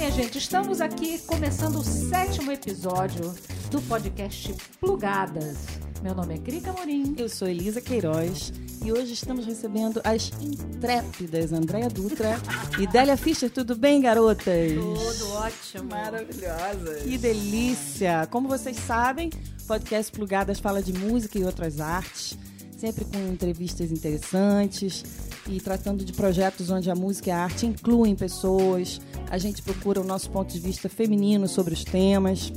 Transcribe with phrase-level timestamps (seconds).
[0.00, 3.34] Minha gente, estamos aqui começando o sétimo episódio
[3.70, 5.58] do podcast Plugadas.
[6.02, 7.14] Meu nome é Crica Morim.
[7.18, 8.50] Eu sou Elisa Queiroz
[8.82, 12.38] e hoje estamos recebendo as intrépidas Andréia Dutra
[12.78, 13.50] e Délia Fischer.
[13.50, 14.72] Tudo bem, garotas?
[14.72, 15.90] Tudo ótimo.
[15.90, 17.02] Maravilhosas.
[17.02, 18.26] Que delícia!
[18.30, 19.28] Como vocês sabem,
[19.66, 22.38] podcast Plugadas fala de música e outras artes,
[22.78, 25.04] sempre com entrevistas interessantes
[25.48, 29.00] e tratando de projetos onde a música e a arte incluem pessoas.
[29.30, 32.52] A gente procura o nosso ponto de vista feminino sobre os temas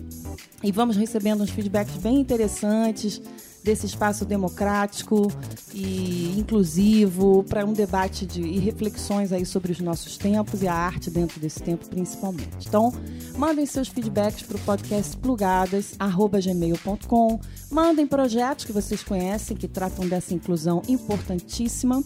[0.63, 3.21] e vamos recebendo uns feedbacks bem interessantes
[3.63, 5.31] desse espaço democrático
[5.73, 10.73] e inclusivo para um debate de, e reflexões aí sobre os nossos tempos e a
[10.73, 12.67] arte dentro desse tempo principalmente.
[12.67, 12.91] Então,
[13.37, 17.39] mandem seus feedbacks para o podcast plugadas@gmail.com.
[17.71, 22.03] Mandem projetos que vocês conhecem que tratam dessa inclusão importantíssima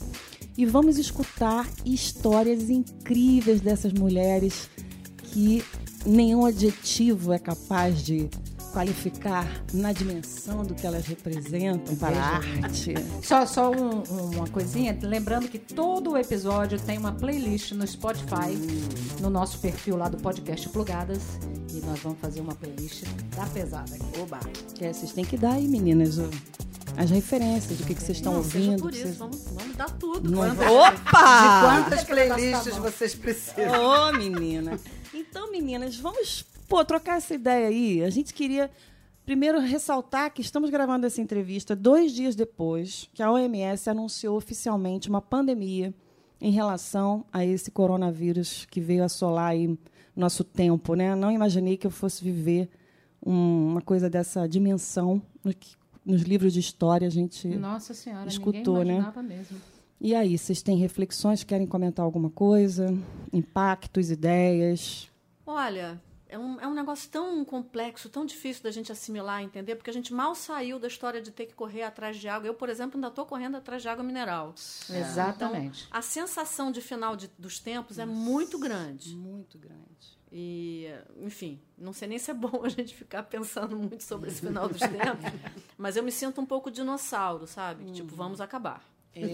[0.57, 4.69] e vamos escutar histórias incríveis dessas mulheres
[5.31, 5.63] que
[6.05, 8.29] nenhum adjetivo é capaz de
[8.73, 12.93] qualificar na dimensão do que elas representam para a arte.
[13.23, 14.03] Só, só um-
[14.35, 18.53] uma coisinha, lembrando que todo o episódio tem uma playlist no Spotify,
[19.21, 21.21] no nosso perfil lá do podcast Plugadas.
[21.73, 23.03] E nós vamos fazer uma playlist
[23.35, 24.19] da pesada aqui.
[24.21, 24.39] Oba.
[24.75, 26.19] Que é, vocês têm que dar aí, meninas,
[26.95, 28.81] as referências do que, que vocês estão ouvindo.
[28.81, 30.29] por isso, vocês- vamos, vamos dar tudo.
[30.29, 31.61] Não- Quantas- De Opa!
[31.61, 33.85] quantas playlists vocês precisam?
[33.85, 34.79] Ô, menina.
[35.13, 38.03] Então, meninas, vamos pô, trocar essa ideia aí.
[38.03, 38.69] A gente queria
[39.25, 45.09] primeiro ressaltar que estamos gravando essa entrevista dois dias depois que a OMS anunciou oficialmente
[45.09, 45.93] uma pandemia
[46.39, 49.77] em relação a esse coronavírus que veio assolar aí
[50.15, 51.13] nosso tempo, né?
[51.15, 52.69] Não imaginei que eu fosse viver
[53.25, 55.75] um- uma coisa dessa dimensão no que
[56.07, 58.79] nos livros de história a gente Nossa Senhora, Escutou, né?
[58.85, 59.61] ninguém imaginava mesmo.
[59.99, 61.43] e aí, vocês têm reflexões?
[61.43, 62.87] Querem comentar alguma coisa?
[63.33, 65.09] Impactos, ideias?
[65.45, 69.75] Olha, é um, é um negócio tão complexo, tão difícil da gente assimilar, entender?
[69.75, 72.47] Porque a gente mal saiu da história de ter que correr atrás de água.
[72.47, 74.53] Eu, por exemplo, ainda estou correndo atrás de água mineral.
[74.89, 75.85] Exatamente.
[75.87, 79.15] Então, a sensação de final de- dos tempos é muito grande.
[79.15, 80.16] Muito grande.
[80.39, 80.87] E,
[81.23, 84.69] enfim, não sei nem se é bom a gente ficar pensando muito sobre esse final
[84.69, 85.31] dos tempos,
[85.75, 87.89] mas eu me sinto um pouco dinossauro, sabe?
[87.91, 88.83] Tipo, vamos acabar.
[89.15, 89.25] É,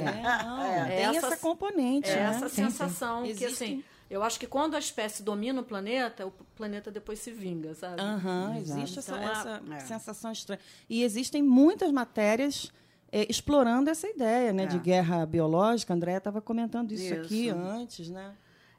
[0.43, 0.85] não, É.
[0.85, 2.21] tem Essa- essa componente, É né?
[2.29, 2.69] essa Sim, sim.
[2.69, 7.19] sensação que, assim, eu acho que quando a espécie domina o planeta, o planeta depois
[7.19, 7.99] se vinga, sabe?
[8.01, 9.79] Aham, existe essa, Então, a- essa é.
[9.81, 10.61] sensação estranha.
[10.89, 12.71] E existem muitas matérias
[13.11, 14.79] é, explorando essa ideia né, de É.
[14.79, 15.93] guerra biológica.
[15.93, 17.55] A Andréia estava comentando isso, aqui Isso.
[17.55, 18.33] antes, né?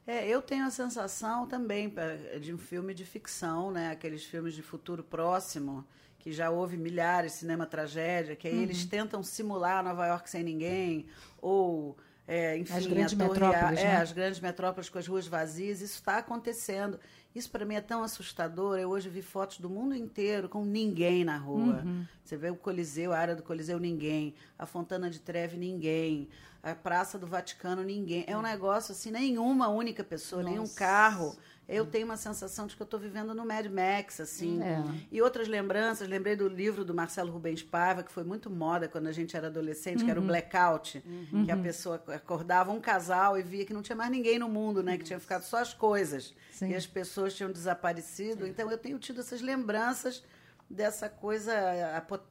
[0.07, 1.91] É, eu tenho a sensação também
[2.39, 3.89] de um filme de ficção, né?
[3.91, 5.83] Aqueles filmes de futuro próximo,
[6.19, 11.07] que já houve milhares, cinema tragédia, que aí eles tentam simular Nova York sem ninguém,
[11.41, 13.91] ou, é, enfim, As grandes Torre metrópoles, A- né?
[13.93, 15.81] é, as grandes metrópoles com as ruas vazias.
[15.81, 16.99] Isso está acontecendo.
[17.33, 18.77] Isso para mim é tão assustador.
[18.77, 21.83] Eu hoje vi fotos do mundo inteiro com ninguém na rua.
[22.23, 24.33] Você vê o Coliseu, a área do Coliseu, ninguém.
[24.57, 26.29] A Fontana de Treve, ninguém.
[26.65, 28.25] A Praça do Vaticano, ninguém.
[28.27, 31.37] É um negócio assim, nenhuma única pessoa, nenhum carro.
[31.69, 34.61] Eu tenho uma sensação de que eu estou vivendo no Mad Max, assim.
[34.63, 34.83] É.
[35.11, 39.05] E outras lembranças, lembrei do livro do Marcelo Rubens Paiva, que foi muito moda quando
[39.05, 41.03] a gente era adolescente, que era o Blackout,
[41.45, 44.81] que a pessoa acordava um casal e via que não tinha mais ninguém no mundo,
[44.81, 44.97] né?
[44.97, 46.33] Que tinha ficado só as coisas.
[46.51, 46.69] Sim.
[46.69, 48.47] E as pessoas tinham desaparecido.
[48.47, 50.23] Então eu tenho tido essas lembranças
[50.69, 51.53] dessa coisa,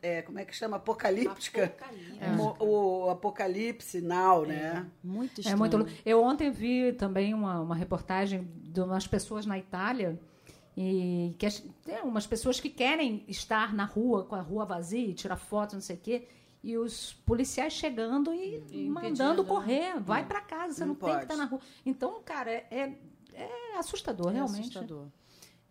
[0.02, 0.76] é, como é que chama?
[0.76, 1.64] Apocalíptica.
[1.64, 2.26] Apocalíptica.
[2.32, 4.86] Mo- O, apocalipse now, né?
[5.02, 5.58] Muito É estranho.
[5.58, 5.92] muito louco.
[6.04, 10.18] Eu ontem vi também uma, uma reportagem de umas pessoas na Itália
[10.76, 15.06] e que as- tem umas pessoas que querem estar na rua com a rua vazia,
[15.06, 16.28] e tirar fotos, não sei o quê,
[16.62, 20.94] e os policiais chegando e, E mandando impedindo, correr, vai pra casa, você não, Não
[20.96, 21.60] tem que estar na rua.
[21.86, 22.92] Então, cara, é, é,
[23.34, 24.60] é assustador, É realmente.
[24.62, 25.06] assustador.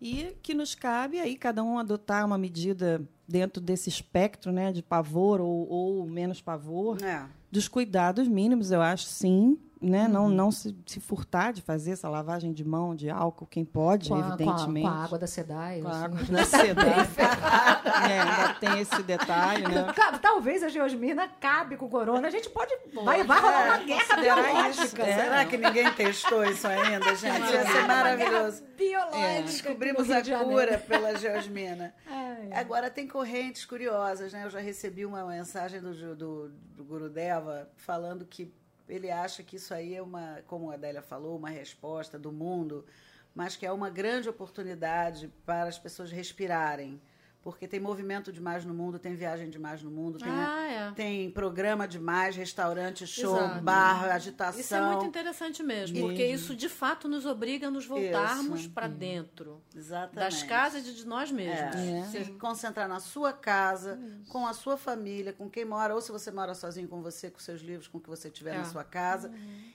[0.03, 4.83] E que nos cabe aí cada um adotar uma medida dentro desse espectro, né, de
[4.83, 7.25] pavor ou, ou menos pavor, É.
[7.49, 12.09] dos cuidados mínimos, eu acho, sim, né, não não se, se furtar de fazer essa
[12.09, 14.87] lavagem de mão de álcool, quem pode, Com a, com, a, evidentemente.
[14.87, 15.81] com a água da SEDAI.
[15.81, 16.03] Com a assim.
[16.05, 17.07] água da SEDAI.
[18.09, 19.93] é, ainda tem esse detalhe, né?
[20.21, 22.27] Talvez a geosmina cabe com o corona.
[22.27, 22.73] A gente pode.
[23.03, 24.83] Vai, vai rolar uma guerra biológica.
[24.83, 24.95] isso.
[24.95, 27.51] Será que ninguém testou isso ainda, gente?
[27.51, 28.63] Ia ser maravilhoso.
[28.77, 29.17] Biológica.
[29.17, 31.93] É, descobrimos a de cura pela geosmina.
[32.07, 32.49] Ai.
[32.53, 34.45] Agora, tem correntes curiosas, né?
[34.45, 38.53] Eu já recebi uma mensagem do, do, do Gurudeva falando que
[38.93, 42.85] ele acha que isso aí é uma, como a Adélia falou, uma resposta do mundo,
[43.33, 47.01] mas que é uma grande oportunidade para as pessoas respirarem.
[47.43, 50.91] Porque tem movimento demais no mundo, tem viagem demais no mundo, tem, Ah, é.
[50.93, 53.61] tem programa demais, restaurante, show, Exato.
[53.61, 54.59] bar, agitação.
[54.61, 58.69] Isso é muito interessante mesmo, porque isso de fato nos obriga a nos voltarmos Isso.
[58.71, 60.15] para dentro Exatamente.
[60.15, 61.75] das casas e de nós mesmos.
[61.75, 61.99] É.
[61.99, 62.03] É.
[62.23, 63.99] Se concentrar na sua casa,
[64.29, 67.39] com a sua família, com quem mora, ou se você mora sozinho com você, com
[67.39, 68.57] seus livros, com o que você tiver É.
[68.59, 69.31] na sua casa.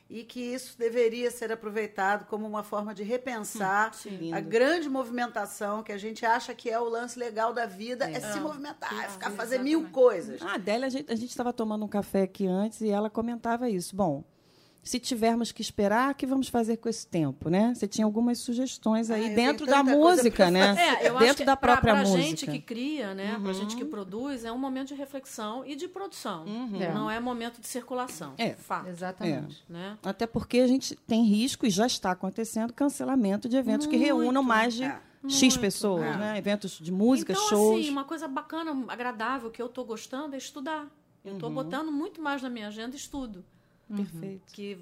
[0.08, 4.32] E que isso deveria ser aproveitado como uma forma de repensar Sim.
[4.32, 8.20] a grande movimentação que a gente acha que é o lance legal da vida, é,
[8.20, 10.40] se movimentar, é ficar fazer mil coisas.
[10.42, 13.96] Ah, a Adélia, a gente estava tomando um café aqui antes e ela comentava isso.
[13.96, 14.22] Bom,
[14.80, 17.74] se tivermos que esperar, o que vamos fazer com esse tempo, né?
[17.74, 20.74] Você tinha algumas sugestões aí Ah, dentro da música, pra né?
[20.78, 22.22] É, eu acho dentro que da pra- própria pra música.
[22.22, 23.38] gente que cria, né?
[23.42, 26.44] Pra gente que produz, é um momento de reflexão e de produção.
[26.80, 26.92] É.
[26.94, 28.32] Não é momento de circulação.
[28.38, 28.52] É.
[28.54, 28.88] Fato.
[28.88, 29.62] Exatamente.
[29.68, 29.98] Né?
[30.02, 34.06] Até porque a gente tem risco, e já está acontecendo, cancelamento de eventos que Muito.
[34.06, 35.00] reúnam mais de É.
[35.26, 36.16] X pessoas, É.
[36.16, 36.38] né?
[36.38, 37.80] Eventos de música, então, shows.
[37.80, 40.86] assim, uma coisa bacana, agradável, que eu tô gostando é estudar.
[41.24, 41.38] Eu Uhum.
[41.38, 43.44] tô botando muito mais na minha agenda estudo.
[43.94, 44.42] Perfeito.
[44.52, 44.78] Que,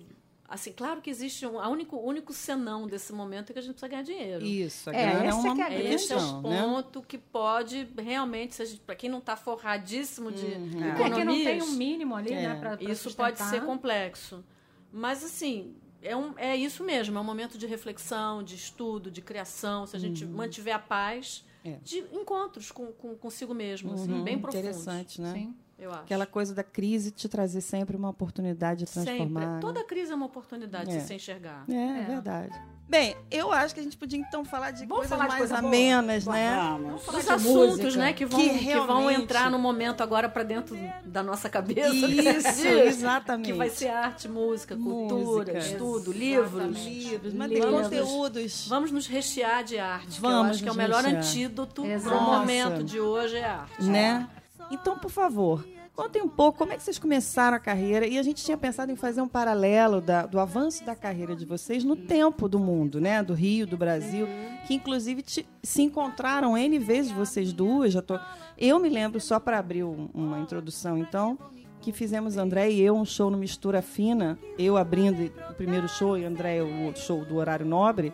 [0.48, 1.58] assim, claro que existe um...
[1.58, 4.44] A único, o único senão desse momento é que a gente precisa ganhar dinheiro.
[4.44, 6.42] Isso, a É, grana é essa uma que é a grande Esse é o questão,
[6.42, 6.62] né?
[6.62, 10.84] ponto que pode realmente, para quem não está forradíssimo de Uhum.
[10.84, 12.48] É que não tem um mínimo ali, É.
[12.48, 12.54] né?
[12.60, 13.60] Pra, pra isso pode sustentar.
[13.60, 14.44] ser complexo.
[14.92, 15.74] Mas, assim,
[16.06, 17.16] é, um, é isso mesmo.
[17.16, 19.86] É um momento de reflexão, de estudo, de criação.
[19.86, 21.72] Se a gente mantiver a paz, Uhum.
[21.72, 21.78] É.
[21.82, 24.68] de encontros com, com consigo mesmo, assim, Uhum, bem profundos.
[24.68, 25.32] Interessante, né?
[25.32, 25.54] Sim.
[25.78, 26.00] Eu acho.
[26.04, 29.16] Aquela coisa da crise te trazer sempre uma oportunidade de Sempre.
[29.16, 29.60] transformar.
[29.60, 30.96] Toda crise é uma oportunidade É.
[30.98, 31.64] de se enxergar.
[31.68, 32.58] É, é verdade.
[32.88, 35.38] Bem, eu acho que a gente podia então falar de Vamos coisas falar de mais
[35.40, 35.66] coisa boa?
[35.68, 36.56] amenas, né?
[36.56, 37.02] Vamos.
[37.02, 40.02] falar Os de assuntos, música, né, que vão, que que vão realmente- entrar no momento
[40.02, 41.88] agora para dentro da nossa cabeça.
[41.92, 42.86] Isso, né?
[42.86, 43.46] exatamente.
[43.46, 45.58] Que vai ser arte, música, cultura, Música.
[45.58, 46.84] estudo, livros.
[46.84, 48.66] livros, tem conteúdos.
[48.68, 50.06] Vamos nos rechear de arte.
[50.06, 51.22] que eu Vamos acho que é o melhor rechear.
[51.22, 52.10] antídoto no Nossa.
[52.38, 53.82] momento de hoje é a arte.
[53.84, 54.28] né?
[54.70, 55.64] Então, por favor,
[55.94, 58.06] contem um pouco como é que vocês começaram a carreira.
[58.06, 61.44] E a gente tinha pensado em fazer um paralelo da- do avanço da carreira de
[61.44, 63.22] vocês no tempo do mundo, né?
[63.22, 64.26] Do Rio, do Brasil,
[64.66, 67.92] que inclusive te- se encontraram N vezes vocês duas.
[67.92, 68.18] Já tô...
[68.58, 71.38] Eu me lembro, só para abrir um- uma introdução, então,
[71.80, 76.18] que fizemos André e eu um show no Mistura Fina, eu abrindo o primeiro show
[76.18, 78.12] e André o show do Horário Nobre,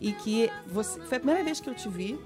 [0.00, 2.18] e que você foi a primeira vez que eu te vi.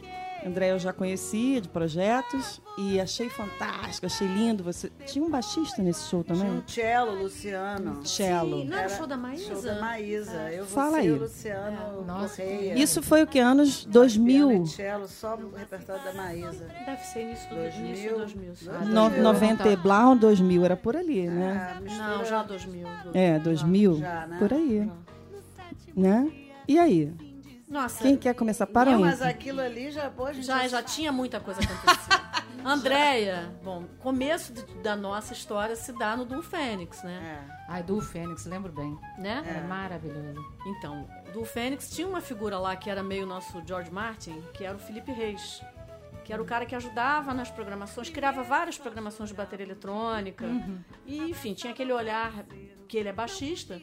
[0.44, 4.62] André eu já conhecia de projetos e achei fantástico, achei lindo.
[4.62, 6.53] Você tinha um baixista nesse show Tinha também?
[6.59, 8.06] um cello, Luciano.
[8.06, 8.61] Cello.
[8.61, 9.53] Sim, não era o show da Maísa?
[9.55, 10.53] Show da Maísa.
[10.53, 11.11] Eu, Fala aí.
[11.11, 12.75] Luciano Nossa, Correia.
[12.79, 16.67] Isso foi o que anos Piano 2000, e cello, só o repertório da Maísa.
[16.85, 17.87] Deve ser início do 2000, 2000.
[17.89, 18.69] Início 2000 sim.
[18.71, 19.23] Ah, no, 2000.
[19.23, 21.77] 90 e Blau 2000 era por ali, né?
[21.77, 22.87] Ah, Não, já 2000.
[23.15, 24.37] É, 2000, Já, né?
[24.39, 24.91] por aí,
[25.97, 26.31] né?
[26.69, 27.12] E aí,
[27.69, 29.09] Nossa, quem quer começar para Não, onde?
[29.11, 32.27] mas aquilo ali já, pô, a gente já, já tinha muita coisa acontecendo.
[32.65, 37.41] Andréia, bom, começo de- da nossa história se dá no Dom Fênix, né?
[37.49, 37.57] É.
[37.69, 38.97] Ai, do Fênix, lembro bem.
[39.19, 39.45] né?
[39.47, 40.45] Era maravilhoso.
[40.67, 44.77] Então, do Fênix tinha uma figura lá que era meio nosso George Martin, que era
[44.77, 45.61] o Felipe Reis.
[46.25, 50.45] Que era o cara que ajudava nas programações, criava várias programações de bateria eletrônica.
[51.05, 52.33] E, enfim, tinha aquele olhar
[52.89, 53.81] que ele é baixista.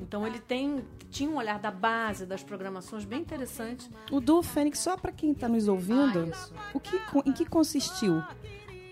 [0.00, 3.88] Então ele tem tinha um olhar da base das programações bem interessante.
[4.10, 8.22] O Duo Fênix, só para quem está nos ouvindo, Ah, o que, em que consistiu?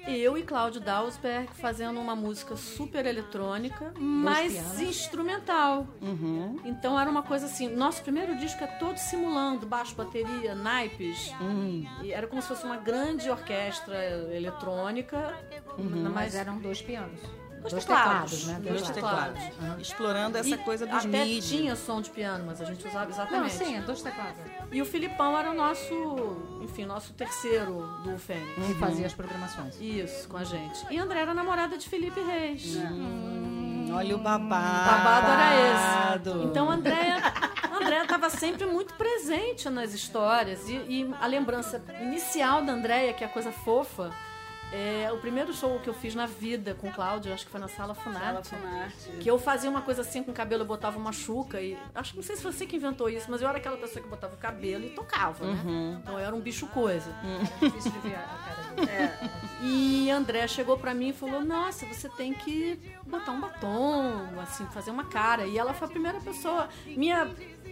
[0.07, 4.81] Eu e Cláudio Dausberg fazendo uma música super eletrônica, mas pianos.
[4.81, 5.87] instrumental.
[6.01, 6.59] Uhum.
[6.65, 11.31] Então era uma coisa assim, nosso primeiro disco é todo simulando baixo, bateria, naipes.
[11.41, 11.85] Hum.
[12.03, 13.95] E era como se fosse uma grande orquestra
[14.35, 15.35] eletrônica,
[15.79, 17.21] Mas mas eram dois pianos.
[17.61, 18.31] Dois dois teclados.
[18.31, 18.55] teclados, né?
[18.71, 19.43] Dois Dois teclados.
[19.81, 21.41] Explorando essa E coisa dos até MIDI.
[21.47, 23.53] tinha som de piano, mas a gente usava Não, exatamente.
[23.55, 24.37] sim, é dois teclados.
[24.73, 28.67] E o Filipão era o nosso, enfim, nosso terceiro do Fênix.
[28.67, 29.79] Que fazia as programações.
[29.81, 30.87] Isso, com a gente.
[30.91, 32.77] E André era namorada de Felipe Reis.
[32.77, 34.91] Hum, olha o babado.
[35.03, 36.47] babado era esse.
[36.47, 37.17] Então a Andréia,
[37.71, 40.69] a Andréia estava sempre muito presente nas histórias.
[40.69, 44.11] E, e a lembrança inicial da Andréia, que é a coisa fofa,
[44.73, 47.61] é o primeiro show que eu fiz na vida com o Cláudio, acho que foi
[47.61, 48.51] na Sala Funarte.
[48.51, 49.11] Funarte.
[49.21, 51.77] Que eu fazia uma coisa assim com o cabelo, eu botava uma chuca e.
[51.95, 54.09] Acho que não sei se você que inventou isso, mas eu era aquela pessoa que
[54.09, 55.99] botava o cabelo e tocava, né?
[56.03, 57.11] Então eu era um bicho coisa.
[57.61, 58.91] Difícil de ver a cara dele.
[58.91, 59.31] É,
[59.63, 64.65] E André chegou pra mim e falou: Nossa, você tem que botar um batom, assim,
[64.67, 65.47] fazer uma cara.
[65.47, 67.29] E ela foi a primeira pessoa, minha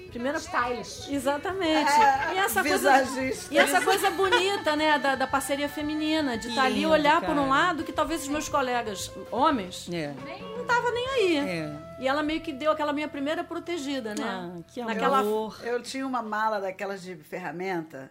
[0.08, 1.12] primeira Stylish.
[1.12, 1.90] Exatamente.
[1.90, 3.04] É, e essa coisa
[3.50, 7.36] e essa coisa bonita, né, da, da parceria feminina, de estar ali lindo, olhar por
[7.36, 10.12] um lado que talvez os meus colegas homens É.
[10.56, 11.36] não tava nem aí.
[11.36, 11.72] É.
[12.00, 14.24] E ela meio que deu aquela minha primeira protegida, né?
[14.24, 15.60] Ah, que Naquela amor.
[15.64, 18.10] Eu tinha uma mala daquelas de ferramenta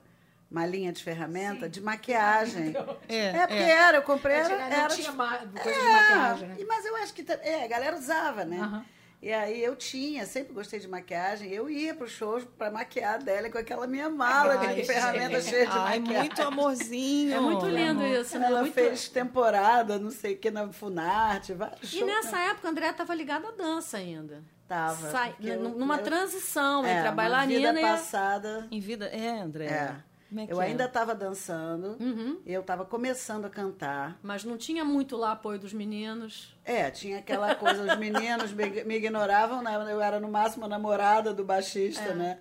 [0.49, 2.73] malinha de ferramenta de maquiagem.
[3.09, 6.55] É, É, porque era, eu comprei, era, era tinha coisa É, de maquiagem, né?
[6.59, 8.81] e- Mas eu acho que é, a galera usava, né?
[9.19, 13.15] E aí eu tinha, sempre gostei de maquiagem, eu ia pro show pra maquiar a
[13.15, 15.53] Adélia com aquela minha mala Ai, de ferramentas gente.
[15.55, 16.27] cheias de Ai, maquiagem.
[16.29, 17.33] muito amorzinho.
[17.35, 18.19] É muito lindo amor.
[18.21, 18.45] isso, né?
[18.45, 22.05] Ela Muito- fez temporada, não sei o que, na Funarte, vários E shows.
[22.05, 24.43] nessa época, a André estava ligada à dança ainda.
[24.67, 25.09] Tava.
[25.11, 27.87] Sai- eu- numa eu- transição é, entre a bailarina vida e a...
[27.93, 28.67] passada.
[28.69, 29.05] Em vida.
[29.07, 29.65] É, André.
[29.65, 29.95] É.
[30.35, 30.65] É Eu é?
[30.65, 32.41] ainda estava dançando, Uhum.
[32.45, 34.19] eu estava começando a cantar.
[34.21, 36.53] Mas não tinha muito lá apoio dos meninos.
[36.65, 39.73] É, tinha aquela coisa, os meninos me, me ignoravam, né?
[39.89, 41.45] Eu era no máximo a namorada do É.
[41.45, 42.39] baixista, né?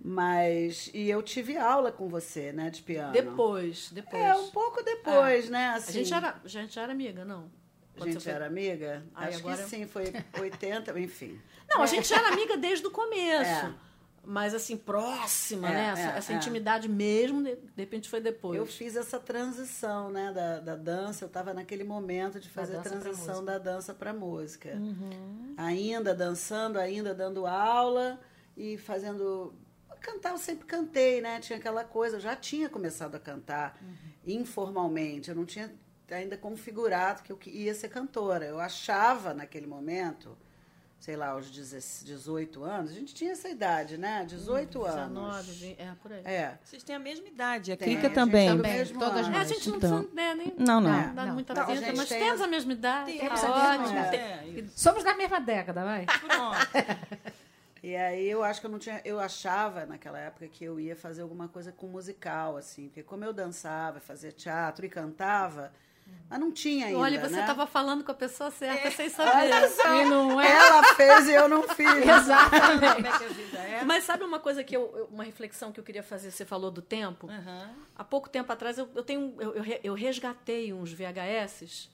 [0.00, 0.90] Mas.
[0.92, 3.12] E eu tive aula com você, né, de piano.
[3.12, 4.22] Depois, depois.
[4.22, 5.68] É, um pouco depois, né?
[5.68, 7.50] A Assim, gente, era, a gente já era amiga, não?
[8.00, 9.04] a gente foi- era amiga?
[9.14, 11.40] Ai, Acho agora- que sim, foi 80, enfim.
[11.68, 13.50] Não, a gente já era amiga desde o começo.
[13.66, 13.74] É.
[14.26, 15.86] Mas assim, próxima, É, né?
[15.92, 16.36] Essa, é, essa é.
[16.36, 18.58] intimidade mesmo, de, de repente foi depois.
[18.58, 21.24] Eu fiz essa transição, né, da, da dança.
[21.24, 24.74] Eu estava naquele momento de fazer a transição da dança para música.
[24.74, 25.54] Uhum.
[25.56, 28.18] Ainda dançando, ainda dando aula
[28.56, 29.54] e fazendo.
[30.00, 31.40] Cantar, eu sempre cantei, né?
[31.40, 33.94] Tinha aquela coisa, eu já tinha começado a cantar Uhum.
[34.26, 35.30] informalmente.
[35.30, 35.72] Eu não tinha
[36.10, 38.44] ainda configurado que eu ia ser cantora.
[38.44, 40.36] Eu achava naquele momento,
[41.04, 44.24] sei lá, aos 18 anos, a gente tinha essa idade, né?
[44.26, 45.42] 18 anos.
[45.42, 46.22] 19, 20, é, por aí.
[46.24, 46.58] É.
[46.64, 47.72] Vocês têm a mesma idade.
[47.72, 48.48] A Tem, a Clica gente também.
[48.48, 49.36] tá Também, todas ano.
[49.36, 49.98] É, a gente não Então.
[50.02, 50.90] precisa né, nem Não, não.
[50.90, 51.34] dar- dar Não.
[51.34, 53.18] muita Não, a pinta, gente mas tem temos a mesma idade.
[53.18, 53.98] Temos tá a mesma ótimo.
[53.98, 54.16] idade.
[54.16, 56.06] É, Somos da mesma década, vai.
[56.26, 56.96] pronto.
[57.82, 59.02] E aí eu acho que eu não tinha.
[59.04, 62.86] Eu achava naquela época que eu ia fazer alguma coisa com musical, assim.
[62.88, 65.70] Porque como eu dançava, fazia teatro e cantava,
[66.28, 66.98] mas não tinha ainda.
[66.98, 67.40] Olha, você né?
[67.42, 69.48] estava falando com a pessoa certa sem saber.
[69.48, 70.50] E não é.
[70.50, 71.86] Ela fez e eu não fiz.
[71.94, 72.94] Exatamente.
[72.94, 73.84] Como é que a vida é?
[73.84, 76.30] Mas sabe uma coisa que eu, uma reflexão que eu queria fazer?
[76.30, 77.28] Você falou do tempo.
[77.28, 77.70] Aham.
[77.96, 81.88] Há pouco tempo atrás eu, eu tenho eu, eu eu resgatei uns VHS,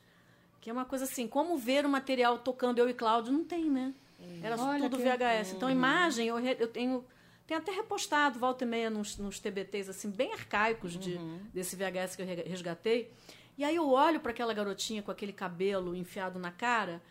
[0.61, 3.71] que é uma coisa assim, como ver o material tocando eu e Cláudio não tem,
[3.71, 3.93] né?
[4.43, 5.53] Era Olha tudo VHS.
[5.55, 7.05] Então imagem eu, re- eu tenho
[7.47, 11.19] tenho até repostado volta e meia nos, nos TBTs assim bem arcaicos de
[11.53, 13.13] desse VHS que eu re- resgatei.
[13.61, 17.03] E aí eu olho para aquela garotinha com aquele cabelo enfiado na cara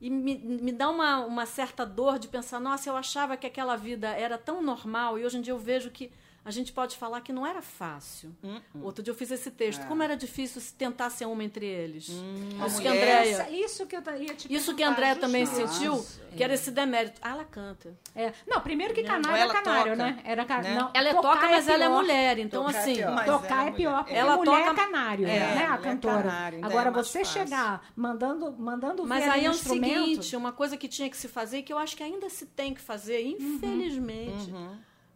[0.00, 3.76] e me, me dá uma, uma certa dor de pensar, nossa, eu achava que aquela
[3.76, 6.10] vida era tão normal e hoje em dia eu vejo que
[6.48, 8.34] a gente pode falar que não era fácil.
[8.82, 9.86] Outro dia eu fiz esse texto.
[9.86, 12.08] Como era difícil se tentar ser uma entre eles.
[12.08, 12.88] isso que.
[12.88, 13.30] Andréia...
[13.34, 15.74] Essa- Isso que eu ia te Isso que a Andréia também justamente.
[15.74, 17.20] sentiu, que era esse demérito.
[17.20, 17.94] Ah, ela canta.
[18.14, 18.32] É.
[18.46, 20.22] Não, primeiro que canário é canário, toca, né?
[20.24, 20.62] Era ca...
[20.62, 20.74] né?
[20.74, 22.00] não, Ela é toca, mas ela é pior.
[22.00, 22.38] mulher.
[22.38, 22.94] Então, Tocar é assim...
[22.94, 23.24] pior.
[23.26, 24.04] Tocar é é pior, mulher.
[24.04, 25.44] porque Ela mulher toca- é canário, É, né?
[25.44, 26.22] A mulher cantora.
[26.22, 27.42] canário, ainda Agora, é você fácil.
[27.42, 31.60] chegar mandando, mandando Mas aí é o seguinte, uma coisa que tinha que se fazer,
[31.62, 34.52] que eu acho que ainda se tem que fazer, infelizmente,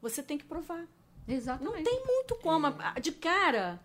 [0.00, 0.84] você tem que provar.
[1.26, 1.76] Exatamente.
[1.76, 2.66] Não tem muito como.
[2.66, 3.80] A- De cara,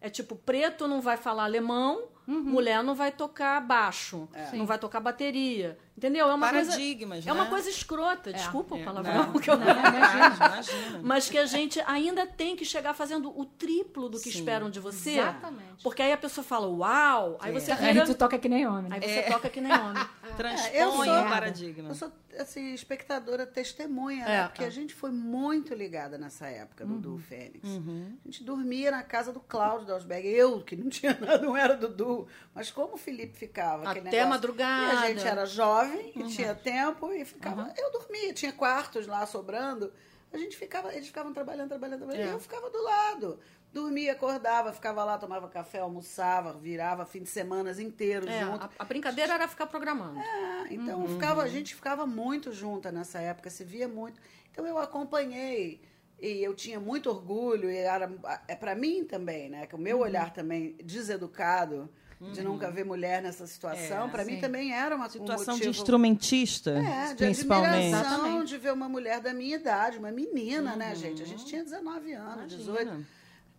[0.00, 4.28] é tipo, preto não vai falar alemão, mulher não vai tocar baixo,
[4.58, 5.78] não vai tocar bateria.
[5.98, 6.30] Entendeu?
[6.30, 6.70] É uma coisa.
[6.70, 7.50] Paradigmas, É uma né?
[7.50, 9.14] coisa escrota, desculpa o É, palavrão.
[9.14, 9.32] não.
[9.32, 11.00] que eu- Imagina, imagina.
[11.02, 14.38] Mas que a gente ainda tem que chegar fazendo o triplo do que Sim.
[14.38, 15.18] esperam de você.
[15.18, 15.82] Exatamente.
[15.82, 17.36] Porque aí a pessoa fala, uau!
[17.40, 18.06] Aí você Aí vira.
[18.06, 18.92] tu toca que nem homem.
[18.92, 20.06] Aí você toca que nem homem.
[20.36, 21.88] Transpõe eu sou- o paradigma.
[21.88, 24.44] Eu sou, assim, espectadora testemunha, É, né?
[24.48, 24.66] Porque é.
[24.68, 27.68] a gente foi muito ligada nessa época do Du Fênix.
[27.68, 28.16] Uhum.
[28.24, 30.28] A gente dormia na casa do Cláudio Dalsberg.
[30.28, 32.28] Eu, que não tinha nada, não era Dudu.
[32.54, 33.82] Mas como o Felipe ficava.
[33.90, 34.94] Até negócio- madrugada.
[34.94, 37.72] E a gente era jovem e tinha tempo e ficava.
[37.76, 39.92] Eu dormia, tinha quartos lá sobrando.
[40.32, 42.26] A gente ficava, eles ficavam trabalhando, trabalhando, trabalhando.
[42.26, 42.30] É.
[42.30, 43.38] E eu ficava do lado.
[43.72, 48.64] Dormia, acordava, ficava lá, tomava café, almoçava, virava fim de semanas inteiros É, junto.
[48.64, 50.18] a, a brincadeira era ficar programando.
[50.20, 51.08] Ah, então Uhum.
[51.08, 54.20] ficava, a gente ficava muito junta nessa época, se via muito.
[54.50, 55.82] Então eu acompanhei
[56.18, 58.10] e eu tinha muito orgulho e era
[58.48, 59.66] é para mim também, né?
[59.66, 59.84] Que o Uhum.
[59.84, 61.88] meu olhar também deseducado
[62.20, 65.66] de nunca ver mulher nessa situação, É, para mim também era uma Situação um de
[65.66, 67.74] motivo, instrumentista, é, de principalmente.
[67.76, 68.48] admiração Exatamente.
[68.48, 71.22] de ver uma mulher da minha idade, uma menina, né, gente?
[71.22, 73.06] A gente tinha 19 anos, 18 Imagina.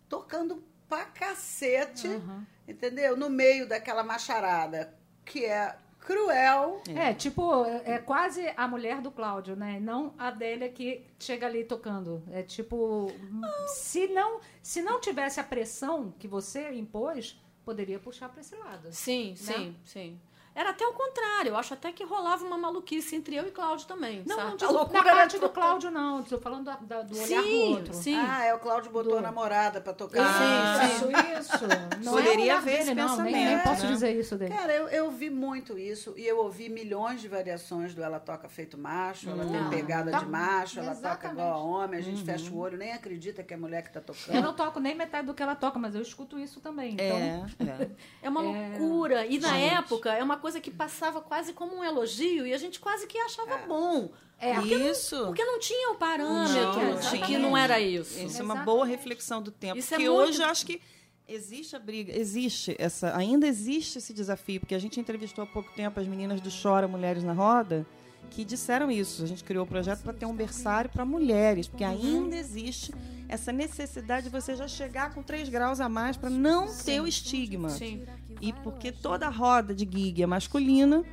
[0.08, 2.44] tocando pra cacete, Uhum.
[2.68, 3.16] entendeu?
[3.16, 4.92] No meio daquela macharada
[5.24, 6.82] que é cruel.
[6.96, 9.78] É, tipo, é é quase a mulher do Cláudio, né?
[9.80, 12.22] Não a Adélia que chega ali tocando.
[12.32, 13.12] É tipo,
[13.68, 18.92] se não, se não tivesse a pressão que você impôs, poderia puxar para esse lado.
[18.92, 20.20] Sim, sim, sim.
[20.54, 21.50] Era até o contrário.
[21.50, 24.22] Eu acho até que rolava uma maluquice entre eu e Cláudio também.
[24.26, 24.48] Não, sabe?
[24.48, 25.48] não A digo loucura da era parte do.
[25.48, 26.20] Cláudio, não.
[26.20, 27.94] Estou falando da- da- do olhar Sim, do outro.
[27.94, 28.16] sim.
[28.16, 30.20] Ah, é o Cláudio botou a Do- namorada pra tocar.
[30.20, 31.64] Ah, Isso, isso.
[32.04, 33.16] Não Poderia é olhar haver esse dele, não.
[33.18, 33.92] Nem, nem pensamento, posso né?
[33.92, 34.54] dizer isso dele.
[34.54, 38.48] Cara, eu, eu vi muito isso e eu ouvi milhões de variações do ela toca
[38.48, 40.18] feito macho, ela tem pegada tá.
[40.20, 41.32] de macho, ela toca Exatamente.
[41.40, 44.00] igual a homem, a gente fecha o olho, nem acredita que é mulher que tá
[44.00, 44.34] tocando.
[44.34, 46.94] Eu não toco nem metade do que ela toca, mas eu escuto isso também.
[46.94, 47.44] Então, É,
[47.82, 47.90] é.
[48.22, 48.44] É uma É.
[48.78, 49.26] loucura.
[49.26, 49.74] E na Gente.
[49.74, 53.18] época é uma coisa que passava quase como um elogio e a gente quase que
[53.18, 54.10] achava bom.
[54.38, 55.26] é, Isso.
[55.26, 58.12] Porque não tinha o parâmetro Não, de que não era isso.
[58.12, 58.64] Isso é uma Exatamente.
[58.64, 59.76] boa reflexão do tempo.
[59.78, 60.80] Isso é porque muito- hoje eu acho que
[61.28, 65.70] existe a briga, existe essa, ainda existe esse desafio, porque a gente entrevistou há pouco
[65.76, 67.86] tempo as meninas do Chora Mulheres na Roda,
[68.30, 69.22] que disseram isso.
[69.22, 72.92] A gente criou o projeto para ter um berçário para mulheres, porque ainda existe
[73.28, 77.06] essa necessidade de você já chegar com três graus a mais para não ter o
[77.06, 77.68] estigma.
[77.70, 78.04] Sim.
[78.40, 81.04] E porque toda roda de gig é masculina,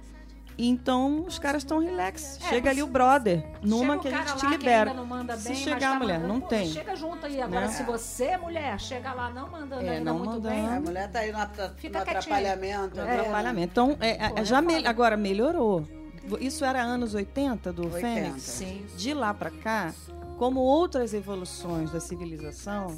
[0.57, 2.39] então os caras estão relax.
[2.41, 4.93] É, Chega ali o brother, numa que a gente te libera.
[4.93, 6.67] manda Se bem, chegar tá a mulher, mandando, não tem.
[6.67, 7.41] Chega junto aí.
[7.41, 7.72] Agora, Né?
[7.74, 10.55] se você é mulher, chega lá não mandando É, ainda não muito mandando.
[10.55, 10.67] bem.
[10.67, 12.96] A mulher tá aí no, atra- Fica no atrapalhamento.
[12.96, 13.19] Né?
[13.19, 13.72] atrapalhamento.
[13.72, 15.86] Então, é, é, Pô, já é me- agora melhorou.
[16.39, 18.01] Isso era anos 80 do 80.
[18.01, 18.41] Fênix.
[18.41, 18.86] Sim.
[18.98, 19.93] De lá para cá,
[20.38, 22.98] como outras evoluções da civilização,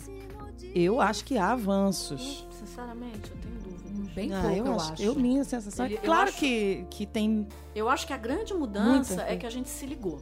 [0.73, 2.47] eu acho que há avanços.
[2.51, 3.58] Sinceramente, eu tenho.
[4.19, 4.93] Bem Ah, pouco, eu, eu, acho.
[4.93, 5.03] acho.
[5.03, 7.47] Eu, minha sensação Ele- é eu claro acho- que, que tem.
[7.75, 10.19] Eu acho que a grande mudança Muita é que a gente se ligou.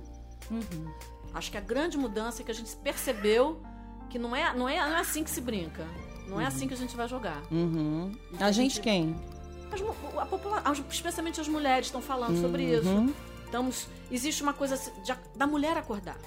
[0.52, 0.92] Uhum.
[1.34, 3.62] Acho que a grande mudança é que a gente percebeu
[4.10, 5.86] que não é, não é, não é assim que se brinca.
[6.28, 7.42] Não é assim que a gente vai jogar.
[7.52, 8.12] Uhum.
[8.40, 9.16] A gente gente- quem?
[9.72, 9.82] As
[10.18, 12.88] a popula- as- especialmente as mulheres estão falando sobre isso.
[12.88, 13.14] Uhum.
[13.46, 16.18] Estamos, existe uma coisa assim de da mulher acordar.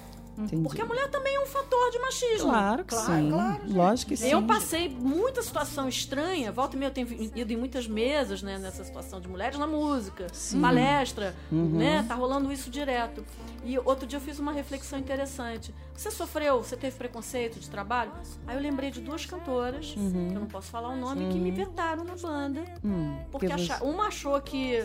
[0.43, 0.63] Entendi.
[0.63, 2.49] Porque a mulher também é um fator de machismo.
[2.49, 3.29] Claro que Claro, sim.
[3.31, 3.61] claro.
[3.67, 4.27] Lógico que sim.
[4.29, 6.51] Eu passei muita situação estranha.
[6.51, 9.67] Volta e meia eu tenho ido em muitas mesas, né, nessa situação de mulheres na
[9.67, 10.27] música,
[10.61, 11.77] palestra, Uhum.
[11.77, 12.03] né?
[12.07, 13.25] Tá rolando isso direto.
[13.63, 15.73] E outro dia eu fiz uma reflexão interessante.
[15.95, 18.11] Você sofreu, você teve preconceito de trabalho?
[18.47, 21.51] Aí eu lembrei de duas cantoras, que eu não posso falar o nome, que me
[21.51, 22.63] vetaram na banda.
[22.83, 24.83] Hum, Porque você- acha- uma achou que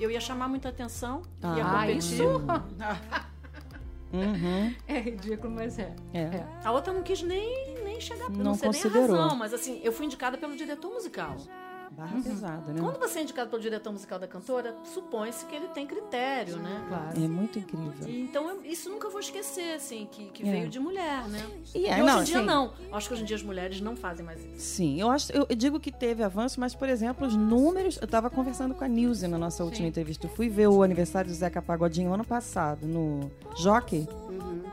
[0.00, 1.98] eu ia chamar muita atenção, ia Ah, competir.
[1.98, 2.22] isso
[4.16, 4.74] Uhum.
[4.86, 5.94] é ridículo, mas é.
[6.12, 6.20] É.
[6.20, 6.46] É.
[6.64, 9.16] A outra não quis nem, nem chegar, não, Não sei nem a considerou.
[9.16, 11.36] razão, mas assim, eu fui indicada pelo diretor musical.
[11.90, 12.80] Barra pesada, né?
[12.80, 16.84] Quando você é indicado pelo diretor musical da cantora, supõe-se que ele tem critério, né?
[16.88, 17.24] Claro.
[17.24, 17.92] É muito incrível.
[18.08, 20.50] E, então, eu- isso nunca vou esquecer, assim, que, que É.
[20.50, 21.40] veio de mulher, né?
[21.74, 22.72] E, é, E hoje não, em dia, assim, não.
[22.92, 24.58] Acho que hoje em dia as mulheres não fazem mais isso.
[24.58, 28.28] Sim, eu acho, eu digo que teve avanço, mas por exemplo, os números, eu estava
[28.30, 29.88] conversando com a Nilce na nossa última Sim.
[29.88, 30.26] entrevista.
[30.26, 34.08] Eu fui ver o aniversário do Zeca Pagodinho ano passado no Jockey.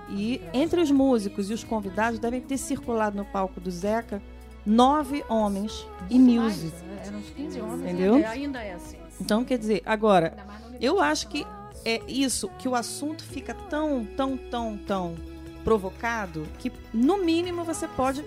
[0.10, 4.21] E entre os músicos e os convidados devem ter circulado no palco do Zeca
[4.65, 6.65] nove homens e Nilce.
[6.65, 7.82] Mais, é, Eram uns 15 homens.
[7.82, 8.15] Entendeu?
[8.17, 8.97] É, ainda é assim.
[9.19, 11.45] Então, quer dizer, agora, Ainda eu acho que
[11.86, 15.15] é isso, que o assunto fica tão, tão, tão, tão
[15.63, 18.24] provocado que, no mínimo, você pode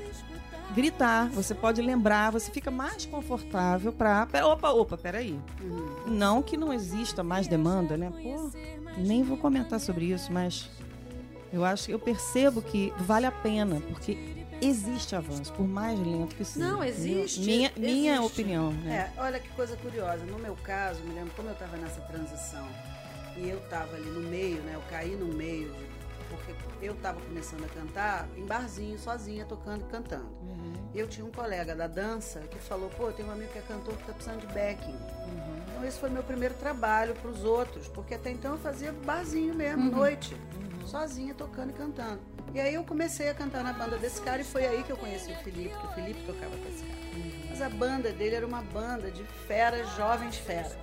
[0.75, 4.27] gritar, você pode lembrar, você fica mais confortável para.
[4.44, 5.38] Opa, opa, peraí.
[6.07, 8.11] Não que não exista mais demanda, né?
[8.11, 8.51] Pô,
[8.99, 10.68] nem vou comentar sobre isso, mas
[11.53, 16.44] eu acho, eu percebo que vale a pena, porque existe avanço, por mais lento que
[16.44, 16.66] seja.
[16.66, 18.33] Não, existe, Minha, minha existe.
[18.33, 19.12] opinião, né?
[19.16, 20.24] É, olha que coisa curiosa.
[20.24, 22.66] No meu caso, me lembro como eu estava nessa transição
[23.37, 24.72] e eu estava ali no meio, né?
[24.74, 25.94] Eu caí no meio, de-
[26.31, 30.35] porque eu estava começando a cantar em barzinho, sozinha, tocando e cantando.
[30.94, 33.94] Eu tinha um colega da dança que falou, pô, tem um amigo que é cantor
[33.94, 34.94] que está precisando de backing.
[35.68, 39.55] Então esse foi meu primeiro trabalho para os outros, porque até então eu fazia barzinho
[39.55, 40.37] mesmo, noite,
[40.87, 42.20] sozinha, tocando e cantando.
[42.53, 44.97] E aí eu comecei a cantar na banda desse cara e foi aí que eu
[44.97, 46.99] conheci o Felipe, que o Felipe tocava com esse cara.
[47.51, 50.77] Mas a banda dele era uma banda de feras, jovens feras.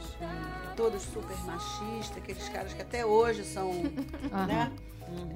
[0.75, 3.71] Todos super machistas, aqueles caras que até hoje são,
[4.47, 4.71] né?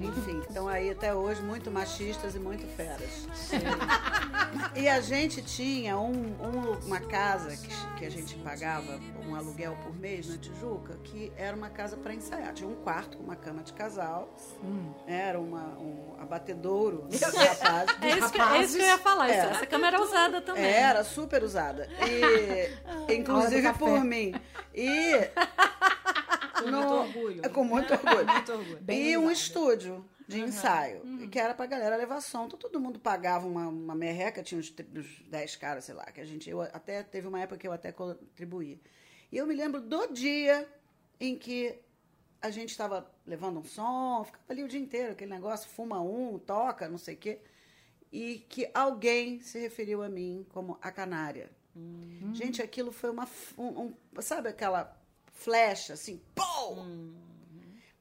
[0.00, 3.26] Enfim, estão aí até hoje muito machistas e muito feras.
[4.74, 9.76] E a gente tinha um- um- uma casa que, que a gente pagava um aluguel
[9.82, 12.52] por mês na Tijuca, que era uma casa para ensaiar.
[12.52, 14.34] Tinha um quarto com uma cama de casal,
[15.06, 17.96] era uma, um abatedouro dos rapazes.
[18.02, 19.30] É isso, que, é isso que eu ia falar.
[19.30, 19.50] isso- É.
[19.50, 20.64] Essa câmera é usada também.
[20.64, 21.88] Era super usada.
[22.06, 22.70] E,
[23.16, 24.34] inclusive por mim.
[24.74, 25.12] E.
[26.62, 27.40] Com no- muito orgulho.
[27.44, 28.26] É, Com muito orgulho.
[28.32, 28.84] Muito orgulho.
[28.92, 32.46] e um estúdio de ensaio, que era pra galera levar som.
[32.46, 36.04] Então, todo mundo pagava uma, uma merreca, tinha uns, tri- uns 10 caras, sei lá,
[36.06, 36.48] que a gente.
[36.50, 38.80] Eu até teve uma época que eu até contribuí.
[39.30, 40.68] E eu me lembro do dia
[41.20, 41.78] em que
[42.42, 46.38] a gente estava levando um som, ficava ali o dia inteiro, aquele negócio, fuma um,
[46.38, 47.38] toca, não sei o quê.
[48.12, 51.50] E que alguém se referiu a mim como a canária.
[52.32, 53.28] Gente, aquilo foi uma.
[53.58, 53.64] Um,
[54.14, 54.96] um- sabe aquela
[55.36, 57.14] flecha, assim, pum!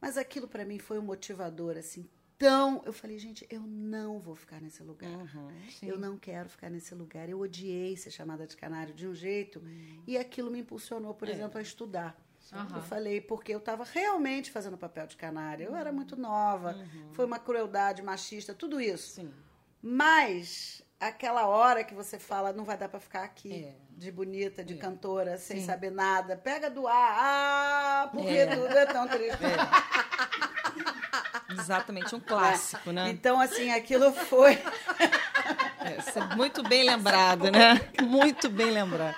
[0.02, 2.82] Mas aquilo para mim foi um motivador, assim, tão.
[2.86, 5.28] Eu falei, gente, eu não vou ficar nesse lugar.
[5.82, 7.28] Eu não quero ficar nesse lugar.
[7.30, 9.62] Eu odiei ser chamada de canário de um jeito.
[10.08, 12.17] E aquilo me impulsionou, por exemplo, a estudar.
[12.76, 15.65] Eu falei, porque eu estava realmente fazendo papel de canário.
[15.65, 16.78] Eu era muito nova,
[17.12, 19.15] foi uma crueldade machista, tudo isso.
[19.15, 19.34] Sim.
[19.82, 23.85] Mas aquela hora que você fala, não vai dar para ficar aqui É.
[23.95, 24.77] de bonita, de É.
[24.77, 25.65] cantora, sem Sim.
[25.65, 26.36] saber nada.
[26.36, 28.45] Pega do ar, ah, porque É.
[28.47, 29.38] tudo é tão triste.
[31.49, 33.10] Exatamente, um clássico, né?
[33.10, 34.58] Então, assim, aquilo foi.
[35.86, 37.79] É, é muito bem lembrado, né?
[38.01, 39.15] Muito bem lembrado.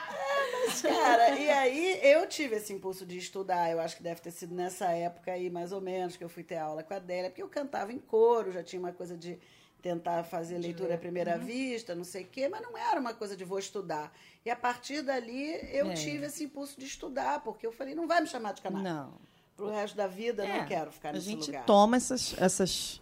[0.81, 3.71] Cara, e aí eu tive esse impulso de estudar.
[3.71, 6.43] Eu acho que deve ter sido nessa época aí, mais ou menos, que eu fui
[6.43, 9.39] ter aula com a Adélia, porque eu cantava em coro, já tinha uma coisa de
[9.81, 13.37] tentar fazer leitura à primeira vista, não sei o quê, mas não era uma coisa
[13.37, 14.11] de vou estudar.
[14.45, 15.93] E a partir dali eu É.
[15.93, 18.83] tive esse impulso de estudar, porque eu falei, não vai me chamar de canário.
[18.87, 19.13] Não.
[19.55, 21.65] Pro resto da vida, eu É, não quero ficar A nesse gente lugar.
[21.65, 23.01] toma essas, essas,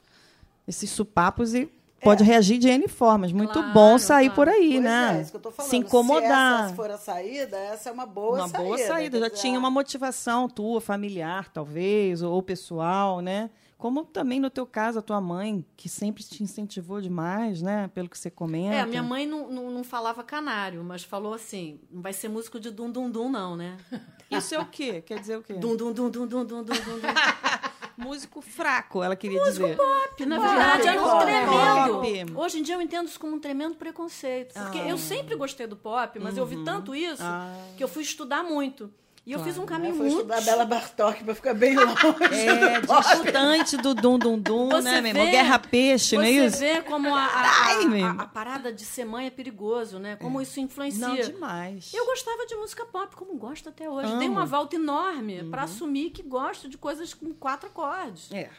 [0.68, 1.66] esses supapos e
[2.02, 3.32] pode reagir de N formas.
[3.32, 4.36] Muito Claro, bom sair claro.
[4.36, 5.18] por aí, Pois né?
[5.18, 5.70] é, isso que eu tô falando.
[5.72, 6.60] Se incomodar.
[6.60, 8.64] Se essa for a saída, essa é uma boa uma saída.
[8.64, 9.20] boa saída.
[9.20, 13.50] Já dizer, tinha uma motivação tua, familiar, talvez, ou pessoal, né?
[13.78, 17.90] Como também no teu caso, a tua mãe, que sempre te incentivou demais, né?
[17.94, 18.74] Pelo que você comenta.
[18.76, 22.30] É, a minha mãe não, não, não falava canário, mas falou assim: não vai ser
[22.30, 23.78] músico de dum dum dum, não, né?
[24.32, 25.02] Isso é o quê?
[25.02, 25.54] Quer dizer o quê?
[25.54, 26.74] Dum dum dum dum dum dum dum dum.
[26.74, 27.02] dum.
[27.98, 29.78] Músico fraco, ela queria dizer.
[29.78, 32.32] Pop, na verdade, era um tremendo.
[32.32, 32.40] pop.
[32.44, 34.54] Hoje em dia eu entendo isso como um tremendo preconceito.
[34.54, 37.56] Porque eu sempre gostei do pop, mas eu ouvi tanto isso Ah.
[37.78, 38.92] que eu fui estudar muito.
[39.26, 40.12] E eu fiz um Eu caminho muito.
[40.18, 41.96] estudar Bela Bartok para ficar bem longe.
[42.32, 45.26] É, disputante do Dum Dum Dum, Você né, meu irmão?
[45.26, 46.60] vê- Guerra Peixe, não é Você isso?
[46.60, 50.16] vê como a, a- a- a- parada de ser mãe é perigoso, né?
[50.18, 51.08] Como isso influencia.
[51.08, 51.92] Não, demais.
[51.94, 54.10] Eu gostava de música pop, como gosto até hoje.
[54.10, 54.20] Amo.
[54.20, 58.32] Dei uma volta enorme pra assumir que gosto de coisas com quatro acordes.
[58.32, 58.50] É,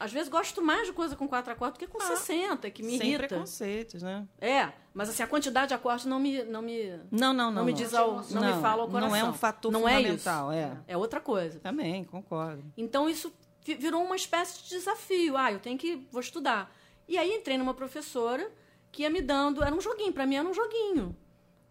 [0.00, 2.98] Às vezes gosto mais de coisa com quatro acordes do que com 60, que me
[2.98, 3.26] sem irrita.
[3.28, 4.26] preconceitos, né?
[4.40, 7.52] É, mas assim, a quantidade de acordes não me, não me, Não, não, não.
[7.52, 9.08] não me diz ao, não, me fala ao coração.
[9.10, 10.18] Não é um fator não é isso.
[10.24, 10.76] fundamental, é.
[10.86, 11.58] É outra coisa.
[11.58, 12.62] Também, concordo.
[12.76, 13.32] Então isso
[13.64, 15.36] vi- virou uma espécie de desafio.
[15.36, 16.72] Ah, eu tenho que vou estudar.
[17.08, 18.48] E aí entrei numa professora
[18.92, 21.16] que ia me dando, era um joguinho, para mim era um joguinho.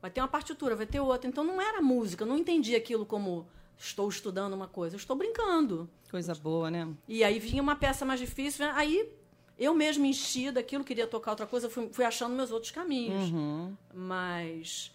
[0.02, 1.30] Vai ter uma partitura, vai ter outra.
[1.30, 5.16] Então não era música, eu não entendi aquilo como estou estudando uma coisa, eu estou
[5.16, 5.90] brincando.
[6.10, 6.88] Coisa boa, né?
[7.08, 9.10] E aí vinha uma peça mais difícil, aí
[9.58, 13.30] eu mesmo enchi daquilo, queria tocar outra coisa, fui, fui achando meus outros caminhos.
[13.32, 13.76] Uhum.
[13.94, 14.92] Mas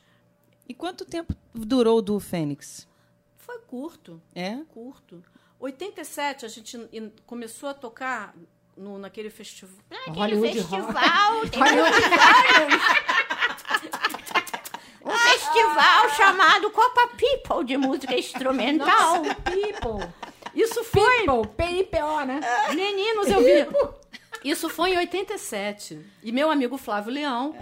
[0.69, 2.89] E quanto tempo durou o do Fênix?
[3.37, 4.23] foi curto.
[4.35, 4.59] É?
[4.69, 5.23] curto.
[5.59, 6.79] 87 a gente
[7.27, 8.35] começou a tocar
[8.77, 9.77] no, naquele festival.
[10.09, 11.59] Hollywood Rock.
[11.61, 13.32] Um
[15.53, 19.23] festival chamado Copa People de música instrumental.
[19.45, 20.09] People.
[20.55, 21.25] Isso foi.
[21.27, 21.49] People.
[21.57, 22.41] P-I-P-O, né?
[22.75, 23.67] Meninos, eu vi.
[24.45, 26.05] Isso foi em 87.
[26.23, 27.55] E meu amigo Flávio Leão,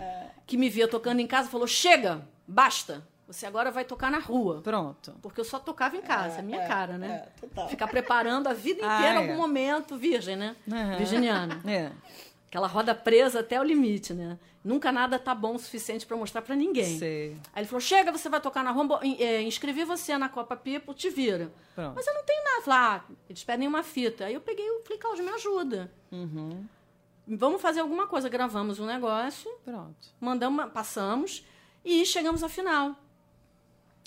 [0.46, 3.07] que me via tocando em casa, falou: chega, basta.
[3.26, 4.61] Você agora vai tocar na rua.
[4.61, 5.14] Pronto.
[5.22, 7.26] Porque eu só tocava em casa, é minha cara, né?
[7.29, 7.68] é, total.
[7.68, 9.16] Ficar preparando a vida Ah, inteira, é.
[9.18, 10.57] algum momento, virgem, né?
[10.68, 10.96] Aham.
[10.96, 11.61] Virginiana.
[11.64, 11.90] É.
[12.50, 14.36] Aquela roda presa até o limite, né?
[14.64, 16.98] Nunca nada tá bom o suficiente pra mostrar pra ninguém.
[16.98, 17.36] Sei.
[17.54, 20.28] Aí ele falou: chega, você vai tocar na rua, bo- in- é, inscrevi você na
[20.28, 21.50] Copa People, te vira.
[21.76, 21.94] Pronto.
[21.94, 22.62] Mas eu não tenho nada.
[22.62, 24.24] Falei, ah, eles pedem uma fita.
[24.24, 25.92] Aí eu peguei e falei, Cláudio, me ajuda.
[26.10, 26.66] Uhum.
[27.28, 28.28] Vamos fazer alguma coisa.
[28.28, 30.08] Gravamos um negócio, Pronto.
[30.20, 31.44] mandamos, passamos
[31.84, 32.96] e chegamos à final.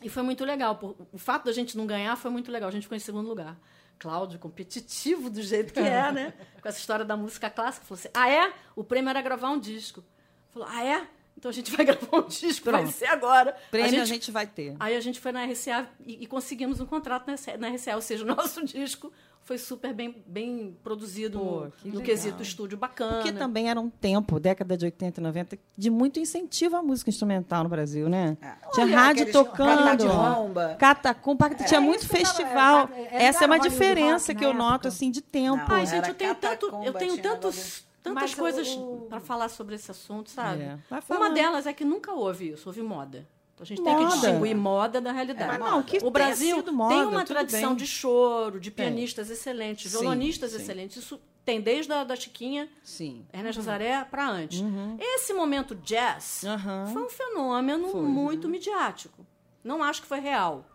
[0.03, 0.77] E foi muito legal.
[1.13, 2.67] O fato da gente não ganhar foi muito legal.
[2.67, 3.57] A gente ficou em segundo lugar.
[4.03, 6.33] Cláudio, competitivo do jeito que é, né?
[6.61, 7.85] Com essa história da música clássica.
[7.85, 8.53] Falou assim: ah, é?
[8.75, 10.03] O prêmio era gravar um disco.
[10.51, 11.07] Falou: ah, é?
[11.37, 12.93] Então a gente vai gravar um disco, vai Pronto.
[12.93, 13.55] ser agora.
[13.71, 14.75] Prêmio a a gente, vai ter.
[14.77, 17.95] Aí a gente foi na RCA e, e conseguimos um contrato na RCA, na RCA,
[17.95, 19.09] ou seja, o nosso disco
[19.43, 22.05] foi super bem, bem produzido Pô, no, que no legal.
[22.05, 23.17] quesito estúdio bacana.
[23.17, 27.09] Porque também era um tempo, década de 80 e 90, de muito incentivo à música
[27.09, 28.37] instrumental no Brasil, né?
[28.41, 28.53] É.
[28.71, 30.07] Tinha Olha, rádio tocando.
[30.07, 30.75] catacumba.
[30.79, 32.89] Catacumba, tinha muito eu tava- festival.
[32.93, 35.57] é, é, Essa é uma diferença Rock que eu noto, assim, de tempo.
[35.57, 39.49] Não, Ai, gente, eu tenho tanto, eu tenho tantos, tantas Mas coisas o- para falar
[39.49, 40.63] sobre esse assunto, sabe?
[40.63, 40.77] É,
[41.09, 43.27] Uma delas é que nunca houve isso, houve moda.
[43.53, 44.15] Então a gente tem que Moda.
[44.15, 45.59] distinguir moda da realidade.
[45.59, 47.77] Mas não, que o Brasil moda, tem uma tradição bem.
[47.77, 48.85] de choro, de Tem.
[48.87, 50.57] pianistas excelentes, Sim, violonistas sim.
[50.57, 50.97] excelentes.
[50.97, 53.25] Isso tem desde a da Chiquinha, Sim.
[53.31, 54.63] Ernesto Nazaré, para antes.
[54.99, 56.87] Esse momento jazz Aham.
[56.93, 58.01] foi um fenômeno Foi.
[58.01, 59.25] muito midiático.
[59.63, 60.65] Não acho que foi real.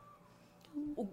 [0.97, 1.09] O-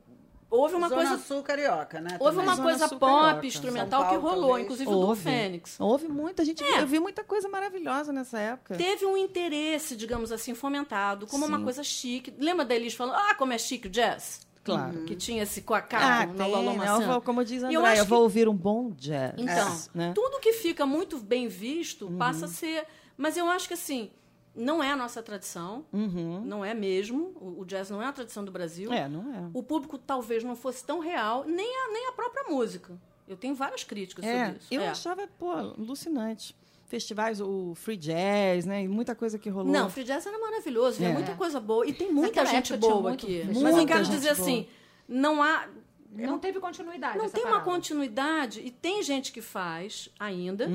[0.56, 2.18] houve uma Zona coisa Sul carioca, né?
[2.20, 2.48] Houve também.
[2.48, 3.48] uma Zona coisa Sul pop, carioca.
[3.48, 4.64] instrumental São que Paulo, rolou, talvez.
[4.66, 5.22] inclusive o do Houve.
[5.24, 5.80] Fênix.
[5.80, 6.64] Houve muita gente.
[6.64, 6.82] É.
[6.82, 8.76] Eu vi muita coisa maravilhosa nessa época.
[8.76, 11.64] Teve um interesse, digamos assim, fomentado, como uma Sim.
[11.64, 12.34] coisa chique.
[12.40, 14.42] Lembra da Elis falando, ah, como é chique o jazz?
[14.64, 15.04] Claro.
[15.06, 17.16] Que tinha esse coacá Ah, na né?
[17.16, 19.36] Eu como diz a eu André, acho eu vou que- ouvir um bom jazz.
[19.38, 20.12] Então, né?
[20.16, 22.18] tudo que fica muito bem visto Uhum.
[22.18, 22.84] passa a ser.
[23.16, 24.10] Mas eu acho que assim,
[24.56, 27.34] não é a nossa tradição, não é mesmo.
[27.40, 28.90] O, o jazz não é a tradição do Brasil.
[28.90, 28.96] Uhum.
[28.96, 29.50] É, não é.
[29.54, 32.98] O público talvez não fosse tão real, nem a, nem a própria música.
[33.28, 34.68] Eu tenho várias críticas É, sobre isso.
[34.74, 34.88] eu É.
[34.90, 36.56] achava, pô, alucinante.
[36.88, 38.84] Festivais, o Free Jazz, né?
[38.84, 39.74] E muita coisa que rolou.
[39.74, 41.14] Não, free jazz era maravilhoso, tinha É.
[41.14, 41.86] muita coisa boa.
[41.88, 43.38] E tem muita Naquela gente boa muito aqui.
[43.40, 43.64] festival.
[43.64, 44.42] Mas eu Muita quero dizer boa.
[44.48, 44.68] assim,
[45.08, 45.68] não há.
[46.16, 47.18] Não teve continuidade.
[47.18, 47.70] Não essa tem uma parada.
[47.72, 50.68] continuidade e tem gente que faz ainda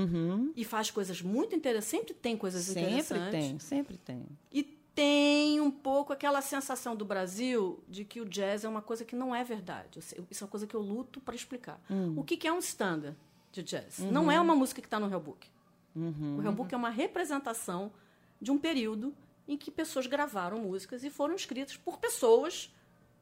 [0.54, 1.88] e faz coisas muito interessantes.
[1.88, 3.30] Sempre tem coisas sempre interessantes.
[3.30, 4.26] tem, sempre tem.
[4.52, 4.62] E
[4.94, 9.16] tem um pouco aquela sensação do Brasil de que o jazz é uma coisa que
[9.16, 9.98] não é verdade.
[9.98, 11.80] Isso é uma coisa que eu luto para explicar.
[12.16, 13.16] O que, que é um standard
[13.52, 13.98] de jazz?
[13.98, 15.48] Não é uma música que está no Real Book.
[15.94, 17.92] O Real Book é uma representação
[18.40, 19.14] de um período
[19.48, 22.72] em que pessoas gravaram músicas e foram escritas por pessoas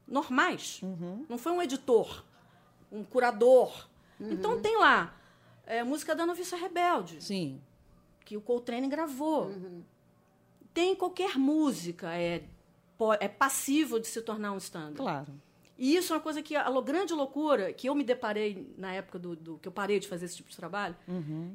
[0.08, 0.80] normais.
[1.28, 2.24] Não foi um editor,
[2.90, 3.88] um curador.
[4.20, 5.14] Então tem lá
[5.66, 7.60] é, música da Noviça Rebelde Sim.
[8.24, 9.52] que o Coltrane gravou.
[10.74, 12.44] Tem qualquer música, é,
[13.20, 14.96] é passível de se tornar um standard.
[14.96, 15.32] Claro.
[15.76, 19.16] E isso é uma coisa que a grande loucura que eu me deparei na época
[19.18, 20.96] do, do- que eu parei de fazer esse tipo de trabalho,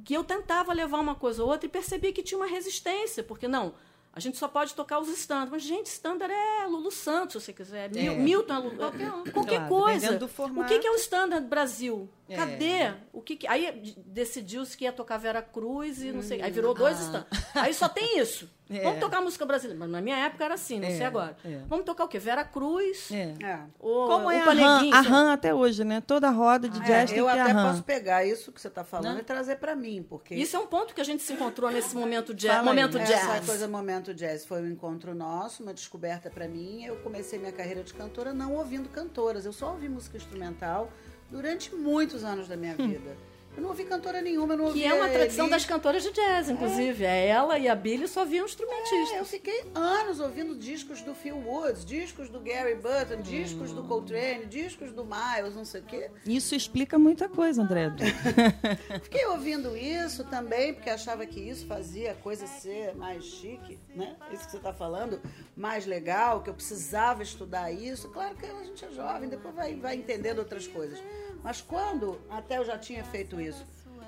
[0.05, 3.49] que eu tentava levar uma coisa ou outra e percebi que tinha uma resistência, porque
[3.49, 3.73] não,
[4.15, 5.51] a gente só pode tocar os standards.
[5.51, 7.95] Mas, gente, standard é Lulu Santos, se você quiser.
[7.97, 8.15] É.
[8.15, 8.77] Milton é Lulu.
[8.77, 10.19] Qualquer, qualquer Claro, coisa.
[10.55, 12.07] O que, que é o standard Brasil?
[12.29, 12.35] É.
[12.37, 12.93] Cadê?
[13.11, 16.41] O que que- Aí decidiu-se que ia tocar Vera Cruz e não sei.
[16.41, 17.01] Aí virou dois Ah.
[17.01, 17.45] standards.
[17.55, 18.49] Aí só tem isso.
[18.69, 18.81] É.
[18.81, 19.77] Vamos tocar música brasileira.
[19.77, 21.35] Mas na minha época era assim, não É, sei agora.
[21.45, 21.59] é.
[21.67, 22.17] Vamos tocar o quê?
[22.17, 23.11] Vera Cruz.
[23.11, 23.33] É.
[23.43, 23.59] É.
[23.77, 26.01] Ou, Como é o a RAM, a até hoje, né?
[26.01, 27.69] Toda roda de jazz É, tem eu a até RAM.
[27.69, 29.19] posso pegar isso que você está falando Né?
[29.19, 31.93] e trazer para mim, porque Isso é um ponto que a gente se encontrou nesse
[31.95, 32.55] momento jazz.
[32.55, 32.75] Fala aí.
[32.77, 33.45] Momento essa jazz.
[33.45, 36.83] coisa momento jazz foi um encontro nosso, uma descoberta para mim.
[36.85, 39.45] Eu comecei minha carreira de cantora não ouvindo cantoras.
[39.45, 40.89] Eu só ouvi música instrumental
[41.31, 43.15] durante muitos anos da minha vida.
[43.55, 45.51] Eu não ouvi cantora nenhuma, eu não ouvi Que é uma tradição Elis.
[45.57, 47.03] das cantoras de jazz, inclusive.
[47.05, 47.27] É.
[47.27, 49.27] Ela e a Billy só viam É, eu instrumentistas.
[49.29, 54.91] fiquei anos ouvindo discos do Phil Woods, discos do Gary Burton, discos do Coltrane, discos
[54.91, 56.09] do Miles, não sei o quê.
[56.25, 57.91] Isso explica muita coisa, André.
[59.03, 64.15] Fiquei ouvindo isso também, porque achava que isso fazia a coisa ser mais chique, né?
[64.31, 65.21] Isso que você está falando,
[65.55, 68.09] mais legal, que eu precisava estudar isso.
[68.09, 70.99] Claro que a gente é jovem, depois vai, vai entendendo outras coisas.
[71.43, 73.65] Mas quando, até eu já tinha feito isso,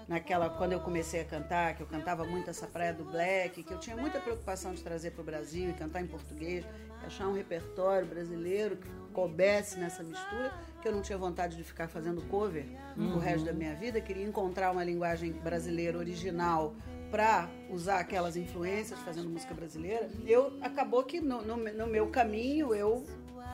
[0.07, 3.73] naquela quando eu comecei a cantar, que eu cantava muito essa praia do black, que
[3.73, 6.65] eu tinha muita preocupação de trazer para o Brasil e cantar em português,
[7.05, 11.87] achar um repertório brasileiro que coubesse nessa mistura, que eu não tinha vontade de ficar
[11.87, 12.65] fazendo cover
[12.97, 16.73] o resto da minha vida, queria encontrar uma linguagem brasileira original
[17.11, 20.09] para usar aquelas influências fazendo música brasileira.
[20.25, 23.05] Eu acabou que no, no, no meu caminho eu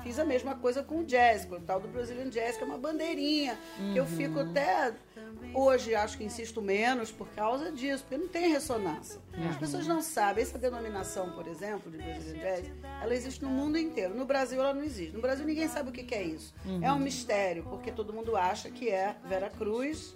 [0.04, 2.66] fiz a mesma coisa com o jazz, com o tal do Brazilian Jazz, que é
[2.66, 3.58] uma bandeirinha,
[3.94, 4.94] que eu fico até
[5.54, 9.20] hoje, acho que insisto menos por causa disso, porque não tem ressonância.
[9.50, 10.44] As pessoas não sabem.
[10.44, 14.16] Essa denominação, por exemplo, de Brazilian Jazz, ela existe no mundo inteiro.
[14.16, 15.14] No Brasil, ela não existe.
[15.14, 16.54] No Brasil, ninguém sabe o que é isso.
[16.82, 20.16] É um mistério, porque todo mundo acha que é Vera Cruz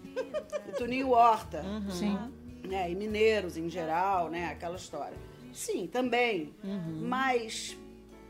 [0.67, 1.63] e Toninho Horta.
[1.89, 2.17] Sim.
[2.65, 5.17] né, e mineiros em geral, né, aquela história.
[5.53, 6.53] Sim, também.
[6.63, 7.01] Uhum.
[7.03, 7.77] Mas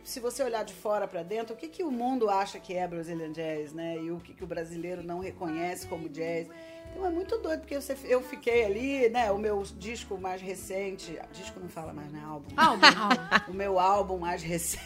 [0.05, 2.87] se você olhar de fora para dentro, o que, que o mundo acha que é
[2.87, 3.97] Brazilian Jazz, né?
[3.97, 6.47] E o que, que o brasileiro não reconhece como jazz.
[6.91, 9.31] Então é muito doido, porque eu fiquei ali, né?
[9.31, 11.19] O meu disco mais recente.
[11.33, 12.21] Disco não fala mais, né?
[12.25, 12.47] Álbum.
[12.55, 13.51] Álbum, álbum.
[13.51, 14.83] O meu álbum mais recente.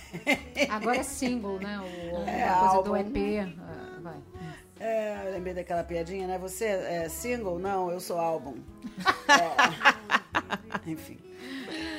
[0.69, 1.79] Agora é single, né?
[1.79, 2.89] O, É, a coisa álbum.
[2.89, 3.15] do EP.
[3.59, 4.17] ah, vai.
[4.79, 6.37] É, eu lembrei daquela piadinha, né?
[6.39, 7.59] Você é single?
[7.59, 8.55] Não, eu sou álbum.
[9.29, 10.89] É.
[10.89, 11.17] Enfim.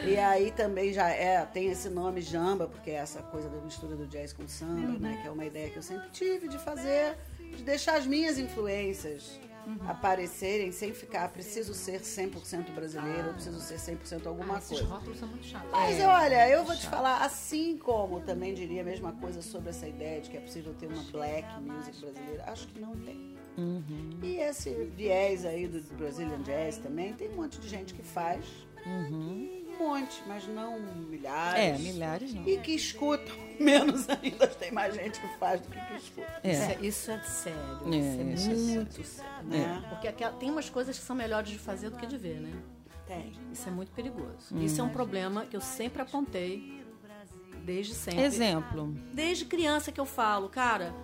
[0.07, 3.95] E aí também já é, tem esse nome Jamba, porque é essa coisa da mistura
[3.97, 5.19] do jazz com samba, né?
[5.23, 9.39] Que é uma ideia que eu sempre tive de fazer, de deixar as minhas influências
[9.87, 14.85] aparecerem sem ficar, preciso ser 100% brasileiro, eu preciso ser 100% alguma Ah, esses coisa.
[14.95, 15.71] rótulos são muito chatos.
[15.71, 19.87] Mas olha, eu vou te falar, assim como também diria a mesma coisa sobre essa
[19.87, 23.37] ideia de que é possível ter uma black music brasileira, acho que não tem.
[24.23, 28.45] E esse viés aí do Brazilian Jazz também, tem um monte de gente que faz.
[28.87, 31.61] Um monte, mas não milhares.
[31.61, 32.47] É, milhares não.
[32.49, 34.47] E que escutam menos ainda.
[34.47, 36.41] Tem mais gente que faz do que que escuta.
[36.45, 36.53] É.
[36.53, 37.59] Isso, é, isso é sério.
[37.87, 39.55] É, isso é isso é muito sério.
[39.55, 39.89] É.
[39.89, 42.53] Porque aquela- tem umas coisas que são melhores de fazer do que de ver, né?
[43.07, 43.33] Tem.
[43.53, 44.57] Isso é muito perigoso.
[44.61, 46.81] Isso é um problema que eu sempre apontei,
[47.65, 48.23] desde sempre.
[48.23, 48.87] Exemplo.
[49.13, 50.95] Desde criança que eu falo, cara,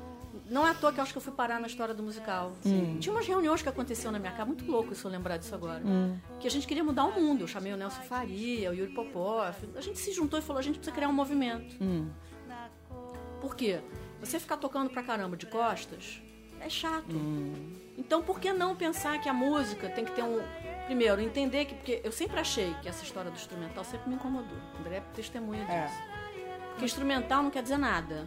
[0.49, 2.53] não é à toa que eu acho que eu fui parar na história do musical.
[2.61, 2.99] assim.
[3.01, 5.83] Tinha umas reuniões que aconteciam na minha casa, muito louco isso eu lembrar disso agora.
[6.40, 7.42] Que a gente queria mudar o mundo.
[7.42, 9.55] Eu chamei o Nelson Faria, o Yuri Popov.
[9.77, 11.77] A gente se juntou e falou: a gente precisa criar um movimento.
[13.40, 13.81] Por quê?
[14.20, 16.20] Você ficar tocando pra caramba de costas
[16.61, 17.14] é chato.
[17.14, 17.53] Hum.
[17.99, 20.40] Então por que não pensar que a música tem que ter um.
[20.87, 21.75] Primeiro, entender que.
[21.75, 24.57] Porque eu sempre achei que essa história do instrumental sempre me incomodou.
[24.81, 25.72] André é testemunha disso.
[25.72, 26.16] É.
[26.77, 28.27] Porque instrumental não quer dizer nada.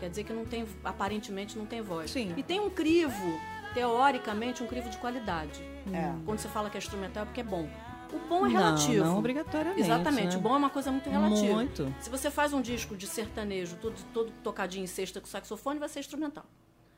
[0.00, 2.10] Quer dizer que não tem, aparentemente não tem voz.
[2.10, 2.32] Sim.
[2.34, 3.38] E tem um crivo,
[3.74, 5.62] teoricamente, um crivo de qualidade.
[5.92, 6.14] É.
[6.24, 7.68] Quando você fala que é instrumental é porque é bom.
[8.10, 9.04] O bom é Não, relativo.
[9.04, 10.28] não obrigatoriamente, Exatamente.
[10.34, 10.36] né?
[10.36, 11.52] O bom é uma coisa muito relativa.
[11.54, 11.94] Muito.
[12.00, 15.88] Se você faz um disco de sertanejo, todo, todo tocadinho em sexta com saxofone, vai
[15.88, 16.44] ser instrumental.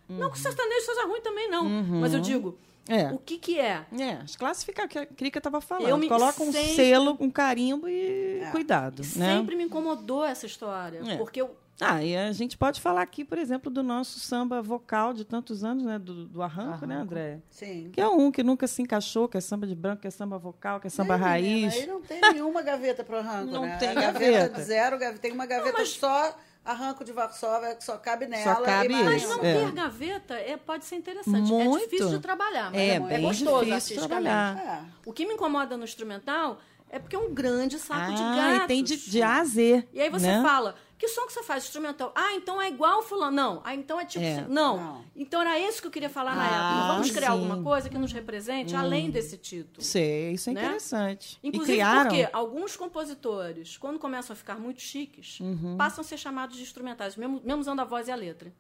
[0.09, 1.65] Não que o sertanejo seja ruim também, não.
[1.65, 2.55] Mas eu digo, Uhum.
[2.89, 3.11] É.
[3.13, 3.85] o que que é?
[3.99, 5.89] É, as classificar que a Krika estava falando.
[5.89, 8.51] Eu me- Coloca um sempre- selo, um carimbo e É.
[8.51, 9.37] cuidado, né?
[9.37, 11.01] Sempre me incomodou essa história.
[11.07, 11.17] É.
[11.17, 15.13] Porque eu, Ah, e a gente pode falar aqui, por exemplo, do nosso samba vocal
[15.13, 15.99] de tantos anos, né?
[15.99, 17.41] Do, do arranco, né, André?
[17.51, 17.91] Sim.
[17.93, 20.39] Que é um que nunca se encaixou, que é samba de branco, que é samba
[20.39, 21.75] vocal, que é samba menina, raiz.
[21.75, 23.77] Aí não tem nenhuma gaveta pro arranco, Não né?
[23.77, 24.57] tem a gaveta.
[24.59, 26.35] de zero, gaveta- tem uma gaveta mas- só
[26.67, 28.61] arranco de Varsóvia, que só cabe nela.
[28.63, 29.65] cabe e mais isso, Mas não É.
[29.67, 31.51] ter gaveta é, pode ser interessante.
[31.53, 31.77] Muito.
[31.79, 34.25] É difícil de trabalhar, mas É, é, bem gostoso difícil artisticamente.
[34.29, 34.83] trabalhar.
[34.83, 34.85] É.
[35.09, 36.59] O que me incomoda no instrumental
[36.91, 38.65] é porque é um grande saco de Ah, gatos.
[38.65, 39.87] e tem de, de A a Z.
[39.93, 40.43] E aí você né?
[40.43, 42.11] fala, que som que você faz instrumental?
[42.15, 43.37] Ah, então é igual fulano.
[43.37, 43.61] Não.
[43.65, 44.25] Ah, então é tipo...
[44.25, 44.41] É.
[44.41, 44.47] assim.
[44.53, 44.77] Não.
[44.79, 45.05] Não.
[45.15, 46.47] Então era isso que eu queria falar na Ah,
[46.79, 46.93] época.
[46.95, 47.33] Vamos criar sim.
[47.33, 49.85] alguma coisa que nos represente além desse título.
[49.85, 50.65] Sei, isso é Né?
[50.65, 51.39] interessante.
[51.43, 55.77] Inclusive e porque alguns compositores, quando começam a ficar muito chiques, Uhum.
[55.77, 58.53] passam a ser chamados de instrumentais, mesmo, mesmo usando a voz e a letra.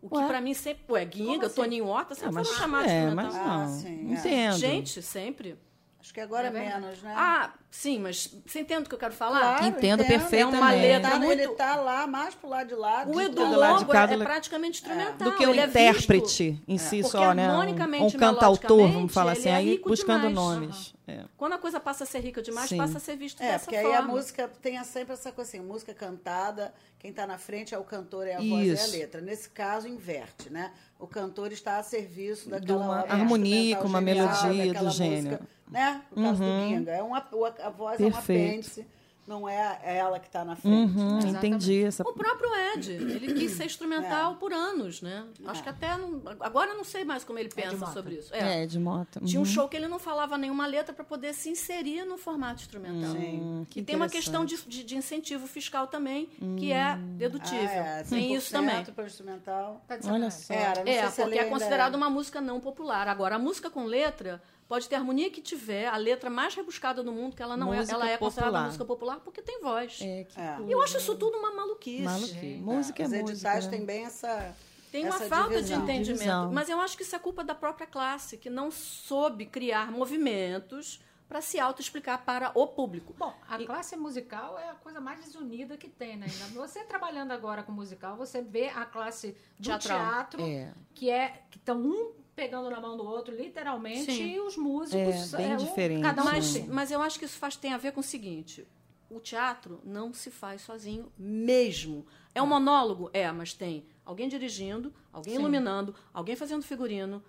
[0.00, 0.82] O que pra mim sempre...
[0.88, 3.32] Ué, Guinga, Toninho Horta, sempre Ah, mas, foram chamados de é, instrumental.
[3.32, 3.62] mas não.
[3.62, 4.18] Ah, sim, é.
[4.18, 4.56] Entendo.
[4.58, 5.58] Gente, sempre.
[6.02, 7.14] Acho que agora É menos, né?
[7.16, 9.38] Ah, sim, mas você entende o que eu quero falar?
[9.58, 10.06] Claro, Entendo entendo.
[10.08, 10.56] perfeitamente.
[10.56, 13.04] É uma letra Tá, muito- Ele tá lá, mais pro lado de lá.
[13.06, 13.44] O de Edu
[13.78, 15.30] de cá, é, é praticamente instrumental.
[15.30, 17.46] do que o Ele é intérprete visto- em si só, né?
[17.46, 20.34] Um, harmonicamente, um cantautor, vamos falar ele assim, é aí buscando demais.
[20.34, 20.94] nomes.
[21.06, 21.20] É.
[21.36, 22.78] Quando a coisa passa a ser rica demais, Sim.
[22.78, 23.98] passa a ser visto É, dessa porque aí forma.
[23.98, 27.84] a música tem sempre essa coisa assim, música cantada, quem tá na frente é o
[27.84, 28.90] cantor, é a voz e a Isso.
[28.92, 29.20] letra.
[29.20, 30.72] Nesse caso, inverte, né?
[30.98, 35.38] O cantor está a serviço daquela uma obra harmonia, instrumental com uma melodia do gênio.
[35.72, 36.02] Né?
[36.14, 36.60] No caso Uhum.
[36.62, 36.90] do Ginga.
[36.92, 38.14] É uma, a, a voz é Perfeito.
[38.14, 38.86] um apêndice,
[39.24, 40.98] não é ela que está na frente.
[40.98, 41.28] Uhum, né?
[41.30, 42.02] entendi essa.
[42.02, 45.24] O próprio Ed, ele quis ser instrumental por anos, né?
[45.46, 45.96] Acho que até.
[45.96, 47.92] Não, agora eu não sei mais como ele pensa Mota.
[47.92, 48.34] sobre isso.
[48.34, 49.20] É, de moto.
[49.24, 49.48] Tinha um Uhum.
[49.48, 53.12] show que ele não falava nenhuma letra para poder se inserir no formato instrumental.
[53.14, 57.60] Hum, que E tem uma questão de, de- de incentivo fiscal também, que é dedutível.
[57.80, 58.74] Ah, é, tem isso também.
[58.84, 59.84] 100% para instrumental.
[59.86, 60.52] Tá Olha só.
[60.52, 63.06] Era, não É, porque é ainda considerado uma música não popular.
[63.06, 67.02] Agora, a música com letra pode ter a harmonia que tiver, a letra mais rebuscada
[67.02, 68.64] do mundo, que ela não Música é, ela é considerada popular.
[68.66, 69.98] música popular porque tem voz.
[70.00, 70.56] É, que É.
[70.66, 72.02] E eu acho isso tudo uma maluquice.
[72.02, 72.56] maluquice.
[72.62, 73.30] Música é Os música.
[73.32, 73.70] editais né?
[73.70, 74.56] têm bem essa.
[74.90, 75.76] Tem uma essa falta divisão.
[75.76, 76.18] de entendimento.
[76.20, 76.52] Divisão.
[76.52, 81.02] Mas eu acho que isso é culpa da própria classe, que não soube criar movimentos
[81.28, 83.14] para se auto-explicar para o público.
[83.18, 86.26] Bom, a E- classe musical é a coisa mais desunida que tem, né?
[86.54, 89.98] Você trabalhando agora com musical, você vê a classe do Teatral.
[89.98, 90.72] teatro, É.
[90.94, 94.32] que é que estão um pegando na mão do outro, literalmente, Sim.
[94.34, 96.30] e os músicos É, bem um- diferente, cada um né?
[96.32, 96.62] Mas, si.
[96.62, 98.66] mas eu acho que isso faz, tem a ver com o seguinte:
[99.10, 102.06] o teatro não se faz sozinho mesmo.
[102.34, 103.10] É um monólogo?
[103.12, 107.22] É, mas tem alguém dirigindo, alguém iluminando, alguém fazendo figurino.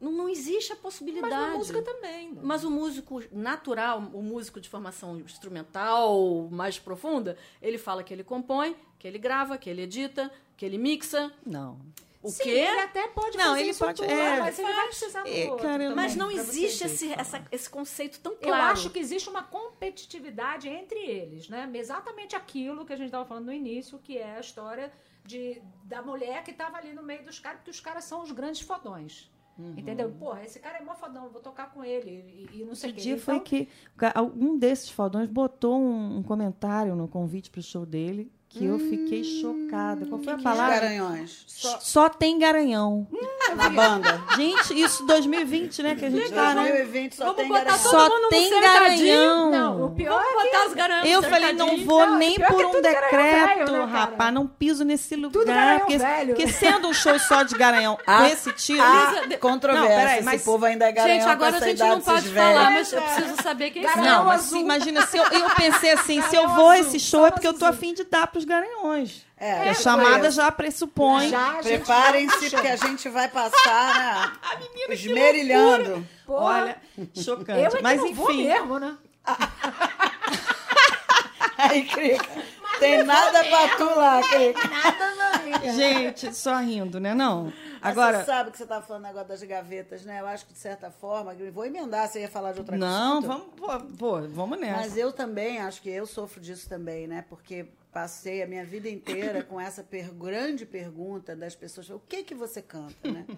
[0.00, 1.34] Não, não existe a possibilidade.
[1.34, 2.32] Mas na música também.
[2.32, 2.40] né?
[2.42, 8.24] Mas o músico natural, o músico de formação instrumental mais profunda, ele fala que ele
[8.24, 11.30] compõe, que ele grava, que ele edita, que ele mixa.
[11.44, 11.78] Não.
[12.22, 12.50] O Sim, quê?
[12.50, 15.50] ele até pode Não, fazer ele pode- tudo, é, mas ele vai precisar do é,
[15.50, 15.94] outro cara.
[15.94, 18.72] Mas não existe esse, essa- esse conceito tão Eu claro.
[18.72, 21.68] acho que existe uma competitividade entre eles, né?
[21.74, 24.92] Exatamente aquilo que a gente estava falando no início, que é a história
[25.24, 28.30] de, da mulher que estava ali no meio dos caras, porque os caras são os
[28.32, 29.30] grandes fodões.
[29.58, 29.74] Uhum.
[29.76, 30.10] Entendeu?
[30.18, 32.94] Porra, esse cara é mó fodão, vou tocar com ele e, e não sei o
[32.94, 33.00] quê.
[33.00, 37.62] dia foi Então, que ca- algum desses fodões botou um, um comentário no convite pro
[37.62, 40.04] show dele que eu fiquei chocada.
[40.06, 40.74] Qual foi a Os palavra?
[40.74, 41.44] Garanhões.
[41.46, 43.06] Só, só tem garanhão.
[43.56, 44.20] Na banda.
[44.36, 45.94] Gente, isso 2020, né?
[45.96, 46.62] Que a gente tá, né?
[46.68, 47.82] 2020 só Vamos tem botar garanhão.
[47.82, 49.50] todo Só mundo no tem garanhão.
[49.50, 52.64] Não, o pior Vamos botar os garanhões Eu falei, não vou Não, nem por que
[52.64, 53.10] um tudo decreto,
[53.66, 54.34] velho, né, rapaz.
[54.34, 55.44] Não piso nesse lugar.
[55.44, 56.34] garanhão porque, velho.
[56.34, 58.82] porque sendo um show só de garanhão com Ah, esse tiro.
[59.28, 59.88] De- controvérsia.
[59.88, 62.28] Não, peraí, Esse mas- povo ainda é garanhão Gente, agora com a gente não pode
[62.28, 64.14] falar, mas eu preciso saber quem Garanhão são.
[64.18, 65.24] Não, mas imagina, se eu,
[65.56, 68.04] pensei assim, se eu vou a esse show é só porque eu tô afim de
[68.04, 69.26] dar pros garanhões.
[69.36, 71.30] É, Porque a chamada já pressupõe.
[71.62, 74.32] Preparem-se, porque a gente vai passar, né?
[74.94, 76.06] Esmerilhando.
[76.26, 76.76] Porra, Olha,
[77.14, 77.60] chocante.
[77.60, 78.96] eu é que mas não vou enfim, mesmo, né?
[81.58, 82.26] Aí, Crica,
[82.78, 84.66] tem nada pra tu lá, Crica.
[84.66, 85.72] Nada na vida.
[85.74, 87.14] gente, só rindo, né?
[87.14, 87.52] Não.
[87.82, 90.20] Agora, você sabe que você estava falando negócio das gavetas, né?
[90.20, 92.92] Eu acho que, de certa forma, vou emendar, você ia falar de outra coisa.
[92.92, 94.80] não, vamos, pô, pô, vamos nessa.
[94.80, 97.24] Mas eu também, acho que eu sofro disso também, né?
[97.28, 102.22] Porque passei a minha vida inteira com essa per- grande pergunta das pessoas, o que
[102.22, 103.26] que você canta, né?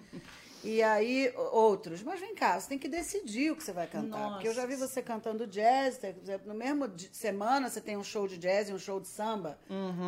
[0.65, 4.29] E aí, outros, mas vem cá, você tem que decidir o que você vai cantar.
[4.31, 5.99] Porque eu já vi você cantando jazz,
[6.45, 9.59] no mesmo semana você tem um show de jazz e um show de samba.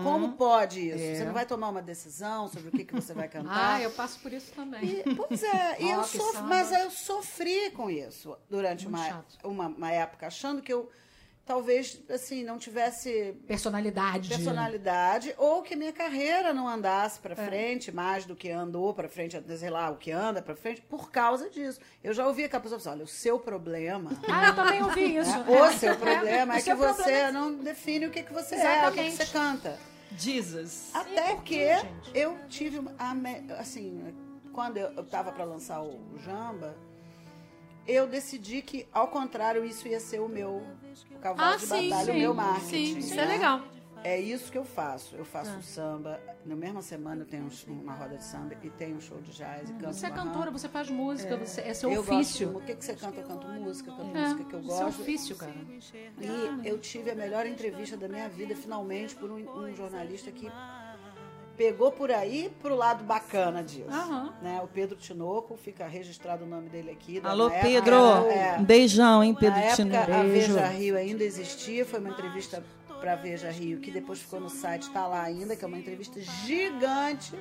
[0.01, 0.97] Como pode isso?
[1.03, 1.15] É.
[1.15, 3.75] Você não vai tomar uma decisão sobre o que, que você vai cantar?
[3.75, 4.81] Ah, eu passo por isso também.
[4.81, 10.25] E, pois é, eu sof- mas eu sofri com isso durante uma, uma, uma época,
[10.27, 10.89] achando que eu
[11.45, 14.29] talvez assim não tivesse Personalidade.
[14.29, 19.41] personalidade ou que minha carreira não andasse para frente mais do que andou para frente,
[19.57, 21.79] sei lá, o que anda para frente por causa disso.
[22.03, 25.29] Eu já ouvi aquela pessoa falar, olha, o seu problema Ah, eu também ouvi isso.
[25.29, 25.45] né?
[25.47, 28.87] o seu problema O é que você problema não define o que, que você é,
[28.87, 29.15] o que, que Exatamente.
[29.17, 29.79] você canta.
[30.17, 30.91] Jesus.
[30.93, 32.11] Até por que quê, gente?
[32.13, 34.15] eu tive a me- assim,
[34.53, 36.75] quando eu estava para lançar o Jamba,
[37.87, 40.63] eu decidi que ao contrário isso ia ser o meu
[41.11, 42.11] o cavalo Ah, de sim, batalha, sim.
[42.11, 42.67] o meu marketing.
[42.93, 43.25] Sim, isso é né?
[43.25, 43.61] legal.
[44.03, 45.15] É isso que eu faço.
[45.15, 46.19] Eu faço samba.
[46.45, 49.31] Na mesma semana eu tenho um- uma roda de samba e tenho um show de
[49.31, 52.51] jazz e canto Você é cantora, você faz música, você, é seu eu ofício.
[52.51, 53.19] Gosto, o que, que você canta?
[53.21, 55.01] Eu canto música, canto É, música que eu seu gosto.
[55.01, 55.55] ofício, cara.
[56.21, 60.47] E eu tive a melhor entrevista da minha vida, finalmente, por um, um jornalista que
[61.55, 63.89] pegou por aí pro lado bacana disso.
[63.89, 64.33] Aham.
[64.41, 64.61] Né?
[64.63, 67.21] O Pedro Tinoco, fica registrado o nome dele aqui.
[67.23, 67.95] Alô, época Pedro.
[67.95, 69.95] é, Um beijão, hein, Pedro na época, Tino.
[69.97, 70.23] a.
[70.23, 72.63] Veja Rio ainda existia, foi uma entrevista
[72.99, 76.19] para Veja Rio, que depois ficou no site, está lá ainda, que é uma entrevista
[76.19, 77.37] gigante,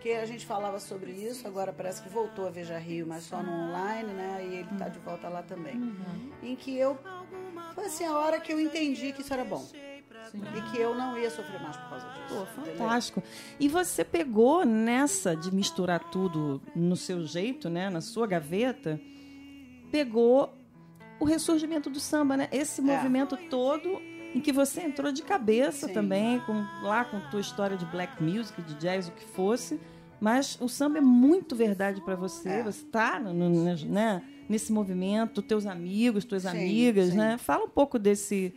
[0.00, 3.42] que a gente falava sobre isso, agora parece que voltou a Veja Rio, mas só
[3.42, 4.46] no online, né?
[4.48, 5.76] E ele está de volta lá também.
[5.76, 6.30] Uhum.
[6.42, 6.98] Em que eu.
[7.74, 9.64] Foi assim a hora que eu entendi que isso era bom.
[10.56, 12.22] E que eu não ia sofrer mais por causa disso.
[12.28, 12.76] Pô, entendeu?
[12.78, 13.22] fantástico.
[13.58, 19.00] E você pegou nessa de misturar tudo no seu jeito, né, na sua gaveta,
[19.90, 20.54] pegou
[21.18, 22.48] o ressurgimento do samba, né?
[22.52, 24.00] Esse movimento todo
[24.34, 25.94] em que você entrou de cabeça Sim.
[25.94, 26.52] também, com,
[26.82, 29.80] lá com tua história de black music, de jazz, o que fosse.
[30.20, 32.48] Mas o samba é muito verdade para você.
[32.48, 32.62] É.
[32.62, 37.16] Você está né, nesse movimento, teus amigos, tuas Sim, amigas, sim.
[37.16, 37.38] né?
[37.38, 38.54] Fala um pouco desse,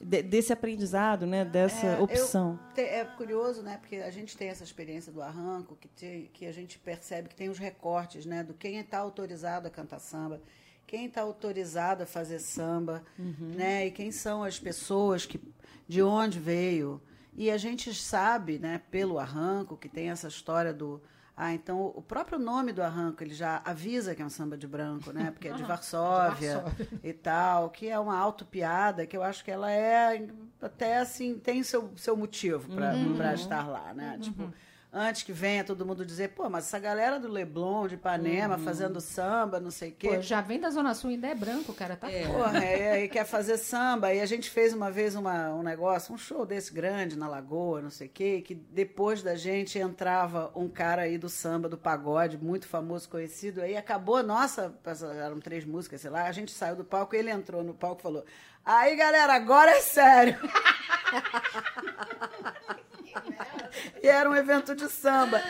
[0.00, 1.44] de- desse aprendizado, né?
[1.44, 2.58] Dessa É, opção.
[2.74, 3.78] Te- É curioso, né?
[3.80, 7.34] Porque a gente tem essa experiência do arranco, que, tem- que a gente percebe que
[7.34, 8.42] tem os recortes, né?
[8.42, 10.40] Do quem está autorizado a cantar samba,
[10.86, 13.86] quem está autorizado a fazer samba, né?
[13.86, 15.40] E quem são as pessoas que,
[15.88, 17.00] de onde veio.
[17.34, 18.80] E a gente sabe, né?
[18.90, 21.02] Pelo arranco, que tem essa história do
[21.36, 24.66] ah, então o próprio nome do arranco ele já avisa que é um samba de
[24.66, 25.30] branco, né?
[25.30, 26.64] Porque é de Varsóvia,
[27.04, 30.26] e tal, que é uma autopiada que eu acho que ela é
[30.62, 32.74] até assim, tem seu, seu motivo
[33.16, 34.18] para estar lá, né?
[34.18, 34.50] Tipo,
[34.92, 39.00] antes que venha todo mundo dizer, pô, mas essa galera do Leblon, de Ipanema, fazendo
[39.00, 40.08] samba, não sei o quê.
[40.08, 41.96] Pô, já vem da Zona Sul, ainda é branco, cara.
[41.96, 44.14] Tá Porra, é, e quer fazer samba.
[44.14, 47.82] E a gente fez uma vez uma, um negócio, um show desse grande na Lagoa,
[47.82, 51.76] não sei o quê, que depois da gente entrava um cara aí do samba, do
[51.76, 53.60] pagode, muito famoso, conhecido.
[53.60, 54.74] Aí acabou a nossa,
[55.18, 58.02] eram três músicas, sei lá, a gente saiu do palco, ele entrou no palco e
[58.02, 58.24] falou:
[58.64, 60.36] Aí, galera, agora é sério.
[64.02, 65.40] E era um evento de samba.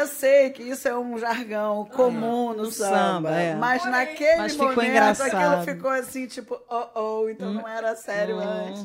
[0.00, 2.96] Eu sei que isso é um jargão comum no No samba,
[3.30, 3.54] samba, é.
[3.54, 5.34] mas naquele Mas ficou momento engraçado.
[5.34, 6.86] aquilo ficou assim, tipo, oh,
[7.22, 8.42] oh, então não era sério Uhum.
[8.42, 8.84] antes.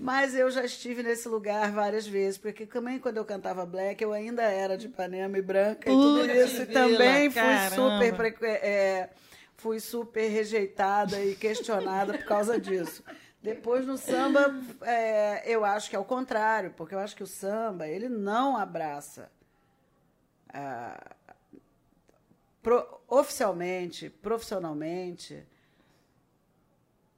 [0.00, 4.12] Mas eu já estive nesse lugar várias vezes, porque também quando eu cantava black, eu
[4.12, 6.62] ainda era de Ipanema e branca e tudo isso.
[6.62, 7.74] E também fui caramba.
[7.76, 9.08] super, é,
[9.56, 13.04] fui super rejeitada e questionada por causa disso.
[13.44, 17.26] Depois no samba, é, eu acho que é o contrário, porque eu acho que o
[17.26, 19.30] samba, ele não abraça
[20.48, 21.14] ah,
[22.62, 25.46] pro- oficialmente, profissionalmente,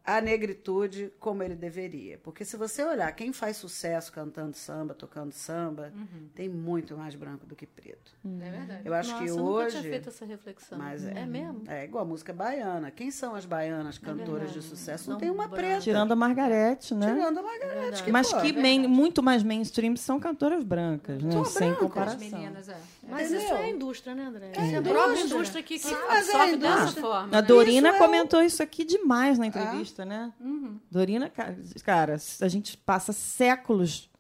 [0.07, 2.19] a negritude como ele deveria.
[2.23, 5.93] Porque se você olhar quem faz sucesso cantando samba, tocando samba,
[6.35, 8.13] tem muito mais branco do que preto.
[8.41, 8.81] É verdade.
[8.85, 9.71] Eu acho Nossa, que eu nunca hoje.
[9.81, 10.79] tinha feito essa reflexão.
[10.79, 11.19] Mas é.
[11.19, 11.63] É mesmo?
[11.67, 12.91] É igual a música baiana.
[12.91, 14.63] Quem são as baianas cantoras de verdade.
[14.63, 15.09] sucesso?
[15.11, 15.57] Não, Não tem uma branca.
[15.57, 15.81] preta.
[15.81, 17.13] Tirando a Margarete, né?
[17.13, 18.03] Tirando a Margarete.
[18.05, 21.33] Que, Mas pô, que main- muito mais mainstream são cantoras brancas, né?
[21.33, 21.79] São Sem brancas.
[21.89, 22.17] comparação.
[22.27, 22.77] As meninas, é.
[23.09, 23.45] Mas Entendeu?
[23.45, 24.47] isso é a indústria, né, André?
[24.53, 24.93] É é a indústria.
[24.95, 27.29] própria indústria que, que Sim, mas é a absorve dessa forma.
[27.39, 27.43] A né?
[27.43, 30.33] Dorina Isso é o- comentou isso aqui demais na entrevista, né?
[30.41, 30.79] Uhum.
[30.91, 34.11] Dorina, ca- cara, a gente passa séculos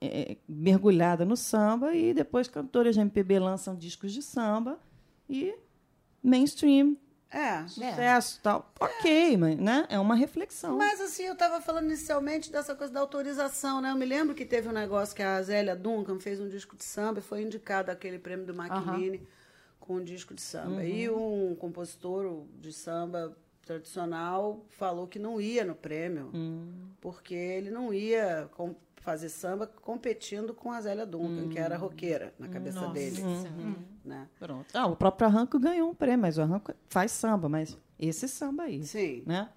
[0.00, 4.78] é, mergulhada no samba e depois cantoras de MPB lançam discos de samba
[5.28, 5.54] e
[6.22, 6.96] mainstream,
[7.30, 7.66] É.
[7.66, 8.72] sucesso e tal.
[8.80, 9.86] Ok, mas né?
[9.88, 10.76] é uma reflexão.
[10.76, 13.90] Mas assim, eu estava falando inicialmente dessa coisa da autorização, né?
[13.90, 16.84] Eu me lembro que teve um negócio que a Zélia Duncan fez um disco de
[16.84, 19.26] samba e foi indicada aquele prêmio do Macchini
[19.80, 20.84] com um disco de samba.
[20.84, 23.36] E um compositor de samba
[23.74, 26.30] tradicional falou que não ia no prêmio,
[27.00, 32.32] porque ele não ia com- fazer samba competindo com a Zélia Duncan, que era roqueira
[32.38, 33.20] na cabeça dele.
[34.04, 34.28] Né?
[34.38, 34.66] Pronto.
[34.74, 38.64] Ah, o próprio Arranco ganhou um prêmio, mas o Arranco faz samba, mas esse samba
[38.64, 39.22] aí, Sim.
[39.26, 39.48] né?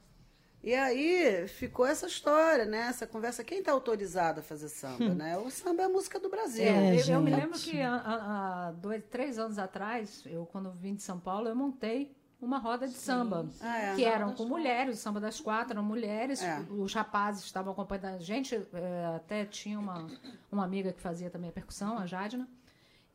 [0.63, 2.87] E aí ficou essa história, né?
[2.87, 3.43] Essa conversa.
[3.43, 5.13] Quem está autorizado a fazer samba, Hum.
[5.13, 5.37] né?
[5.37, 6.63] O samba é a música do Brasil.
[6.65, 11.03] É, eu, eu me lembro que há dois, três anos atrás, eu quando vim de
[11.03, 13.47] São Paulo, eu montei uma roda de samba.
[13.61, 13.95] Ah, é.
[13.95, 16.59] Que eram com mulheres, o samba das quatro eram mulheres, É.
[16.69, 20.07] os rapazes estavam acompanhando a gente, é, até tinha uma,
[20.51, 22.47] uma amiga que fazia também a percussão, a Jadna.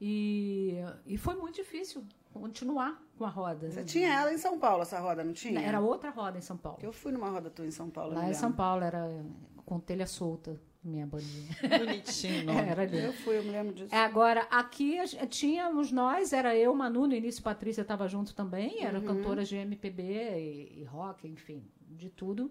[0.01, 2.03] E, e foi muito difícil
[2.33, 3.71] continuar com a roda.
[3.71, 5.61] Você tinha ela em São Paulo, essa roda, não tinha?
[5.61, 6.79] Era outra roda em São Paulo.
[6.81, 8.15] Eu fui numa roda tua em São Paulo.
[8.15, 8.35] Lá em.
[8.35, 9.07] São Paulo era
[9.67, 11.49] com telha solta, minha bandinha.
[11.79, 12.51] Bonitinho.
[12.59, 12.99] Era ali.
[12.99, 13.95] Eu fui, eu me lembro disso.
[13.95, 14.97] É, Agora, aqui
[15.29, 20.03] tínhamos nós, era eu, Manu, no início Patrícia estava junto também, eram cantoras de MPB
[20.03, 22.51] e, e rock, enfim, de tudo.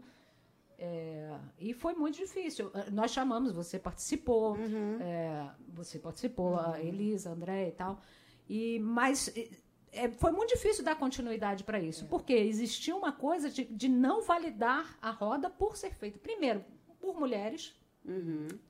[0.77, 2.71] É, e foi muito difícil.
[2.73, 4.55] Eh, Nós chamamos, você participou,
[5.01, 7.99] é, você participou, a Elisa, a André e tal.
[8.47, 9.33] E, mas
[9.91, 14.21] é, foi muito difícil dar continuidade para isso, porque existia uma coisa de, de não
[14.21, 16.63] validar a roda por ser feita, primeiro,
[16.99, 17.75] por mulheres,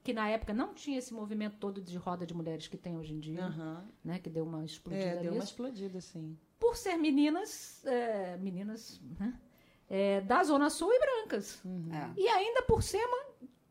[0.04, 3.14] que na época não tinha esse movimento todo de roda de mulheres que tem hoje
[3.14, 3.84] em dia, Aham.
[4.04, 4.20] né?
[4.20, 5.48] Que deu uma explodida É, deu uma nisso.
[5.54, 6.38] explodida, assim.
[6.60, 9.34] Por ser meninas, é, meninas, né?
[9.90, 11.62] É, da Zona Sul e brancas.
[11.92, 12.10] É.
[12.22, 13.18] E ainda por cima,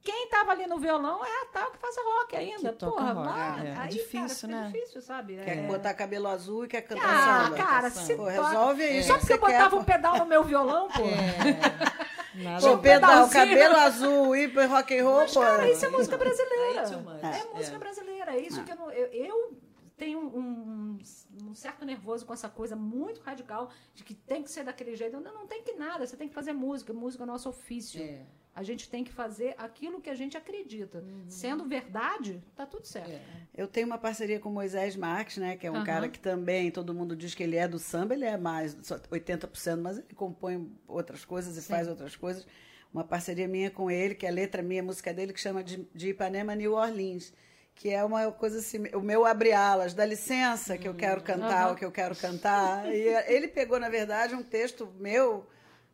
[0.02, 2.72] quem estava ali no violão é a tal que faz rock ainda.
[2.72, 3.68] Que toca Porra, rock, lá, é.
[3.68, 4.66] É aí, difícil, cara, né?
[4.68, 5.34] fica difícil, sabe?
[5.36, 5.66] Quer É.
[5.66, 7.56] botar cabelo azul e quer cantar Ah, samba.
[7.56, 9.02] cara, se Pô, resolve aí.
[9.04, 9.82] Só porque eu você quer, botava pô.
[9.82, 11.02] um pedal no meu violão, pô.
[12.38, 16.16] Nada Pô, um pedal, cabelo azul, hiper rock and roll, Mas, cara, isso é música
[16.16, 16.82] brasileira.
[17.22, 17.44] É, É.
[17.54, 18.36] música brasileira.
[18.36, 19.58] É isso que eu, não, eu,
[19.98, 20.98] eu tenho um,
[21.44, 25.18] um certo nervoso com essa coisa muito radical de que tem que ser daquele jeito.
[25.18, 26.06] Não, não tem que nada.
[26.06, 26.92] Você tem que fazer música.
[26.92, 28.00] Música é nosso ofício.
[28.00, 28.24] É.
[28.54, 30.98] A gente tem que fazer aquilo que a gente acredita.
[30.98, 31.24] Uhum.
[31.28, 33.10] Sendo verdade, tá tudo certo.
[33.10, 33.22] É.
[33.56, 35.56] Eu tenho uma parceria com o Moisés Marques, né?
[35.56, 35.84] Que é um Aham.
[35.84, 38.98] cara que também, todo mundo diz que ele é do samba, ele é mais, só
[38.98, 42.46] 80%, mas ele compõe outras coisas e faz outras coisas.
[42.92, 45.62] Uma parceria minha com ele, que é a letra minha, a música dele, que chama
[45.62, 47.32] de, de Ipanema New Orleans.
[47.78, 51.72] Que é uma coisa assim, o meu abre-alas, dá licença que eu quero cantar Aham.
[51.72, 52.92] o que eu quero cantar.
[52.92, 55.46] E ele pegou, na verdade, um texto meu,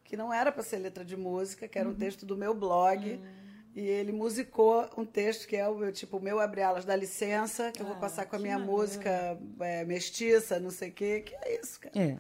[0.03, 3.21] que não era para ser letra de música, que era um texto do meu blog.
[3.77, 7.71] E ele musicou um texto que é o meu, tipo, o meu abre-alas, dá licença,
[7.71, 11.35] que eu vou passar com a minha música é, mestiça, não sei o quê, que
[11.35, 11.93] é isso, cara.
[11.99, 12.19] É.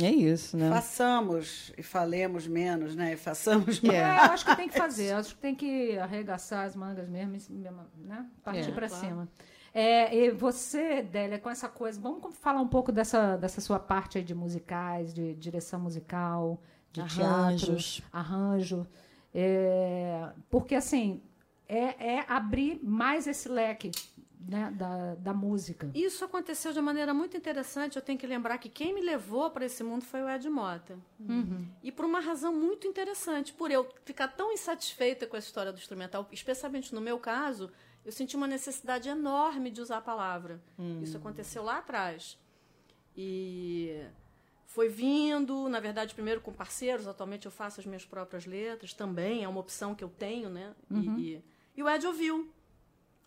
[0.00, 0.68] É isso, né?
[0.70, 3.14] Façamos e falemos menos, né?
[3.14, 3.94] E façamos mais.
[3.98, 5.12] É, eu acho que tem que fazer.
[5.12, 8.26] Eu acho que tem que arregaçar as mangas mesmo, e, né?
[8.42, 9.04] Partir É, pra claro.
[9.06, 9.28] cima.
[9.72, 14.18] É, e você, Délia, com essa coisa, vamos falar um pouco dessa, dessa sua parte
[14.18, 16.60] aí de musicais, de direção musical,
[16.92, 17.94] de Arranjos.
[17.96, 18.86] teatro, arranjo.
[19.34, 21.20] É, porque, assim,
[21.68, 23.90] é, é abrir mais esse leque
[24.48, 25.90] né, da, da música.
[25.94, 27.96] Isso aconteceu de maneira muito interessante.
[27.96, 30.98] Eu tenho que lembrar que quem me levou para esse mundo foi o Ed Mota.
[31.82, 33.52] E por uma razão muito interessante.
[33.52, 37.70] Por eu ficar tão insatisfeita com a história do instrumental, especialmente no meu caso,
[38.04, 40.60] eu senti uma necessidade enorme de usar a palavra.
[41.02, 42.38] Isso aconteceu lá atrás.
[43.16, 44.04] E
[44.66, 47.06] foi vindo, na verdade, primeiro com parceiros.
[47.06, 50.74] Atualmente eu faço as minhas próprias letras também, é uma opção que eu tenho, né?
[50.90, 51.42] E- E,
[51.76, 52.50] e o Ed ouviu.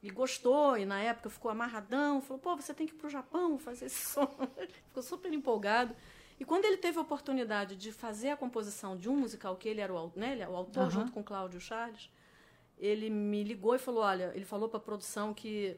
[0.02, 3.58] E gostou, e na época ficou amarradão, falou, pô, você tem que ir pro Japão
[3.58, 4.28] fazer esse som.
[4.88, 5.96] ficou super empolgado.
[6.40, 9.82] E quando ele teve a oportunidade de fazer a composição de um musical, que ele
[9.82, 10.92] era o, né, ele é o autor, Aham.
[10.92, 12.12] junto com Cláudio Charles,
[12.78, 15.76] ele me ligou e falou, olha, ele falou para a produção que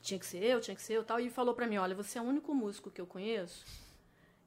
[0.00, 2.18] tinha que ser eu, tinha que ser eu tal, e falou para mim, olha, você
[2.18, 3.64] é o único músico que eu conheço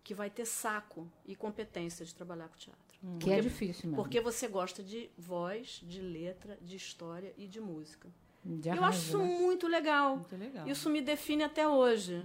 [0.05, 2.85] que vai ter saco e competência de trabalhar com teatro.
[3.19, 3.95] Que é difícil mesmo.
[3.95, 8.07] Porque você gosta de voz, de letra, de história e de música.
[8.45, 9.39] De eu arranjo, acho isso né?
[9.39, 10.17] muito legal.
[10.17, 10.67] Muito legal.
[10.67, 12.23] Isso me define até hoje.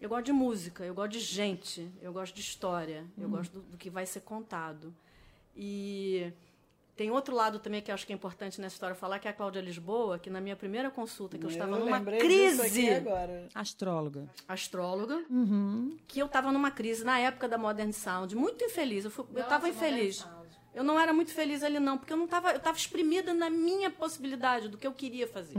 [0.00, 3.62] Eu gosto de música, eu gosto de gente, eu gosto de história, eu gosto do,
[3.62, 4.92] do que vai ser contado.
[5.56, 6.32] E
[6.96, 9.30] tem outro lado também que eu acho que é importante nessa história falar, que é
[9.30, 13.48] a Cláudia Lisboa, que na minha primeira consulta, que eu, estava numa crise agora.
[13.54, 14.28] Astróloga.
[14.46, 15.96] astróloga, Uhum.
[16.06, 19.04] que eu estava numa crise na época da Modern Sound, muito infeliz.
[19.04, 20.26] Eu, eu estava infeliz.
[20.74, 22.50] Eu não era muito feliz ali, não, porque eu não estava.
[22.50, 25.56] Eu estava exprimida na minha possibilidade do que eu queria fazer.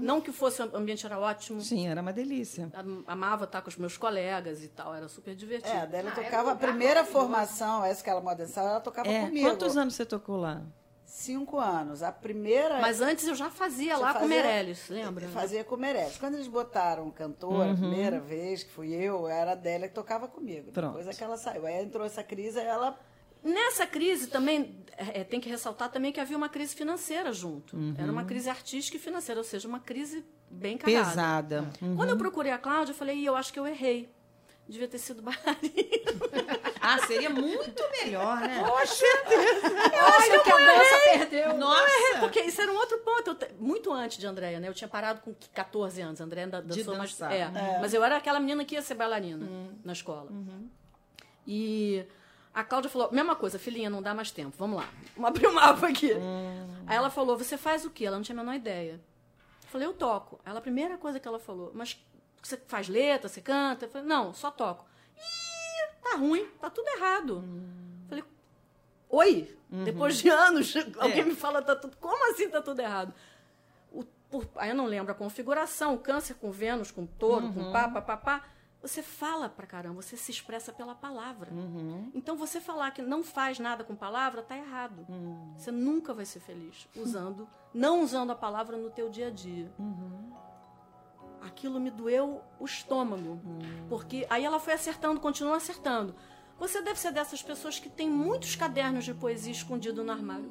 [0.00, 1.60] Não que fosse o ambiente era ótimo.
[1.60, 2.68] Sim, era uma delícia.
[2.74, 5.72] am- Amava estar com os meus colegas e tal, era super divertido.
[5.74, 9.48] É, a Adélia tocava a primeira formação, essa que ela moda ela tocava É, comigo.
[9.48, 10.62] quantos anos você tocou lá?
[11.04, 12.02] Cinco anos.
[12.02, 12.80] A primeira.
[12.80, 15.28] Mas antes eu já fazia lá com fazia- Meirelles, lembra?
[15.28, 16.18] Fazia com o Meirelles.
[16.18, 20.26] Quando eles botaram cantora, a primeira vez, que fui eu, era a Adélia que tocava
[20.28, 20.72] comigo.
[20.72, 20.96] Pronto.
[20.96, 21.64] Depois é que ela saiu.
[21.64, 22.98] Aí entrou essa crise, aí ela.
[23.46, 27.76] Nessa crise também, é, tem que ressaltar também que havia uma crise financeira junto.
[27.96, 31.04] Era uma crise artística e financeira, ou seja, uma crise bem cagada.
[31.08, 31.70] Pesada.
[31.96, 34.10] Quando eu procurei a Cláudia, eu falei, "Ih, eu acho que eu errei.
[34.68, 35.66] Devia ter sido bailarina.
[36.88, 38.62] Ah, seria muito melhor, né?
[38.62, 41.58] Olha o que a dança perdeu.
[41.58, 42.20] Nossa!
[42.20, 43.30] Porque isso era um outro ponto.
[43.30, 44.68] Eu muito antes de Andréia, né?
[44.68, 46.20] Eu tinha parado com 14 anos.
[46.20, 47.10] A Andréia De dançou mais.
[47.10, 47.32] dançar.
[47.32, 49.48] É, Mas eu era aquela menina que ia ser bailarina
[49.84, 50.30] na escola.
[51.44, 52.04] E
[52.56, 54.54] a Cláudia falou: mesma coisa, filhinha, não dá mais tempo.
[54.58, 54.88] Vamos lá.
[55.14, 56.12] Vamos abrir o mapa aqui.
[56.86, 58.06] Aí ela falou: você faz o quê?
[58.06, 59.00] Ela não tinha a menor ideia.
[59.62, 60.40] Eu falei: eu toco.
[60.44, 61.96] Ela, a primeira coisa que ela falou: mas
[62.42, 63.84] você faz letra, você canta?
[63.84, 64.86] Eu falei: não, só toco.
[65.16, 67.44] Ih, tá ruim, tá tudo errado.
[68.08, 68.24] Falei:
[69.10, 69.56] oi?
[69.84, 71.96] Depois de anos, alguém me fala: tá tudo.
[71.98, 73.12] Como assim tá tudo errado?
[73.92, 77.72] O- por- aí eu não lembro a configuração, o câncer com Vênus, com touro, com
[77.72, 78.44] pá, pá, pá, pá.
[78.86, 81.50] Você fala pra caramba, você se expressa pela palavra.
[82.14, 85.04] Então você falar que não faz nada com palavra, tá errado.
[85.56, 89.72] Você nunca vai ser feliz usando, não usando a palavra no teu dia a dia.
[91.42, 93.40] Aquilo me doeu o estômago.
[93.88, 96.14] Porque aí ela foi acertando, continua acertando.
[96.56, 100.48] Você deve ser dessas pessoas que tem muitos cadernos de poesia escondido no armário.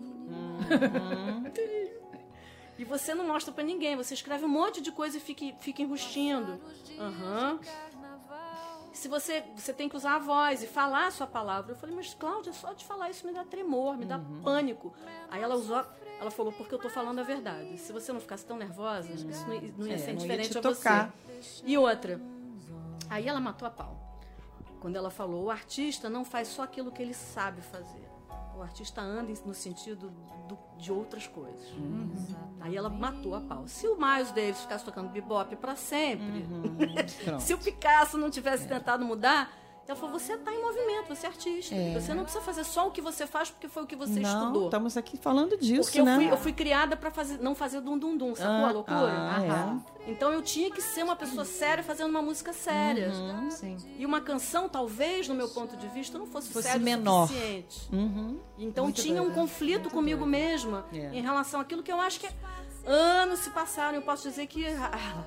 [2.78, 5.82] E você não mostra pra ninguém, você escreve um monte de coisa e fica, fica
[5.82, 6.60] enrustindo.
[7.00, 7.60] Aham.
[8.96, 11.74] Se você, você tem que usar a voz e falar a sua palavra.
[11.74, 14.42] Eu falei, mas Cláudia, só de falar isso me dá tremor, me dá Uhum.
[14.42, 14.94] pânico.
[15.30, 15.84] Aí ela usou,
[16.20, 17.78] ela falou, porque eu tô falando a verdade.
[17.78, 20.18] Se você não ficasse tão nervosa, isso não, ia- não ia É, ser não ia
[20.20, 21.14] diferente te a tocar.
[21.42, 21.62] você.
[21.66, 22.20] E outra,
[23.10, 24.02] aí ela matou a pau.
[24.80, 28.08] Quando ela falou, o artista não faz só aquilo que ele sabe fazer.
[28.58, 30.10] O artista anda no sentido
[30.48, 31.74] do- de outras coisas.
[32.62, 33.68] Aí ela matou a pau.
[33.68, 36.46] Se o Miles Davis ficasse tocando bebop para sempre,
[37.24, 37.40] Pronto.
[37.42, 39.52] se o Picasso não tivesse tentado mudar,
[39.88, 41.76] ela falou: você está em movimento, você é artista.
[41.94, 44.40] Você não precisa fazer só o que você faz porque foi o que você não,
[44.42, 44.66] estudou.
[44.66, 46.16] estamos aqui falando disso, Porque eu né?
[46.16, 49.12] fui, eu fui criada para fazer, não fazer dum dum dum, sacou Ah, a loucura?
[49.14, 49.78] ah,
[50.08, 53.10] Então eu tinha que ser uma pessoa séria fazendo uma música séria.
[53.12, 53.50] Uhum.
[53.98, 57.26] E uma canção, talvez, no meu ponto de vista, não fosse, Fosse séria menor.
[57.26, 57.88] o suficiente.
[57.94, 58.40] Uhum.
[58.58, 59.40] Então Muito tinha um doida.
[59.42, 61.10] conflito comigo mesma É.
[61.14, 62.28] em relação àquilo que eu acho que
[62.86, 63.96] anos se passaram.
[63.96, 65.24] Eu posso dizer que ah,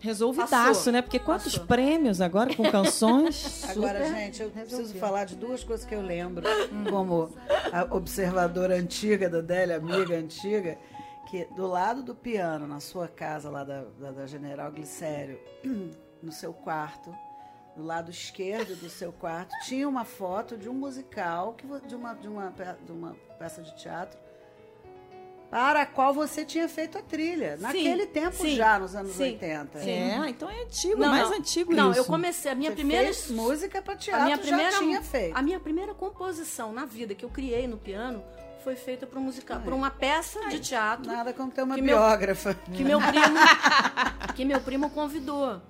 [0.00, 0.92] Resolvidaço, Passou.
[0.92, 1.02] né?
[1.02, 1.66] Porque quantos Passou.
[1.66, 3.64] prêmios agora com canções?
[3.68, 4.98] Agora, gente, eu preciso resolvido.
[5.00, 6.42] falar de duas coisas que eu lembro,
[6.88, 7.30] como
[7.70, 10.78] a observadora antiga da Adélia, amiga antiga,
[11.30, 15.38] que do lado do piano, na sua casa lá da, da, da General Glicério,
[16.22, 17.14] no seu quarto,
[17.76, 22.14] do lado esquerdo do seu quarto, tinha uma foto de um musical, que, de, uma,
[22.14, 22.50] de, uma,
[22.84, 24.18] de uma peça de teatro,
[25.50, 27.56] para a qual você tinha feito a trilha.
[27.58, 29.78] Naquele tempo sim, já, nos anos sim, 80.
[29.80, 31.36] É, então é antigo, Não, mais não.
[31.36, 32.00] antigo Não, isso.
[32.00, 35.02] eu comecei a minha Você primeira fez música para a teatro, minha primeira já tinha
[35.02, 35.36] feito.
[35.36, 38.22] a minha primeira composição na vida que eu criei no piano
[38.62, 41.82] foi feita para um musical, para uma peça de teatro Nada como ter uma Que
[41.82, 42.54] meu- biógrafa.
[42.72, 43.38] que meu primo
[44.36, 45.60] que meu primo convidou.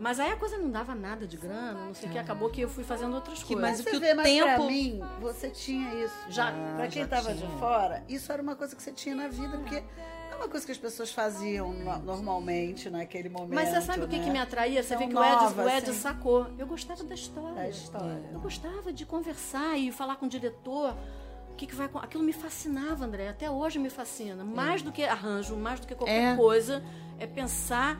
[0.00, 2.62] Mas aí a coisa não dava nada de grana, não sei o que, acabou que
[2.62, 3.62] eu fui fazendo outras Que- coisas.
[3.70, 6.14] mas o Você que vê, o mas pra tempo- mim, você tinha isso.
[6.30, 6.48] Já.
[6.48, 7.46] Ah, pra quem já tava tinha.
[7.46, 10.64] de fora, isso era uma coisa que você tinha na vida, porque é uma coisa
[10.64, 13.54] que as pessoas faziam no- normalmente naquele momento.
[13.54, 14.24] Mas você sabe o que, né?
[14.24, 14.82] que me atraía?
[14.82, 16.00] Você Tão vê que o Ed, nova, o Ed assim.
[16.00, 16.46] sacou.
[16.58, 17.54] Eu gostava da história.
[17.54, 18.24] Da história.
[18.32, 20.96] Eu gostava de conversar e falar com o diretor.
[21.52, 23.28] O que, que vai Aquilo me fascinava, André.
[23.28, 24.42] Até hoje me fascina.
[24.44, 26.36] Mais do que arranjo, mais do que qualquer É.
[26.36, 26.82] coisa,
[27.18, 27.98] é pensar.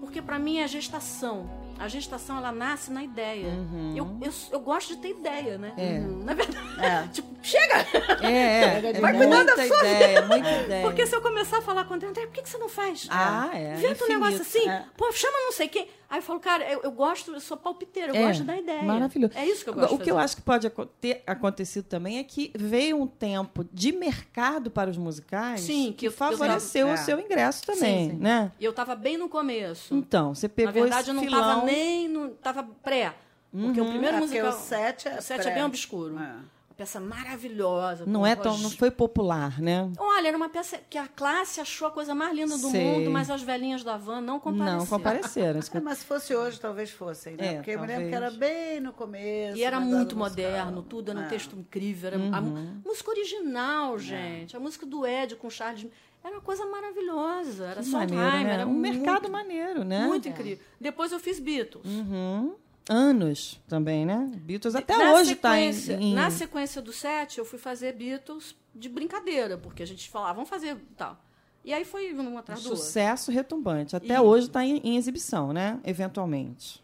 [0.00, 1.48] Porque para mim é gestação.
[1.78, 3.46] A gestação ela nasce na ideia.
[3.94, 5.72] Eu, eu, eu gosto de ter ideia, né?
[5.76, 5.98] É.
[6.00, 7.06] Na verdade, É.
[7.12, 7.86] tipo, chega!
[8.22, 10.82] É, é, é Vai cuidar da muita ideia, muita ideia.
[10.86, 13.06] Porque se eu começar a falar com o André, por que, que você não faz?
[13.10, 14.84] Ah, é, Inventa um negócio assim, É.
[14.96, 15.88] pô, chama não sei quem.
[16.10, 18.82] Aí eu falo, cara, eu, eu gosto, eu sou palpiteira, eu É, gosto da ideia.
[18.82, 19.34] Maravilhoso.
[19.36, 22.24] É isso que eu gosto O que eu acho que pode ter acontecido também é
[22.24, 26.94] que veio um tempo de mercado para os musicais Sim, que que eu- favoreceu eu
[26.94, 28.22] o tava- seu ingresso também, Sim, sim.
[28.22, 28.50] né?
[28.58, 29.94] E eu tava bem no começo.
[29.94, 31.42] Então, você pegou Na verdade, esse eu não filão...
[31.72, 32.30] nem no.
[32.30, 33.14] Tava pré.
[33.50, 34.50] Porque o primeiro É, porque musical.
[34.60, 35.54] o sete é o sete é pré.
[35.54, 36.14] bem obscuro.
[36.18, 36.18] É.
[36.18, 36.44] Uma
[36.76, 38.04] peça maravilhosa.
[38.06, 39.90] Não é voz- tão, não foi popular, né?
[39.98, 42.84] Olha, era uma peça que a classe achou a coisa mais linda do Sei.
[42.84, 44.78] mundo, mas as velhinhas da van não compareceram.
[44.78, 45.60] Não compareceram.
[45.74, 47.46] É, mas se fosse hoje, talvez fossem, né?
[47.46, 48.32] É, Porque eu me lembro que talvez.
[48.32, 49.56] era bem no começo.
[49.58, 50.50] E era né, muito musical.
[50.52, 51.28] moderno, tudo, era um É.
[51.28, 52.08] texto incrível.
[52.08, 54.56] Era a mu- música original, gente.
[54.56, 55.86] A música do Ed com Charles.
[56.22, 57.66] Era uma coisa maravilhosa.
[57.66, 58.14] Era maneiro,
[58.44, 58.52] né?
[58.52, 60.06] era um mercado muito, maneiro, né?
[60.06, 60.64] Muito incrível.
[60.80, 61.84] Depois eu fiz Beatles.
[61.84, 62.54] Uhum.
[62.90, 64.30] anos também, né?
[64.36, 68.56] Beatles até na hoje está em, em- Na sequência do set, eu fui fazer Beatles
[68.74, 71.22] de brincadeira, porque a gente falava, vamos fazer tal.
[71.64, 72.82] E aí foi um atrás do outro.
[72.82, 73.94] sucesso retumbante.
[73.94, 75.78] Até E- hoje está em, em exibição, né?
[75.84, 76.82] Eventualmente.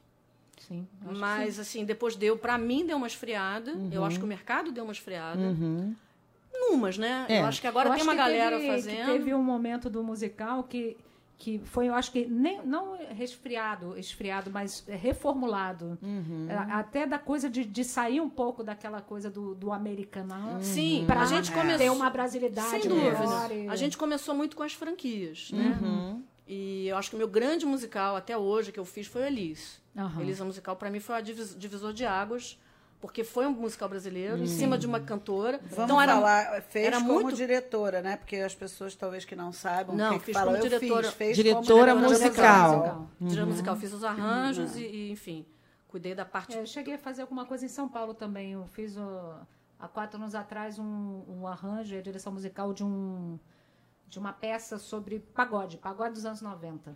[0.69, 0.87] Sim.
[1.03, 3.71] Mas, assim, depois deu, pra mim, deu uma esfriada.
[3.91, 4.07] Eu Uhum.
[4.07, 5.41] acho que o mercado deu uma esfriada.
[6.55, 7.27] Numas, né?
[7.29, 7.41] É.
[7.41, 9.07] Eu acho que agora Eu tem uma galera teve, fazendo.
[9.13, 10.97] Teve um momento do musical que,
[11.37, 15.99] que foi, eu acho que nem, não resfriado, esfriado, mas reformulado.
[16.03, 16.47] Uhum.
[16.49, 20.59] É, Até da coisa de, de sair um pouco daquela coisa do, do americano.
[20.61, 21.55] Sim, Pra a gente é.
[21.55, 21.79] começou.
[21.79, 23.53] ter uma brasilidade Sem dúvida.
[23.53, 25.79] e- A gente começou muito com as franquias, né?
[25.83, 26.23] Uhum.
[26.47, 29.27] E eu acho que o meu grande musical até hoje que eu fiz foi o
[29.27, 29.81] Elis.
[29.97, 30.21] Aham.
[30.23, 32.59] Elis é musical, para mim, foi um divis- divisor de águas,
[33.07, 35.61] porque foi um musical brasileiro, em cima de uma cantora.
[35.63, 38.17] Vamos então era, falar, fez era como muito- diretora, né?
[38.17, 40.55] Porque as pessoas talvez que não saibam Não, o que, que fiz falam.
[40.55, 43.09] como Eu diretora- fiz, fez Diretora como musical.
[43.21, 43.77] diretora musical.
[43.77, 45.45] Fiz os arranjos e, e, enfim,
[45.87, 46.57] cuidei da parte...
[46.57, 48.53] É, eu cheguei a fazer alguma coisa em São Paulo também.
[48.53, 49.35] Eu fiz o-
[49.79, 53.39] há quatro anos atrás um, um arranjo e a direção musical de um
[54.15, 56.95] de uma peça sobre pagode, pagode dos anos 90.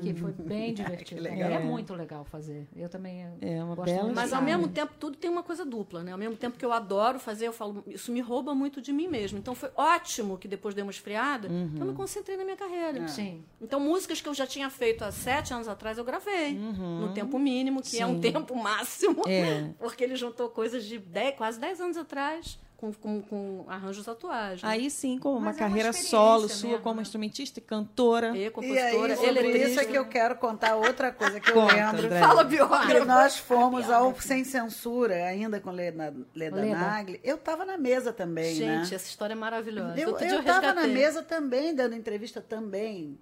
[0.00, 1.20] Que foi bem divertido.
[1.20, 1.50] legal.
[1.50, 2.66] É muito legal fazer.
[2.74, 4.16] Eu também É uma gosto bela muito.
[4.16, 6.12] Mas ao mesmo tempo tudo tem uma coisa dupla, né?
[6.12, 9.08] Ao mesmo tempo que eu adoro fazer, eu falo, isso me rouba muito de mim
[9.08, 9.38] mesmo.
[9.38, 13.06] Então foi ótimo que depois dei uma esfriada, eu me concentrei na minha carreira.
[13.08, 13.44] Sim.
[13.60, 17.38] Então músicas que eu já tinha feito há sete anos atrás eu gravei no tempo
[17.38, 19.68] mínimo, que é um tempo máximo, É.
[19.78, 24.62] porque ele juntou coisas de dez, quase 10 anos atrás com, com, com arranjos atuais.
[24.62, 24.68] Né?
[24.68, 27.02] Aí sim, como uma Mas é uma carreira experiência solo sua mesmo, como né?
[27.02, 28.28] instrumentista e cantora.
[28.36, 31.54] E E aí, compositora, sobre isso é que eu quero contar outra coisa que eu
[31.54, 32.06] Conta, lembro.
[32.06, 32.20] André.
[32.20, 33.04] Fala, Que Bjorn.
[33.04, 36.78] nós fomos ao Sem Censura, ainda com Leda, Leda, Leda.
[36.78, 37.20] Nagli.
[37.24, 38.94] Eu estava na mesa também, Gente, né?
[38.94, 39.98] essa história é maravilhosa.
[40.00, 43.18] Eu estava na mesa também, dando entrevista também.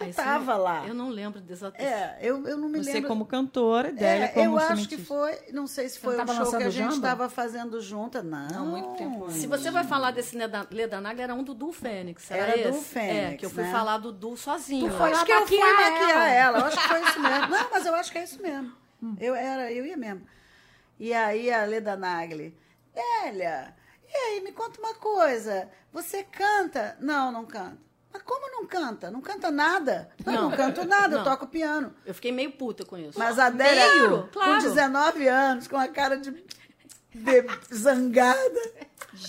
[0.00, 0.86] Eu você estava não- lá.
[0.86, 1.88] Eu não lembro exatamente.
[1.92, 3.08] É, eu, eu não me Você lembro.
[3.08, 6.34] como cantora, Délia É, como eu acho que foi, não sei se foi Você um
[6.44, 8.48] show que a gente estava fazendo junta, não.
[8.48, 9.36] Não, muito tempo antes.
[9.36, 12.30] Se você vai falar desse Leda Leda Nagli, era um do Du Fênix.
[12.30, 12.70] Era esse?
[12.70, 13.70] do Fênix, É, que eu fui né?
[13.72, 14.90] falar do Du sozinho.
[14.90, 16.28] Tu foi Eu acho que eu fui maquiar ela.
[16.30, 16.58] ela.
[16.60, 17.48] Eu acho que foi isso mesmo.
[17.48, 18.72] Não, mas eu acho que é isso mesmo.
[19.20, 20.22] Eu, era, eu ia mesmo.
[20.98, 22.56] E aí a Leda Nagli,
[22.92, 23.74] Délia,
[24.10, 25.68] e aí, me conta uma coisa.
[25.92, 26.96] Você canta?
[27.00, 27.78] Não, não canto.
[28.24, 29.10] Como não canta?
[29.10, 30.10] Não canta nada?
[30.24, 31.24] Não, não, canto nada, eu Não.
[31.24, 31.94] toco piano.
[32.04, 33.18] Eu fiquei meio puta com isso.
[33.18, 34.22] Mas a Délia, Meio?
[34.24, 34.60] com Claro.
[34.62, 36.30] 19 anos, com a cara de,
[37.14, 38.72] de zangada,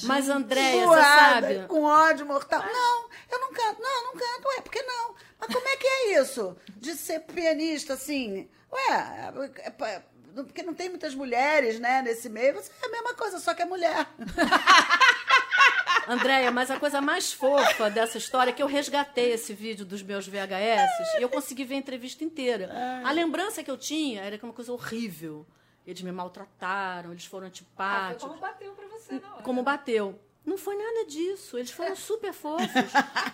[0.04, 1.66] Mas, Andréia, você sabe...
[1.68, 2.62] com ódio mortal.
[2.64, 3.82] Não, eu não canto.
[3.82, 4.48] Não, não canto.
[4.48, 5.16] Ué, por que não?
[5.40, 6.56] Mas como é que é isso?
[6.76, 8.50] De ser pianista, assim?
[8.72, 10.02] Ué, é pa-
[10.36, 12.54] porque não tem muitas mulheres, né, nesse meio.
[12.56, 14.06] Você é a mesma coisa, só que é mulher.
[16.14, 20.01] Andréia, mas a coisa mais fofa dessa história é que eu resgatei esse vídeo dos
[20.01, 22.72] meus VHS e eu consegui ver a entrevista inteira.
[23.05, 25.45] A lembrança que eu tinha era que uma coisa horrível.
[25.86, 28.24] Eles me maltrataram, eles foram Ah, antipáticos.
[28.28, 29.43] como bateu pra você na hora.
[29.43, 30.20] como bateu.
[30.45, 31.57] Não foi nada disso.
[31.60, 32.68] Eles foram super fofos.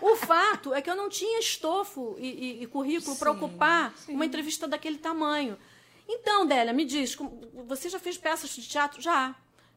[0.02, 4.26] o fato é que eu não tinha estofo e, e- e currículo para ocupar uma
[4.26, 5.58] entrevista daquele tamanho.
[6.10, 7.18] Então, Délia, me diz,
[7.68, 9.02] você já fez peças de teatro?
[9.02, 9.34] Já.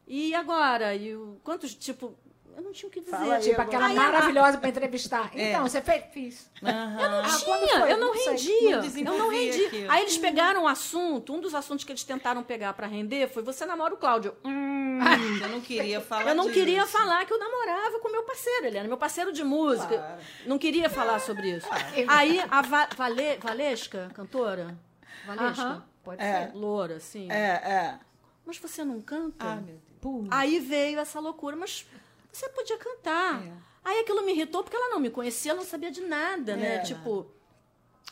[0.07, 0.93] E agora?
[0.95, 2.17] E o, quantos, tipo,
[2.59, 3.11] eu não tinha o que dizer.
[3.11, 5.31] Fala Tipo, aquela Aí, maravilhosa pra entrevistar.
[5.33, 6.03] Então, você fez?
[6.13, 6.51] Fiz.
[6.61, 6.67] Eu
[7.09, 8.81] não Ah, tinha, eu não rendia.
[9.03, 9.67] Não eu não rendia.
[9.67, 9.91] aquilo.
[9.91, 13.41] Aí eles pegaram o assunto, um dos assuntos que eles tentaram pegar para render foi
[13.43, 14.35] você namora o Cláudio.
[14.43, 14.99] Hum,
[15.41, 16.55] Eu não queria falar eu não disso.
[16.59, 19.97] queria falar que eu namorava com meu parceiro, ele era meu parceiro de música.
[19.97, 20.21] Claro.
[20.45, 21.67] Não queria falar sobre isso.
[22.07, 24.77] Aí a Va Vale Valesca, cantora,
[25.25, 26.47] Valesca, Aham, pode É.
[26.47, 26.55] ser.
[26.57, 27.31] loura, assim.
[27.31, 27.99] É, é.
[28.45, 29.45] Mas você não canta?
[29.45, 30.27] Ah, meu Deus.
[30.31, 31.85] Aí veio essa loucura, mas
[32.31, 33.41] você podia cantar.
[33.83, 36.75] Aí aquilo me irritou porque ela não me conhecia, ela não sabia de nada, né?
[36.75, 36.79] É.
[36.79, 37.31] Tipo,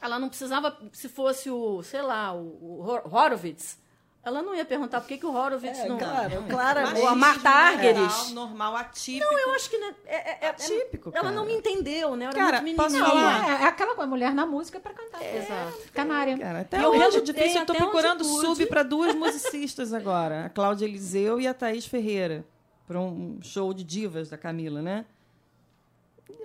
[0.01, 3.77] ela não precisava, se fosse o, sei lá, o, o Hor- Horowitz,
[4.23, 5.97] ela não ia perguntar por que, que o Horowitz É, não.
[5.97, 6.99] claro, claramente.
[7.01, 8.33] Ou a Marta Argerich.
[8.33, 9.31] Normal, normal, atípico.
[9.31, 11.35] Não, eu acho que né, é, é- é- Atípico, ela cara.
[11.35, 12.25] não me entendeu, né?
[12.25, 13.47] Eu era Cara, muito posso falar?
[13.49, 15.21] É, é aquela coisa, mulher na música é pra cantar.
[15.23, 15.77] Exato.
[15.93, 16.37] Canária.
[16.37, 17.59] Cara, até Eu hoje é difícil.
[17.61, 20.45] Eu tô procurando sub para duas musicistas agora.
[20.45, 22.43] A Cláudia Eliseu e a Thaís Ferreira.
[22.87, 25.05] Para um show de divas da Camila, né?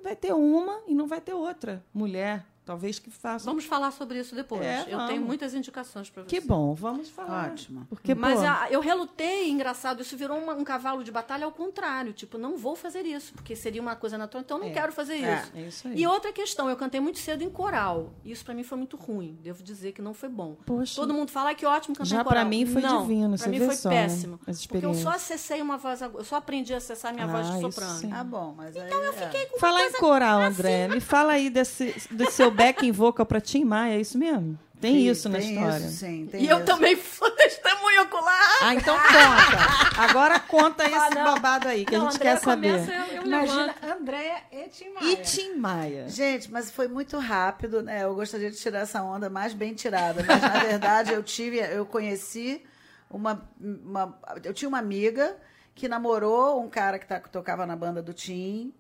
[0.03, 2.45] Vai ter uma e não vai ter outra mulher.
[2.65, 3.45] Talvez que faça.
[3.45, 4.63] Vamos falar sobre isso depois.
[4.63, 6.29] É, eu tenho muitas indicações para você.
[6.29, 7.51] Que bom, vamos falar.
[7.51, 7.85] Ótimo.
[7.89, 11.51] Porque, Mas pô, a- eu relutei, engraçado, isso virou uma- um cavalo de batalha ao
[11.51, 12.13] contrário.
[12.13, 14.73] Tipo, não vou fazer isso, porque seria uma coisa natural, então eu não É.
[14.73, 15.53] quero fazer É, isso.
[15.57, 15.99] é isso aí.
[16.01, 18.13] E outra questão, eu cantei muito cedo em coral.
[18.25, 19.37] Isso pra mim foi muito ruim.
[19.43, 20.57] Devo dizer que não foi bom.
[20.65, 20.95] Poxa.
[20.95, 22.43] Todo mundo fala "Ai, que ótimo cantar Já em coral.
[22.43, 24.39] pra mim foi não, divino, Pra você mim foi só, né, péssimo.
[24.47, 26.21] as Porque eu só acessei uma voz aguda.
[26.21, 27.99] Eu só aprendi a acessar minha voz Ah, de isso soprano.
[27.99, 28.13] sim.
[28.13, 32.31] Ah, bom, mas então eu fiquei Falar em coral, André, me fala aí desse, do
[32.31, 34.59] seu backing vocal para Tim Maia, é isso mesmo?
[34.81, 35.87] Tem Sim, isso na tem história.
[35.87, 36.67] Isso, sim, tem E eu isso.
[36.67, 38.59] também sou testemunha ocular.
[38.63, 40.01] Ah, então conta.
[40.03, 41.25] Agora conta esse Ah, não.
[41.25, 42.71] babado aí que Não, a gente Andréa quer saber.
[42.81, 43.75] começa, eu, eu Imagina.
[43.81, 45.13] Andréia e Tim Maia.
[45.13, 46.09] E Tim Maia?
[46.09, 48.03] Gente, mas foi muito rápido, né?
[48.03, 51.87] Eu gostaria de tirar essa onda mais bem tirada, mas na verdade eu tive, eu
[51.87, 52.65] conheci
[53.09, 55.37] uma, uma eu tinha uma amiga
[55.77, 58.75] que namorou um cara que, tá- que tocava na banda do Tim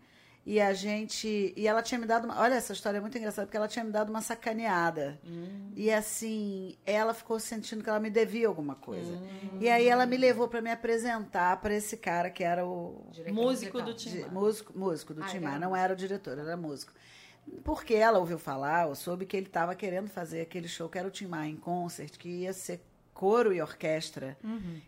[0.45, 3.47] e a gente e ela tinha me dado uma, olha essa história é muito engraçada
[3.47, 5.20] porque ela tinha me dado uma sacaneada
[5.76, 9.16] e assim ela ficou sentindo que ela me devia alguma coisa
[9.61, 13.32] e aí ela me levou para me apresentar para esse cara que era o Diretor
[13.34, 13.82] Músico musical.
[13.82, 14.32] do Tim de- Maia.
[14.32, 15.57] músico, músico do Ah, Tim ele Maia.
[15.57, 16.93] era Não era o diretor, era músico.
[17.64, 21.07] Porque ela ouviu falar, ou soube que ele estava querendo fazer aquele show que era
[21.09, 22.80] o Tim Maia em concert, que ia ser
[23.14, 24.36] coro e orquestra,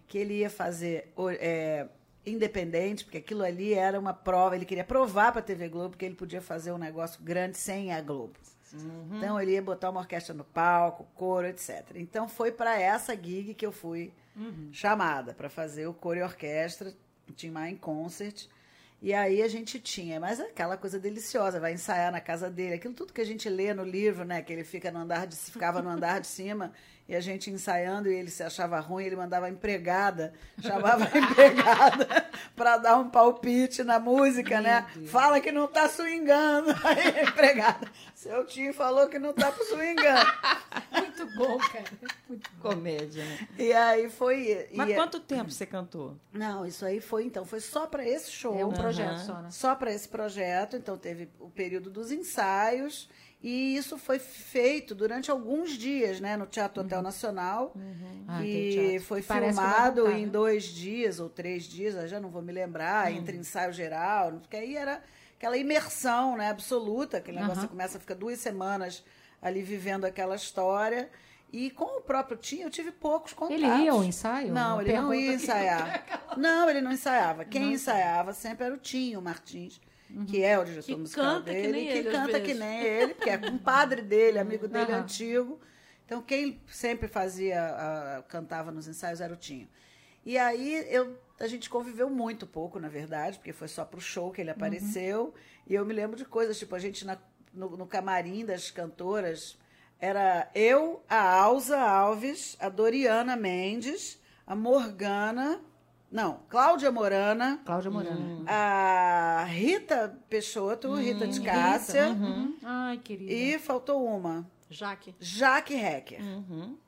[0.09, 1.87] que ele ia fazer é,
[2.27, 6.05] independente, porque aquilo ali era uma prova, ele queria provar para a TV Globo que
[6.05, 8.35] ele podia fazer um negócio grande sem a Globo.
[9.19, 11.85] Então ele ia botar uma orquestra no palco, coro, etc.
[11.95, 14.13] Então foi para essa gig que eu fui
[14.73, 16.93] chamada para fazer o coro e orquestra,
[17.37, 18.47] Tim Maia em concert.
[19.01, 22.95] E aí a gente tinha, mas aquela coisa deliciosa, vai ensaiar na casa dele, aquilo
[22.95, 25.83] tudo que a gente lê no livro, né, que ele fica no andar de, ficava
[25.83, 26.73] no andar de cima
[27.07, 31.09] e a gente ensaiando e ele se achava ruim, ele mandava a empregada, chamava a
[31.19, 34.87] empregada para dar um palpite na música, né?
[35.07, 36.71] Fala que não tá swingando.
[36.83, 40.33] Aí a empregada, seu tio falou que não tá swingando.
[40.93, 41.85] Muito bom, cara.
[42.29, 42.71] Muito bom.
[42.71, 43.49] Comédia, né?
[43.59, 44.69] E aí foi.
[44.73, 46.17] Mas e- quanto tempo você cantou?
[46.33, 48.59] Não, isso aí foi então, foi só para esse show.
[48.59, 49.51] É um projeto só, né?
[49.51, 53.09] Só para esse projeto, então teve o período dos ensaios
[53.47, 57.75] e isso foi feito durante alguns dias, né, no Teatro Hotel Nacional.
[58.27, 59.07] Ah, tem e teatro.
[59.07, 60.31] foi Parece filmado voltar, em né?
[60.33, 63.19] dois dias ou três dias, já não vou me lembrar, Uhum.
[63.19, 65.03] entre ensaio geral, porque aí era
[65.37, 69.05] aquela imersão, né, absoluta, aquele negócio você começa a ficar duas semanas
[69.43, 71.11] ali vivendo aquela história.
[71.53, 73.63] E com o próprio Tim, eu tive poucos contatos.
[73.63, 74.53] Ele ia ao ensaio?
[74.53, 76.05] Não, ele não ia ensaiar.
[76.37, 77.45] Não, ele não ensaiava.
[77.45, 79.81] Quem ensaiava sempre era o Tinho Martins,
[80.27, 83.15] que é o diretor Que musical que dele, nem que ele, canta que nem ele,
[83.15, 85.03] porque é compadre dele, amigo dele Aham.
[85.03, 85.61] antigo.
[86.07, 89.69] Então, quem sempre fazia, ah, cantava nos ensaios era o Tinho.
[90.25, 94.31] E aí eu, a gente conviveu muito pouco, na verdade, porque foi só pro show
[94.31, 95.35] que ele apareceu.
[95.67, 97.19] E eu me lembro de coisas, tipo, a gente na-
[97.53, 99.59] no, no camarim das cantoras,
[99.99, 105.61] era eu, a Alza Alves, a Doriana Mendes, a Morgana,
[106.15, 108.43] não, Cláudia Morana, Cláudia Morana.
[108.47, 112.57] a Rita Peixoto, Rita de Cássia, Uhum.
[112.63, 113.31] Ai, querida.
[113.33, 115.15] e faltou uma, Jaque.
[115.19, 116.21] Jaque Hecker.
[116.23, 116.79] Uhum.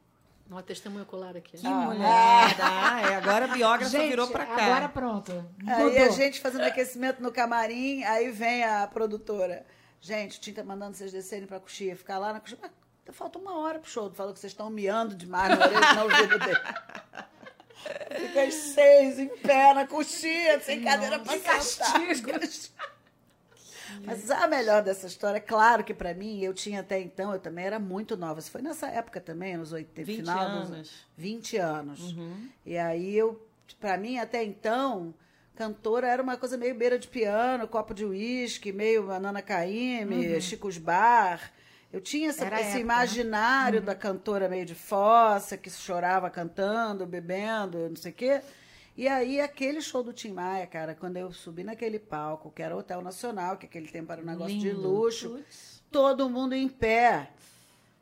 [0.48, 1.58] Uma testemunha ocular aqui.
[1.58, 1.70] Que Ah.
[1.70, 2.62] mulherada.
[2.62, 4.64] Ah, é, agora a biógrafa Gente, virou pra cá.
[4.64, 5.44] agora pronto.
[5.66, 9.66] Aí a gente fazendo aquecimento no camarim, aí vem a produtora.
[10.00, 12.56] Gente, o Tim tá mandando vocês descerem pra coxia, ficar lá na coxia.
[12.62, 14.08] Mas falta uma hora pro show.
[14.12, 16.60] Falou que vocês estão miando demais na orelha no ouvido dele.
[18.20, 21.92] Fica às seis, em pé, na coxia, sem cadeira pra sentar.
[24.04, 27.64] Mas a melhor dessa história, claro que pra mim, eu tinha até então, eu também
[27.64, 28.40] era muito nova.
[28.40, 30.70] Isso foi nessa época também, nos 80, 20 final anos.
[30.70, 32.00] dos 20 anos.
[32.12, 32.48] Uhum.
[32.64, 33.40] E aí eu,
[33.80, 35.14] pra mim, até então,
[35.54, 40.78] cantora era uma coisa meio beira de piano, copo de uísque, meio Nana Caymmi, Chico's
[40.78, 41.52] Bar.
[41.92, 42.48] Eu tinha essa- Uhum.
[42.50, 42.80] Esse época, né?
[42.80, 48.40] imaginário da cantora meio de fossa, que chorava cantando, bebendo, não sei o quê.
[48.96, 52.74] E aí, aquele show do Tim Maia, cara, quando eu subi naquele palco, que era
[52.74, 54.80] o Hotel Nacional, que aquele tempo era um negócio de Lindo.
[54.88, 55.82] luxo, Putz.
[55.90, 57.30] todo mundo em pé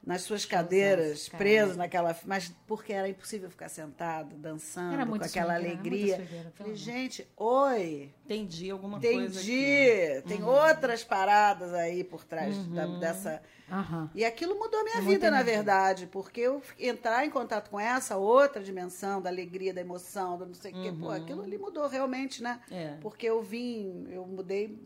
[0.06, 1.42] nas suas cadeiras, cara.
[1.42, 2.14] preso naquela.
[2.26, 6.16] Mas porque era impossível ficar sentado, dançando, Era com muito aquela swingueira, alegria.
[6.16, 10.22] pelo Falei, gente, oi, Entendi alguma coisa entendi.
[10.26, 10.48] Tem Uhum.
[10.48, 13.42] outras paradas aí por trás da- dessa.
[13.70, 14.10] Aham.
[14.14, 17.80] E aquilo mudou a minha Muita vida, na verdade, porque eu entrar em contato com
[17.80, 21.56] essa outra dimensão da alegria, da emoção, do não sei o quê, pô, aquilo ali
[21.56, 22.60] mudou realmente, né?
[22.70, 22.96] É.
[23.00, 24.78] Porque eu vim, eu mudei,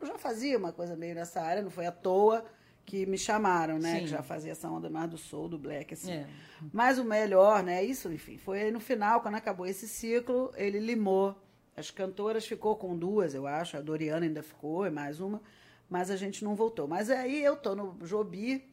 [0.00, 2.44] eu já fazia uma coisa meio nessa área, não foi à toa
[2.84, 3.94] que me chamaram, né?
[3.94, 4.00] Sim.
[4.00, 6.12] Que já fazia essa onda mais do soul, do black, assim.
[6.12, 6.26] É.
[6.72, 7.82] Mas o melhor, né?
[7.82, 11.34] Isso, enfim, foi aí no final, quando acabou esse ciclo, ele limou.
[11.76, 13.76] As cantoras ficou com duas, eu acho.
[13.76, 15.42] A Doriana ainda ficou, e mais uma.
[15.88, 16.86] Mas a gente não voltou.
[16.86, 18.64] Mas aí eu tô no Jobi,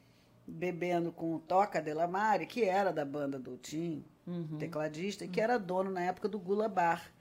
[0.46, 4.04] bebendo com o Toca Delamare, que era da banda do Tim,
[4.60, 7.12] tecladista, e que era dono na época do Gula Bar.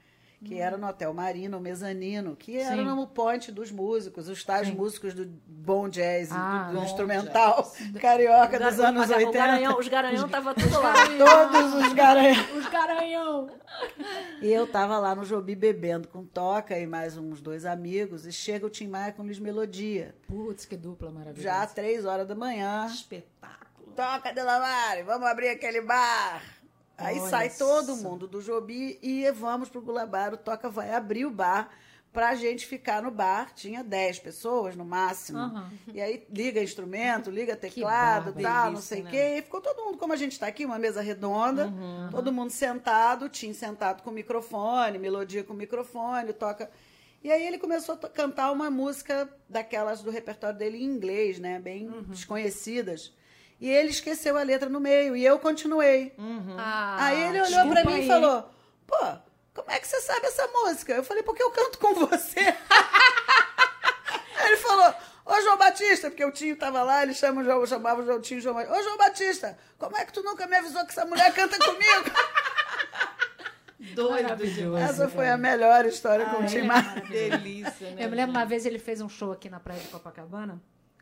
[0.43, 2.83] Que era no Hotel Marino, o mezanino, que era Sim.
[2.83, 4.73] no point dos músicos, os tais Sim.
[4.73, 7.71] músicos do bom jazz, Ah, do, do bom instrumental
[8.01, 9.31] carioca dos Gar- anos o 80.
[9.37, 10.93] Garanhão, os garanhão estavam tudo lá.
[11.15, 12.55] Todos os garanhões.
[12.55, 13.49] Os garanhão.
[14.41, 18.25] E eu tava lá no Jobi bebendo com Toca e mais uns dois amigos.
[18.25, 20.15] E chega o Tim Maia com Luiz Melodia.
[20.27, 21.43] Putz, que dupla maravilhosa.
[21.43, 22.87] Já às três horas da manhã.
[22.87, 23.93] Espetáculo.
[23.95, 26.41] toca Delamare, vamos abrir aquele bar.
[27.01, 28.03] Aí Olha sai todo só.
[28.09, 30.33] mundo do Jobi e vamos pro Gulabar.
[30.33, 31.69] O Toca vai abrir o bar
[32.13, 33.53] pra gente ficar no bar.
[33.55, 35.39] Tinha 10 pessoas no máximo.
[35.39, 35.71] Aham.
[35.93, 38.41] E aí liga instrumento, liga teclado, bárbaro.
[38.43, 39.11] tal, não Delícia, sei o né?
[39.11, 39.37] quê.
[39.37, 41.71] E ficou todo mundo, como a gente está aqui, uma mesa redonda,
[42.11, 46.69] todo mundo sentado, Tim sentado com microfone, melodia com microfone, toca.
[47.23, 51.59] E aí ele começou a cantar uma música daquelas do repertório dele em inglês, né?
[51.59, 53.13] Bem desconhecidas.
[53.61, 56.13] E ele esqueceu a letra no meio e eu continuei.
[56.57, 58.05] Ah, aí ele olhou pra desculpa mim aí.
[58.05, 58.51] e falou:
[58.87, 58.97] Pô,
[59.53, 60.93] como é que você sabe essa música?
[60.93, 62.39] Eu falei: Porque eu canto com você.
[62.39, 62.49] Aí
[64.47, 64.93] ele falou:
[65.25, 68.19] Ô João Batista, porque o tio tava lá, ele chama, o João- chamava o João
[68.19, 68.79] Tio João Batista.
[68.79, 72.11] Ô João Batista, como é que tu nunca me avisou que essa mulher canta comigo?
[73.95, 74.77] Doido.
[74.77, 76.67] Essa foi a melhor história com o Tim.
[77.09, 78.05] Delícia, né?
[78.05, 80.61] Eu me lembro uma vez ele fez um show aqui na praia de Copacabana,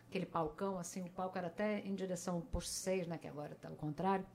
[0.09, 3.17] aquele palcão, assim, o palco era até em direção posto 6, né?
[3.17, 4.25] Que agora tá ao contrário.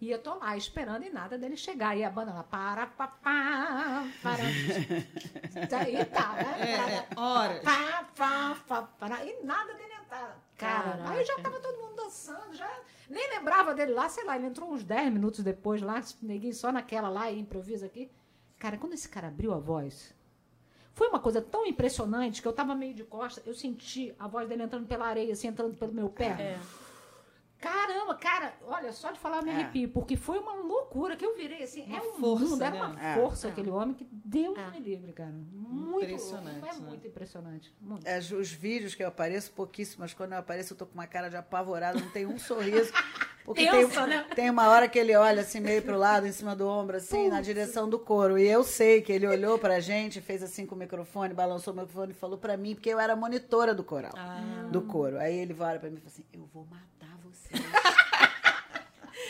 [0.00, 1.94] E eu tô lá esperando e nada dele chegar.
[1.94, 4.42] E a banda lá, para, pá, pá, para.
[5.78, 6.56] Aí tá, né?
[6.58, 7.62] É, é, horas.
[7.62, 9.24] Pá, pá, pá, para.
[9.26, 10.40] E nada dele entrar.
[10.56, 11.10] Cara, Caraca.
[11.10, 12.70] aí já tava todo mundo dançando, já
[13.08, 16.70] nem lembrava dele lá, sei lá, ele entrou uns 10 minutos depois lá, neguinho só
[16.70, 18.10] naquela lá e improvisa aqui.
[18.58, 20.14] Cara, quando esse cara abriu a voz,
[20.92, 24.48] foi uma coisa tão impressionante que eu tava meio de costa, eu senti a voz
[24.48, 26.26] dele entrando pela areia, assim, entrando pelo meu pé.
[26.26, 26.60] É.
[27.58, 29.54] Caramba, cara, olha, só de falar eu me É.
[29.54, 31.82] arrepio, porque foi uma loucura que eu virei assim.
[31.84, 32.82] Uma é um força, mundo, é né?
[32.82, 33.14] uma É.
[33.16, 34.70] força aquele homem que Deus É.
[34.70, 35.30] me livre, cara.
[35.30, 36.88] Muito Impressionante, É né?
[36.88, 37.74] muito impressionante.
[37.78, 38.06] Muito.
[38.06, 41.06] É, os vídeos que eu apareço, pouquíssimos, mas quando eu apareço, eu tô com uma
[41.06, 42.92] cara de apavorada, não tem um sorriso.
[43.44, 44.26] Porque tem, né?
[44.34, 47.28] tem uma hora que ele olha assim, meio pro lado, em cima do ombro, assim,
[47.28, 48.38] na direção do coro.
[48.38, 51.76] E eu sei que ele olhou pra gente, fez assim com o microfone, balançou o
[51.76, 54.12] microfone e falou pra mim, porque eu era monitora do coral,
[54.70, 55.18] do coro.
[55.18, 57.50] Aí ele olha pra mim e fala assim: Eu vou matar você.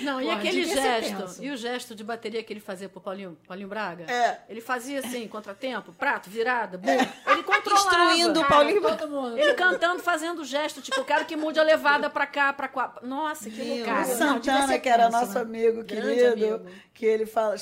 [0.02, 3.68] Não, e aquele gesto, e o gesto de bateria que ele fazia pro Paulinho, Paulinho
[3.68, 4.04] Braga?
[4.10, 4.40] É.
[4.48, 6.90] Ele fazia assim, contratempo, prato, virada, bum.
[6.90, 8.12] Ele controlava.
[8.14, 9.38] Instruindo o Paulinho Todo mundo.
[9.38, 12.96] Ele cantando, fazendo gesto, tipo, eu quero que mude a levada pra cá, pra cá.
[13.02, 13.84] Nossa, que loucura.
[13.84, 15.40] Cara, o não, Santana, ser que era nosso né?
[15.40, 16.70] amigo Grande querido, amigo.
[16.94, 17.56] que ele fala,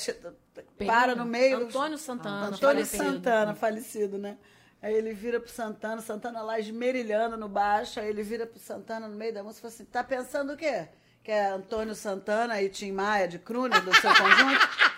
[0.85, 1.57] para no meio.
[1.57, 2.47] Antônio Santana.
[2.47, 3.03] Antônio falecido.
[3.03, 4.37] Santana, falecido, né?
[4.81, 9.07] Aí ele vira pro Santana, Santana lá esmerilhando no baixo, aí ele vira pro Santana
[9.09, 10.87] no meio da música e fala assim: tá pensando o quê?
[11.23, 14.69] Que é Antônio Santana e Tim Maia de Crune do seu conjunto?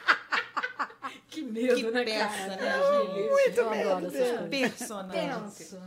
[1.30, 2.58] Que medo, Que né, peça, cara?
[2.58, 4.50] né, Muito Eu adoro essas coisas.
[4.50, 5.30] Personagem.
[5.30, 5.82] Tenso.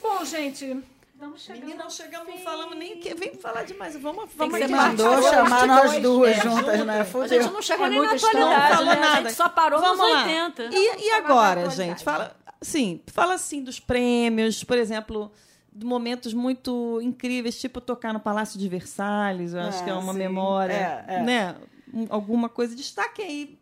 [0.00, 0.80] Bom, gente,
[1.16, 1.60] vamos chegando.
[1.64, 3.12] Menina, não chegamos, não falamos nem que.
[3.14, 3.96] Vem falar demais.
[3.96, 7.00] Vamos, vamos Você mandou chamar nós dois, duas é, juntas, né?
[7.00, 7.42] A Fudeu.
[7.42, 8.92] gente não chegou É nem na atualidade, Não falou né?
[8.92, 9.22] A nada.
[9.22, 10.22] gente só parou Vamos nos lá.
[10.22, 10.62] 80.
[10.72, 12.04] E, e agora, gente?
[12.04, 15.32] Fala, sim, fala assim dos prêmios, por exemplo,
[15.84, 20.12] momentos muito incríveis, tipo tocar no Palácio de Versalhes, eu acho Ah, que é uma
[20.12, 20.18] sim.
[20.18, 21.22] memória, É, é.
[21.22, 21.56] né?
[21.92, 22.74] Um- alguma coisa.
[22.74, 23.58] Destaque aí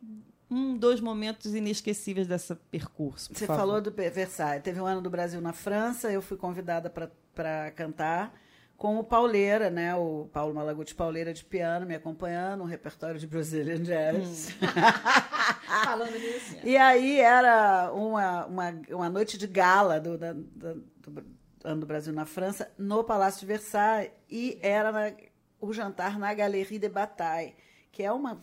[0.50, 3.30] um, dois momentos inesquecíveis desse percurso.
[3.34, 3.60] Você favor.
[3.60, 4.62] falou do Versailles.
[4.62, 6.88] Teve um ano do Brasil na França, eu fui convidada
[7.34, 8.32] para cantar
[8.76, 9.94] com o Pauleira, né?
[9.94, 14.50] O Paulo Malaguti Pauleira de piano me acompanhando, um repertório de Brazilian Jazz.
[15.84, 16.56] Falando nisso.
[16.64, 21.24] E aí era uma, uma, uma noite de gala do, da- da- do
[21.64, 25.12] ano do Brasil na França, no Palácio de Versailles, e era na-
[25.60, 27.54] o jantar na Galerie de Bataille,
[27.90, 28.40] que é uma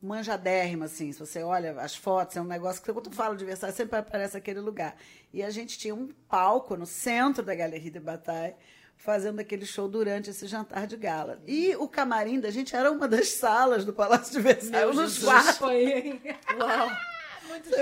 [0.00, 3.44] manjadérrima, assim, se você olha as fotos, é um negócio que quando eu falo de
[3.44, 4.94] Versailles sempre aparece aquele lugar.
[5.32, 8.54] E a gente tinha um palco no centro da Galerie de Bataille,
[8.96, 11.40] fazendo aquele show durante esse jantar de gala.
[11.46, 15.18] E o camarim da gente era uma das salas do Palácio de Versailles, um dos
[15.24, 15.56] quartos.
[15.56, 16.20] Foi.
[16.58, 16.88] Uau.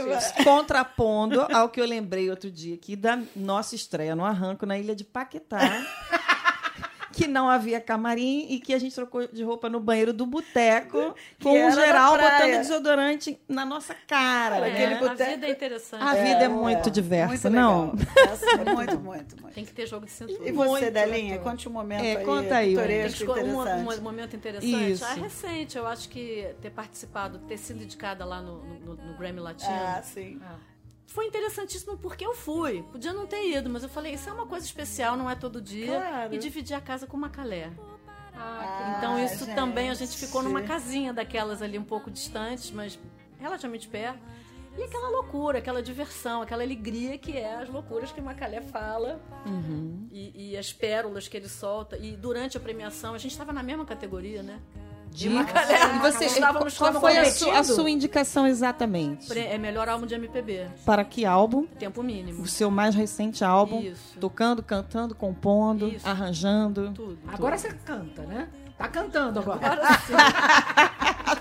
[0.06, 4.78] Vai- Contrapondo ao que eu lembrei outro dia aqui da nossa estreia no Arranco na
[4.78, 5.58] ilha de Paquetá.
[7.16, 11.14] que não havia camarim e que a gente trocou de roupa no banheiro do boteco,
[11.42, 14.68] com o geral botando desodorante na nossa cara.
[14.68, 16.02] É, Aquele a boteco- vida é interessante.
[16.02, 17.94] A vida é muito diversa, muito não?
[18.30, 19.54] Essa é muito, muito, muito.
[19.54, 20.46] Tem que ter jogo de cintura.
[20.46, 24.00] E você, Muito Delinha, conte um momento É, aí, conta aí, Tem que um, um
[24.02, 24.92] momento interessante.
[24.92, 25.04] Isso.
[25.04, 29.40] Ah, recente, eu acho que ter participado, ter sido indicada lá no, no- no Grammy
[29.40, 29.72] Latino.
[29.72, 30.38] Ah, sim.
[31.06, 32.82] Foi interessantíssimo porque eu fui.
[32.92, 35.60] Podia não ter ido, mas eu falei, isso é uma coisa especial, não é todo
[35.60, 35.86] dia.
[36.00, 36.34] Claro.
[36.34, 37.70] E dividir a casa com uma calé.
[38.34, 39.54] Ah, Então isso gente.
[39.54, 42.98] também, a gente ficou numa casinha daquelas ali um pouco distantes, mas
[43.38, 44.18] relativamente perto.
[44.76, 50.06] E aquela loucura, aquela diversão, aquela alegria que é as loucuras que Macalé fala Uhum.
[50.12, 51.96] e, e as pérolas que ele solta.
[51.96, 54.60] E durante a premiação, a gente estava na mesma categoria, né?
[55.16, 55.96] De Macalé.
[55.96, 59.26] E você, Estávamos qual foi a, su- a sua indicação exatamente?
[59.26, 61.64] Pre- É melhor álbum de MPB, Para que álbum?
[61.66, 62.42] tempo mínimo.
[62.42, 63.80] O seu mais recente álbum?
[63.80, 64.18] Isso.
[64.20, 66.06] Tocando, cantando, compondo, Isso.
[66.06, 66.92] arranjando.
[66.94, 67.18] Tudo.
[67.28, 68.48] Agora você canta, né?
[68.76, 69.58] Tá cantando agora.
[69.72, 70.12] Agora sim.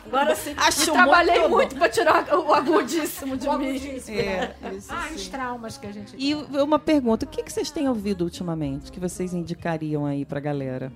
[0.07, 0.53] Agora sim.
[0.57, 3.69] Acho E trabalhei muito muito pra tirar o agudíssimo de O mim.
[3.71, 4.17] agudíssimo.
[4.17, 5.15] É, isso Ah, sim.
[5.15, 6.15] os traumas que a gente.
[6.17, 10.39] E uma pergunta, o que, que vocês têm ouvido ultimamente que vocês indicariam aí pra
[10.39, 10.93] galera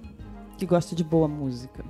[0.57, 1.83] que gosta de boa música?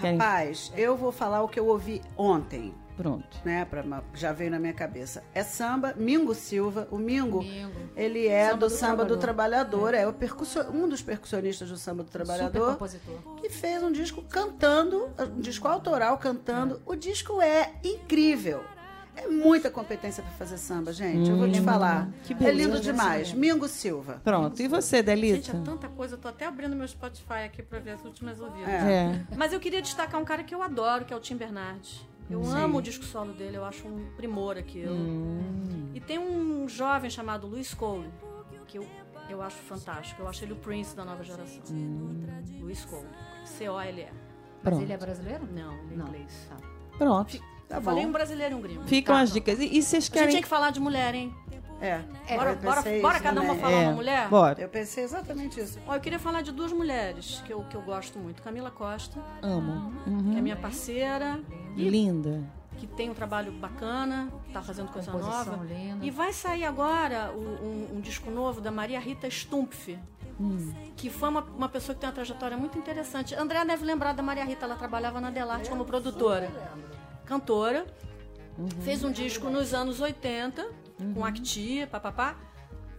[0.00, 3.38] Rapaz, eu vou falar o que eu ouvi ontem, Pronto.
[3.44, 3.64] né?
[3.64, 3.84] Pra,
[4.14, 5.22] já veio na minha cabeça.
[5.34, 6.86] É samba, Mingo Silva.
[6.90, 7.72] O Mingo, Domingo.
[7.96, 9.78] ele é Samba do, do Samba do Trabalhador.
[9.90, 9.94] Trabalhador.
[9.94, 12.72] É, o percussor, um dos percussionistas do Samba do Trabalhador.
[12.72, 13.36] compositor.
[13.40, 16.80] que fez um disco cantando, um disco autoral cantando.
[16.84, 18.62] O disco é incrível.
[19.22, 21.28] É muita competência para fazer samba, gente.
[21.30, 22.08] eu vou te falar.
[22.24, 22.68] que é beleza.
[22.68, 23.32] lindo demais.
[23.32, 24.20] Mingo Silva.
[24.24, 24.60] Pronto.
[24.62, 25.56] E você, Gente, Delita?
[25.56, 26.14] é tanta coisa.
[26.14, 28.68] Eu tô até abrindo meu Spotify aqui pra ver as últimas ouvidas.
[28.68, 29.24] É.
[29.30, 29.36] É.
[29.36, 32.06] Mas eu queria destacar um cara que eu adoro, que é o Tim Bernardes.
[32.30, 34.94] Eu amo o disco solo dele, eu acho um primor aquilo.
[34.94, 35.90] Hum.
[35.92, 38.08] E tem um jovem chamado Luiz Cole,
[38.68, 38.86] que eu,
[39.28, 40.22] eu acho fantástico.
[40.22, 41.60] Eu acho ele o Prince da nova geração.
[42.60, 43.08] Luiz Cole.
[43.44, 44.06] C-O-L-E.
[44.62, 45.48] Mas ele é brasileiro?
[45.52, 46.06] Não, ele é Não.
[46.06, 46.46] inglês.
[46.48, 46.56] Tá.
[46.96, 47.36] Pronto.
[47.70, 48.08] Tá eu falei bom.
[48.08, 48.82] um brasileiro e um gringo.
[48.84, 49.20] Ficam Tá.
[49.22, 49.58] as dicas.
[49.60, 50.28] E, e vocês A gente querem.
[50.30, 51.32] tinha que falar de mulher, hein?
[51.80, 52.02] É.
[52.36, 54.28] bora eu bora, bora isso cada uma falar É, uma mulher?
[54.28, 54.60] Bora.
[54.60, 55.78] Eu pensei exatamente isso.
[55.86, 58.42] Ó, eu queria falar de duas mulheres que eu, que eu gosto muito.
[58.42, 59.90] Camila Costa, Amo.
[60.04, 60.36] que Uhum.
[60.36, 61.40] é minha parceira,
[61.74, 62.42] e Linda.
[62.76, 65.64] que tem um trabalho bacana, tá fazendo coisa Composição nova.
[65.64, 66.04] linda.
[66.04, 69.96] E vai sair agora o- um, um disco novo da Maria Rita Stumpf,
[70.96, 73.34] que foi uma, uma pessoa que tem uma trajetória muito interessante.
[73.34, 76.50] André deve lembrar da Maria Rita, ela trabalhava na Delarte como produtora.
[77.30, 77.86] Cantora.
[78.82, 80.66] Fez um disco nos anos 80,
[81.14, 82.36] com Acti, papapá.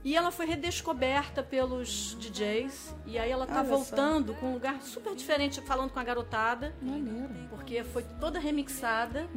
[0.05, 2.95] E ela foi redescoberta pelos DJs.
[3.05, 3.75] E aí ela tá Olha só.
[3.75, 6.73] voltando com um lugar super diferente, falando com a garotada.
[7.49, 9.27] Porque foi toda remixada.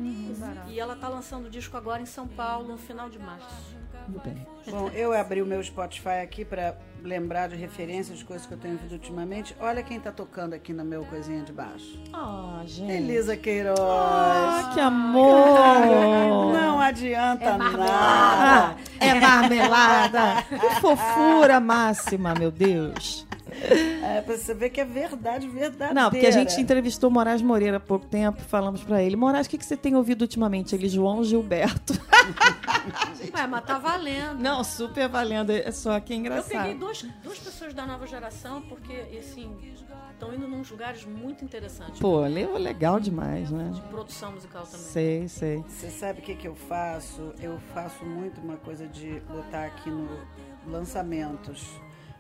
[0.68, 3.74] E ela tá lançando o disco agora em São Paulo, no final de março.
[4.06, 4.46] Tudo bem.
[4.70, 8.58] Bom, eu abri o meu Spotify aqui para lembrar de referências de coisas que eu
[8.58, 9.54] tenho ouvido ultimamente.
[9.60, 12.00] Olha quem tá tocando aqui no meu coisinha de baixo.
[12.12, 12.90] Ah, gente.
[12.90, 13.78] Elisa Queiroz.
[13.78, 16.52] Ah, que amor!
[16.52, 18.76] Não adianta É nada.
[18.98, 20.42] É marmelada!
[20.48, 23.26] Que fofura máxima, meu Deus!
[24.02, 25.94] É, pra você ver que é verdade, verdadeira.
[25.94, 29.46] Não, porque a gente entrevistou o Moraes Moreira há pouco tempo, falamos pra ele, Moraes,
[29.46, 30.74] o que, que você tem ouvido ultimamente?
[30.74, 31.94] Ele, João Gilberto.
[33.34, 34.38] Ué, mas tá valendo.
[34.38, 36.50] Não, super valendo, é só que é Eu engraçado.
[36.50, 39.56] peguei duas, duas pessoas da nova geração, porque, assim,
[40.12, 42.00] estão indo num lugares muito interessantes.
[42.00, 43.70] Pô, leu legal demais, né?
[43.74, 44.86] De produção musical também.
[44.86, 45.64] Sei, sei.
[45.68, 47.32] Você sabe o que, que eu faço?
[47.40, 50.08] Eu faço muito uma coisa de botar aqui no
[50.66, 51.68] lançamentos.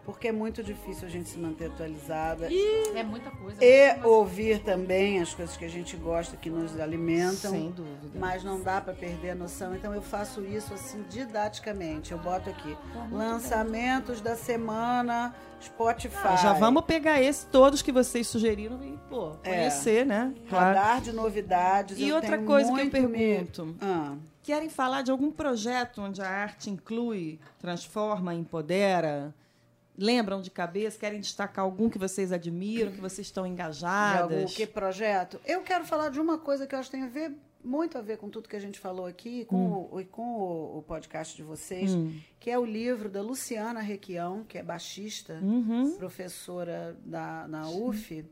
[0.04, 2.48] Porque é muito difícil a gente se manter atualizada.
[2.94, 3.64] É muita coisa.
[3.64, 7.50] E Mas- ouvir também as coisas que a gente gosta, que nos alimentam.
[7.52, 8.18] Sem dúvida.
[8.18, 9.74] Mas não dá para perder a noção.
[9.74, 12.12] Então eu faço isso assim didaticamente.
[12.12, 12.76] Eu boto aqui
[13.10, 16.18] lançamentos da semana, Spotify.
[16.24, 19.48] Ah, já vamos pegar esse, todos que vocês sugeriram e, pô, É.
[19.50, 20.34] conhecer, né?
[20.48, 20.76] Claro.
[20.78, 21.98] Radar de novidades.
[21.98, 23.74] E eu outra tenho coisa que eu muito me- pergunto.
[23.80, 29.34] Ah, Querem falar de algum projeto onde a arte inclui, transforma, empodera?
[29.96, 30.98] Lembram de cabeça?
[30.98, 34.38] Querem destacar algum que vocês admiram, que vocês estão de engajadas?
[34.38, 35.40] algum que projeto?
[35.46, 37.32] Eu quero falar de uma coisa que eu acho que tem a ver
[37.64, 40.78] muito a ver com tudo que a gente falou aqui, com, o, e com o,
[40.78, 41.92] o podcast de vocês,
[42.38, 45.40] que é o livro da Luciana Requião, que é baixista,
[45.96, 48.24] professora da, na UF.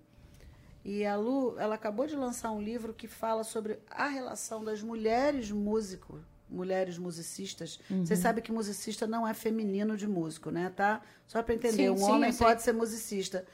[0.85, 4.83] E a Lu, ela acabou de lançar um livro que fala sobre a relação das
[4.83, 6.21] mulheres músicos,
[6.53, 7.81] mulheres musicistas.
[7.89, 11.01] Vocês sabem que musicista não é feminino de músico, né, tá?
[11.27, 13.45] Só para entender, Sim, um sim, homem pode ser musicista.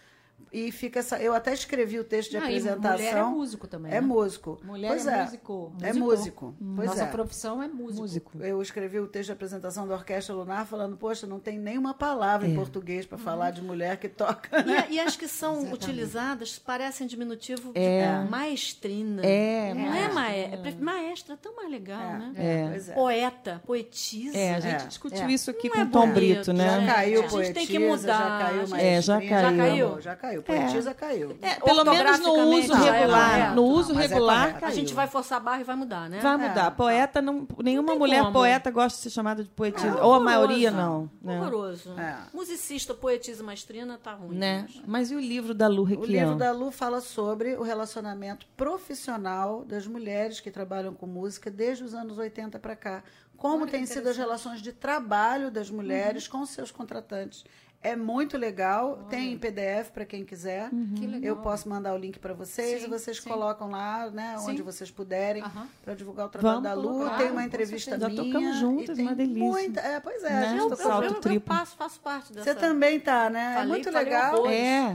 [0.51, 2.93] E fica essa, eu até escrevi o texto de Ah, e apresentação.
[2.97, 3.93] mulher é músico também.
[3.93, 4.01] É né?
[4.01, 4.59] músico.
[4.65, 5.23] Mulher pois é é.
[5.25, 5.73] músico.
[5.83, 6.07] É Músico.
[6.07, 6.55] músico.
[6.75, 7.07] Pois Nossa é.
[7.07, 8.01] profissão é músico.
[8.01, 8.39] Músico.
[8.43, 12.47] Eu escrevi o texto de apresentação da Orquestra Lunar falando, poxa, não tem nenhuma palavra
[12.47, 12.51] É.
[12.51, 14.65] em português para falar de mulher que toca.
[14.67, 18.25] E, a- e as que são utilizadas parecem diminutivo de É.
[18.31, 19.21] maestrina.
[19.27, 20.15] É, Não é maestra.
[20.15, 20.75] maestra.
[20.81, 22.33] Maestra é tão mais legal, né?
[22.37, 22.69] É.
[22.71, 22.93] Pois é.
[22.95, 24.37] Poeta, poetisa.
[24.39, 25.33] É, a gente É, discutiu é.
[25.33, 26.65] isso aqui Não com é o Tom Brito, né?
[26.67, 26.87] Já É.
[26.87, 28.77] caiu A gente poetisa, tem que mudar, já caiu.
[28.77, 29.51] É, já maestrina, caiu.
[29.51, 30.01] Já caiu?
[30.01, 30.28] Já caiu.
[30.43, 31.37] Poetisa caiu.
[31.41, 33.31] É, pelo menos no uso é regular.
[33.31, 33.55] correto.
[33.55, 34.65] no uso Mas é regular, correto.
[34.67, 34.97] A gente caiu.
[34.97, 36.21] vai forçar a barra e vai mudar, né?
[36.21, 36.67] Vai mudar.
[36.67, 36.71] É.
[36.71, 38.33] Poeta, não, nenhuma tem mulher como.
[38.33, 39.89] poeta gosta de ser chamada de poetisa.
[39.89, 41.11] É Ou a maioria não.
[41.23, 41.41] Né?
[41.41, 41.93] Horroroso.
[41.99, 42.17] É.
[42.35, 44.37] Musicista, poetisa, maestrina, tá ruim.
[44.37, 44.67] Né?
[44.69, 44.83] acho.
[44.87, 46.07] Mas e o livro da Lu O Requião?
[46.07, 51.85] livro da Lu fala sobre o relacionamento profissional das mulheres que trabalham com música desde
[51.85, 53.03] os anos 80 para cá.
[53.37, 57.45] Como têm sido as relações de trabalho das mulheres com seus contratantes.
[57.81, 59.07] É muito legal.
[59.09, 60.69] Tem em PDF para quem quiser.
[60.97, 61.23] Que legal.
[61.23, 63.29] Eu posso mandar o link para vocês Sim, e vocês sim.
[63.29, 64.51] colocam lá, né, Sim.
[64.51, 65.69] onde vocês puderem, Aham.
[65.85, 66.99] para divulgar o trabalho Vamos da Lu.
[66.99, 68.11] colocar, tem uma com entrevista certeza.
[68.17, 68.35] Já minha.
[68.35, 69.43] tocamos juntas, tem uma delícia.
[69.45, 70.39] Muita, é, pois é, Né?
[70.39, 71.41] a gente Eu, tocou eu, eu, triplo.
[71.57, 72.45] passo, faço parte dessa.
[72.53, 73.53] Você também tá, né?
[73.55, 74.47] Falei- é muito legal.
[74.49, 74.95] É.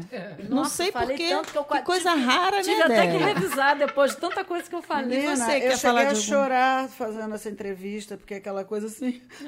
[0.49, 1.27] Não Nossa, sei falei porquê.
[1.27, 4.69] que eu Que coisa tive- rara, né, Tive até que revisar depois de tanta coisa
[4.69, 5.19] que eu falei.
[5.19, 9.21] E você Menina, quer eu cheguei a chorar fazendo essa entrevista, porque aquela coisa assim.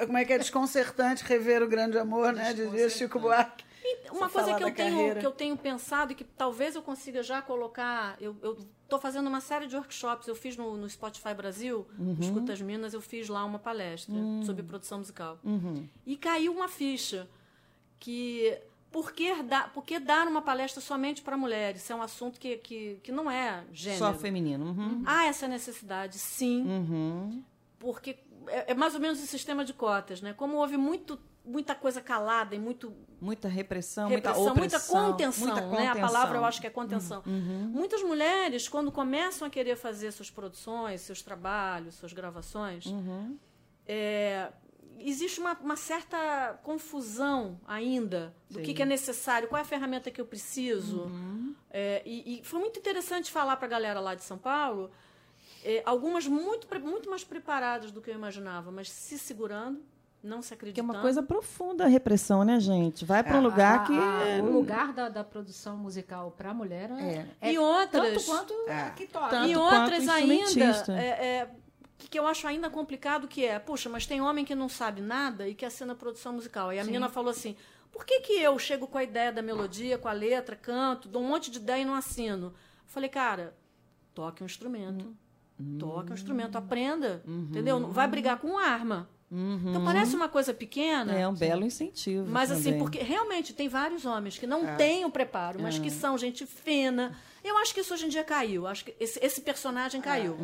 [0.00, 2.52] é Como é que é desconcertante rever o grande amor, né?
[2.54, 3.64] Dizia Chico Buarque.
[4.10, 5.20] Uma Você coisa que eu, tenho, carreira.
[5.20, 8.16] que eu tenho pensado e que talvez eu consiga já colocar.
[8.20, 8.34] Eu
[8.84, 10.26] estou fazendo uma série de workshops.
[10.26, 12.16] Eu fiz no, no Spotify Brasil, Uhum.
[12.18, 14.42] Escuta as Minas, eu fiz lá uma palestra Hum.
[14.44, 15.38] sobre produção musical.
[15.44, 15.86] Uhum.
[16.06, 17.28] E caiu uma ficha
[18.00, 18.56] que.
[18.90, 21.82] Por que, dar, por que dar uma palestra somente para mulheres?
[21.82, 23.98] Isso é um assunto que, que, que não é gênero.
[23.98, 24.66] Só feminino.
[24.66, 25.02] Uhum.
[25.04, 27.42] Há essa necessidade, sim Uhum.
[27.76, 28.16] porque
[28.46, 30.32] é, é mais ou menos o sistema de cotas, né?
[30.32, 35.10] Como houve muito, muita coisa calada e muito Muita repressão, repressão, muita muita opressão.
[35.10, 35.66] contenção, muita né?
[35.66, 35.94] A contenção.
[35.94, 36.00] Uhum.
[36.00, 37.22] palavra eu acho que é contenção.
[37.26, 43.38] Muitas mulheres, quando começam a querer fazer suas produções, seus trabalhos, suas gravações, Uhum.
[43.86, 44.50] é,
[44.98, 50.10] existe uma, uma certa confusão ainda do que, que é necessário, qual é a ferramenta
[50.10, 51.02] que eu preciso.
[51.04, 51.54] Uhum.
[51.70, 54.90] É, e, e foi muito interessante falar para a galera lá de São Paulo,
[55.64, 59.82] é, algumas muito, muito mais preparadas do que eu imaginava, mas se segurando,
[60.24, 60.92] não se Que é acreditando.
[60.92, 63.04] uma coisa profunda a repressão, né, gente?
[63.04, 63.92] Vai para um lugar A- que.
[63.92, 68.24] a- o lugar da, da produção musical para a mulher é, é E outras- tanto
[68.24, 68.90] quanto É.
[68.90, 69.28] que toca.
[69.28, 71.50] Tanto e quanto outras ainda, é, é,
[71.98, 75.00] que, que eu acho ainda complicado, que é, puxa, mas tem homem que não sabe
[75.00, 76.72] nada e quer ser na produção musical.
[76.72, 77.54] E a menina falou assim,
[77.92, 81.22] por que, que eu chego com a ideia da melodia, com a letra, canto, dou
[81.22, 82.46] um monte de ideia e não assino?
[82.48, 82.52] Eu
[82.88, 83.54] falei, cara,
[84.14, 85.14] toque um instrumento.
[85.78, 87.78] Toque um instrumento, aprenda, entendeu?
[87.78, 89.08] Não Vai brigar com arma.
[89.68, 92.26] Então parece uma coisa pequena, É um belo incentivo.
[92.30, 92.78] mas assim, também.
[92.78, 97.16] porque realmente tem vários homens que não têm o preparo, mas que são gente fina.
[97.42, 98.66] Eu acho que isso hoje em dia caiu.
[98.66, 100.34] Acho que esse, esse personagem caiu.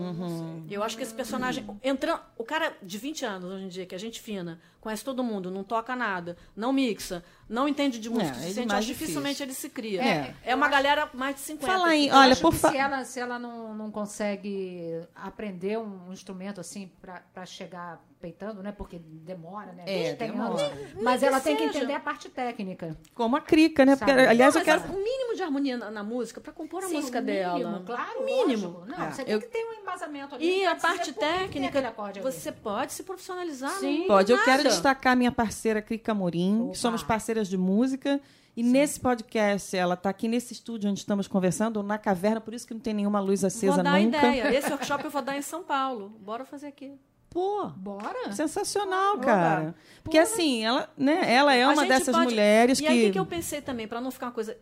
[0.70, 1.64] Eu acho que esse personagem.
[1.82, 5.22] Entrando, o cara de 20 anos hoje em dia, que é gente fina, conhece todo
[5.22, 9.68] mundo, não toca nada, não mixa, não entende de música, É, acho dificilmente ele se
[9.68, 10.02] cria.
[10.02, 10.34] É.
[10.44, 11.72] É, uma galera mais de 50.
[11.72, 15.78] Fala que- olha, acho por que fa- se ela, se ela não, não consegue aprender
[15.78, 18.70] um instrumento assim para chegar peitando, né?
[18.70, 19.82] Porque demora, né?
[19.86, 20.62] É, Tem demora.
[20.62, 21.02] anos.
[21.02, 21.78] Mas ela tem que seja.
[21.78, 22.94] entender a parte técnica.
[23.14, 23.96] Como a crica, né?
[23.96, 24.92] Porque, aliás, eu Mas quero.
[24.92, 27.82] o mínimo de harmonia na, na música para compor a Sim, música o mínimo, dela.
[27.86, 28.68] Claro, O mínimo.
[28.68, 28.86] lógico.
[28.98, 29.10] Não, É.
[29.10, 30.60] você tem Eu- que ter um embasamento ali.
[30.60, 33.70] E a parte que que técnica, você pode se profissionalizar.
[33.78, 34.00] Sim.
[34.00, 36.74] não Pode, eu quero destacar minha parceira Crica Morim, Opa.
[36.74, 38.20] somos parceiras de música.
[38.56, 42.66] E nesse podcast, ela está aqui nesse estúdio onde estamos conversando, na caverna, por isso
[42.66, 44.18] que não tem nenhuma luz acesa Vou dar nunca.
[44.18, 44.50] ideia.
[44.58, 46.08] Esse workshop eu vou dar em São Paulo.
[46.20, 46.92] Bora fazer aqui.
[47.30, 48.32] Pô, Bora?
[48.32, 49.24] sensacional, Oba.
[49.24, 49.74] cara.
[50.02, 52.88] Porque assim, ela, né, ela é uma dessas pode- mulheres e que.
[52.88, 54.58] aí, o que, que eu pensei também, para não ficar uma coisa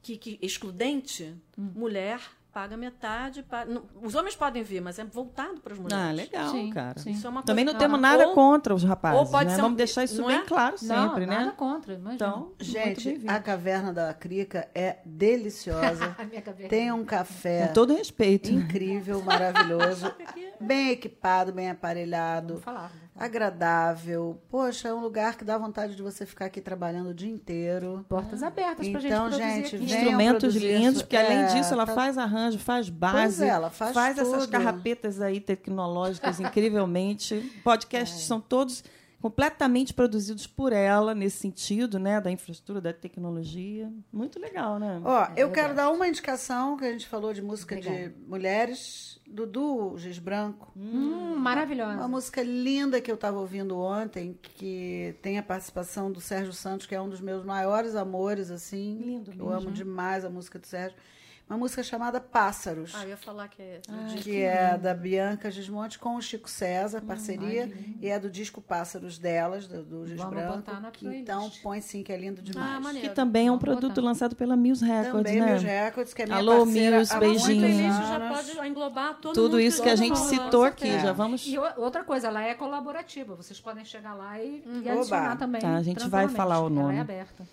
[0.00, 1.72] que, que excludente, Hum.
[1.74, 2.20] mulher
[2.52, 3.42] paga metade.
[3.42, 6.04] pa- não, os homens podem vir, mas é voltado para as mulheres.
[6.06, 6.98] Ah, legal, Sim, cara.
[6.98, 7.10] sim.
[7.12, 9.54] Isso é uma Também não temos nada ou- contra os rapazes, ou pode né?
[9.54, 10.42] ser um- Vamos deixar isso não bem é?
[10.42, 11.52] claro Não, sempre, nada né?
[11.56, 11.94] contra.
[11.94, 12.14] Imagina.
[12.14, 16.14] Então, Gente, a caverna da Crica é deliciosa.
[16.18, 16.68] A minha caverna.
[16.68, 18.50] Tem um café com todo respeito.
[18.50, 20.12] incrível, maravilhoso,
[20.60, 22.92] bem equipado, bem aparelhado, Vou falar.
[23.14, 24.40] Agradável.
[24.48, 28.04] Poxa, é um lugar que dá vontade de você ficar aqui trabalhando o dia inteiro.
[28.08, 29.84] Portas abertas pra Então, gente produzir gente, aqui.
[29.84, 31.00] Instrumentos lindos, isso.
[31.04, 34.28] porque além É, disso ela tá- faz arranjo, faz base, Pois é, ela faz essas
[34.44, 34.48] tudo.
[34.50, 37.40] carrapetas aí tecnológicas incrivelmente.
[37.62, 38.82] Podcasts são todos
[39.22, 43.90] completamente produzidos por ela nesse sentido, né, da infraestrutura, da tecnologia.
[44.12, 45.00] Muito legal, né?
[45.04, 45.52] Ó, eu verdade.
[45.54, 48.14] quero dar uma indicação, que a gente falou de música de Obrigada.
[48.26, 50.72] mulheres, Dudu Giz Branco.
[50.76, 52.08] Hum, Uma maravilhosa.
[52.08, 56.94] música linda que eu estava ouvindo ontem, que tem a participação do Sérgio Santos, que
[56.94, 58.98] é um dos meus maiores amores, assim.
[58.98, 59.60] Lindo que Eu mesmo.
[59.60, 60.98] amo demais a música do Sérgio.
[61.48, 62.94] Uma música chamada Pássaros.
[62.96, 63.80] Ah, eu ia falar que é.
[64.22, 67.70] que é da Bianca Gismonte com o Chico César, parceria,
[68.00, 70.56] e é do disco Pássaros delas, do, do Giz Vamos Branco.
[70.56, 71.22] botar na que, playlist.
[71.22, 72.76] então põe sim, que é lindo demais.
[72.76, 73.06] Ah, maneiro.
[73.06, 74.00] Que também é um Vamos produto botar.
[74.00, 75.46] lançado pela Muse Records, Também né?
[75.50, 77.60] meus recordes, que é minha Alô, parceira Muse, há beijinho.
[77.60, 80.86] Muito muitos feliz, já pode englobar todo Tudo mundo isso que a gente citou aqui,
[80.86, 81.06] certeza.
[81.08, 81.46] já vamos...
[81.46, 83.34] E outra coisa, ela é colaborativa.
[83.34, 84.92] Vocês podem chegar lá e, e Oba.
[84.92, 85.60] adicionar também.
[85.60, 86.92] Tá, a gente vai falar o nome.
[86.92, 87.46] Ela é aberta.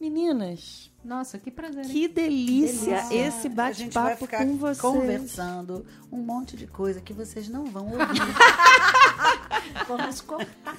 [0.00, 1.84] Meninas, Nossa, que prazer.
[1.84, 1.90] hein?
[1.90, 3.28] que delícia, Delícia.
[3.28, 4.80] esse bate-papo com vocês.
[4.80, 7.98] conversando um monte de coisa que vocês não vão ouvir.
[9.86, 10.76] Vamos cortar.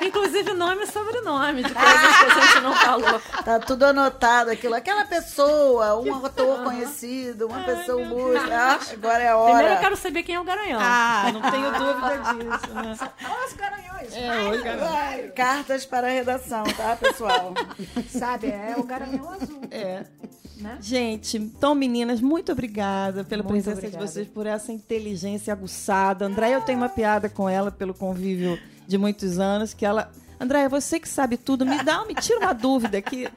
[0.00, 3.20] Inclusive nome e sobrenome de coisas que a gente não falou.
[3.44, 4.74] tá tudo anotado aquilo.
[4.74, 8.50] Aquela pessoa, um ator conhecido, uma pessoa música.
[8.52, 9.52] Ah, agora é a hora.
[9.54, 10.80] Primeiro eu quero saber quem é o garanhão.
[10.82, 12.96] Ah, não tenho dúvida disso, né?
[13.30, 14.12] Olha os garanhões.
[14.14, 14.76] É.
[14.76, 17.54] Vai, cartas para a redação, tá, pessoal?
[18.10, 19.60] Sabe, é o garanhão azul.
[19.70, 20.04] É.
[20.58, 20.78] Né?
[20.80, 24.04] Gente, então, meninas, muito obrigada pela Muito presença obrigada.
[24.04, 26.26] de vocês, por essa inteligência aguçada.
[26.26, 30.12] Andréia, eu tenho uma piada com ela pelo convívio de muitos anos, que ela.
[30.40, 33.28] Andréia, você que sabe tudo, me dá, me tira uma dúvida que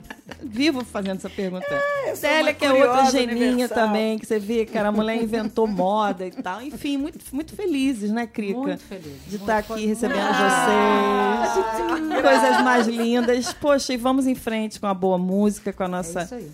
[0.42, 1.66] vivo fazendo essa pergunta.
[2.08, 3.78] sou Célia, que é outra geninha universal.
[3.78, 6.62] também, que você vê, cara, a mulher inventou moda e tal.
[6.64, 8.58] Enfim, muito, muito felizes, né, Crica?
[8.60, 9.06] Muito feliz.
[9.06, 9.88] de muito estar aqui feliz.
[9.90, 12.22] recebendo vocês.
[12.22, 13.54] Coisas mais lindas.
[13.54, 16.52] Poxa, e vamos em frente com a boa música, com a É nossa, aí.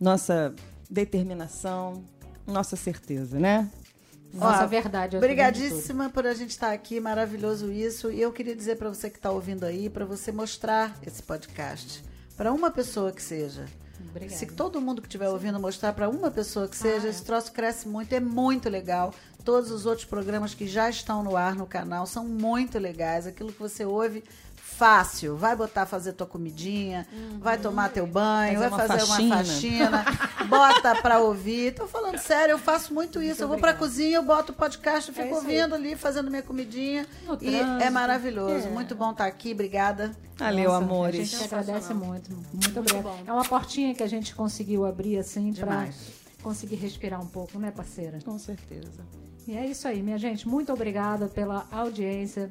[0.00, 0.54] nossa
[0.90, 2.02] determinação,
[2.46, 3.70] nossa certeza, né?
[4.36, 5.16] Nossa Ó, verdade.
[5.16, 8.10] Obrigadíssima por a gente estar aqui, maravilhoso isso.
[8.10, 12.04] E eu queria dizer para você que está ouvindo aí, para você mostrar esse podcast
[12.36, 13.64] para uma pessoa que seja.
[14.10, 14.36] Obrigada.
[14.36, 17.10] Se todo mundo que estiver ouvindo mostrar para uma pessoa que seja, Ah, é.
[17.10, 19.12] esse troço cresce muito, é muito legal.
[19.44, 23.26] Todos os outros programas que já estão no ar no canal são muito legais.
[23.26, 24.22] Aquilo que você ouve
[24.76, 25.36] fácil.
[25.36, 27.06] Vai botar fazer tua comidinha,
[27.40, 29.34] vai tomar teu banho, Fazer vai uma fazer faxina.
[29.34, 30.04] uma faxina,
[30.48, 31.74] bota pra ouvir.
[31.74, 33.42] Tô falando sério, eu faço muito isso.
[33.42, 35.60] eu vou pra cozinha, eu boto o podcast, eu fico isso aí.
[35.60, 37.06] ouvindo ali, fazendo minha comidinha.
[37.26, 37.92] No E é trânsito.
[37.92, 38.66] maravilhoso.
[38.66, 38.70] É.
[38.70, 39.52] Muito bom estar aqui.
[39.52, 40.12] Obrigada.
[40.36, 41.20] Valeu, Nossa, amores.
[41.34, 42.30] A gente agradece muito.
[42.52, 43.08] Muito, obrigada.
[43.26, 45.96] É uma portinha que a gente conseguiu abrir assim para Demais.
[46.42, 48.18] conseguir respirar um pouco, né, parceira?
[48.24, 49.02] Com certeza.
[49.48, 50.46] E é isso aí, minha gente.
[50.46, 52.50] Muito obrigada pela audiência,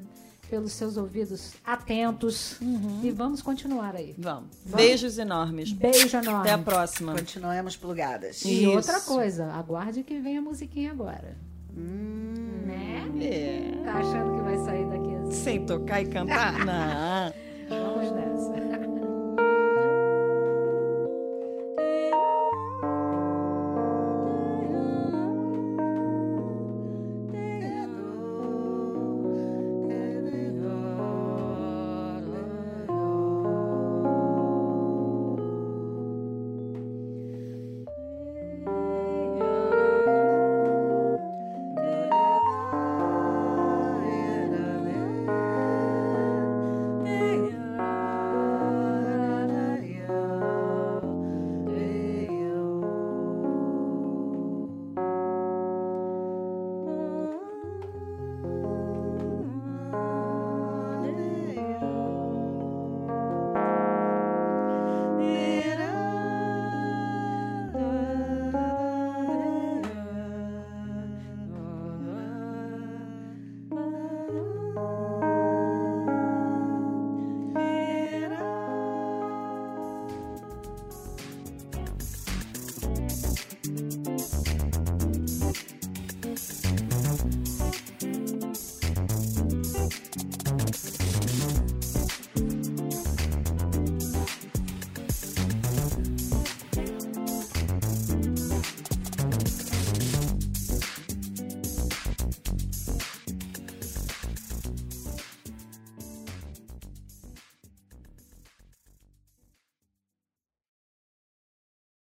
[0.49, 2.57] pelos seus ouvidos atentos.
[3.03, 4.15] E vamos continuar aí.
[4.17, 4.49] Vamos.
[4.65, 5.71] Beijos enormes.
[5.71, 6.41] Beijo enorme.
[6.41, 7.13] Até a próxima.
[7.13, 8.43] Continuemos plugadas.
[8.43, 8.71] E Isso.
[8.71, 11.37] outra coisa, aguarde que vem a musiquinha agora.
[11.73, 13.03] Né?
[13.21, 13.83] É.
[13.83, 15.31] Tá achando que vai sair daqui assim?
[15.31, 16.53] Sem tocar e cantar?
[16.65, 17.33] Não.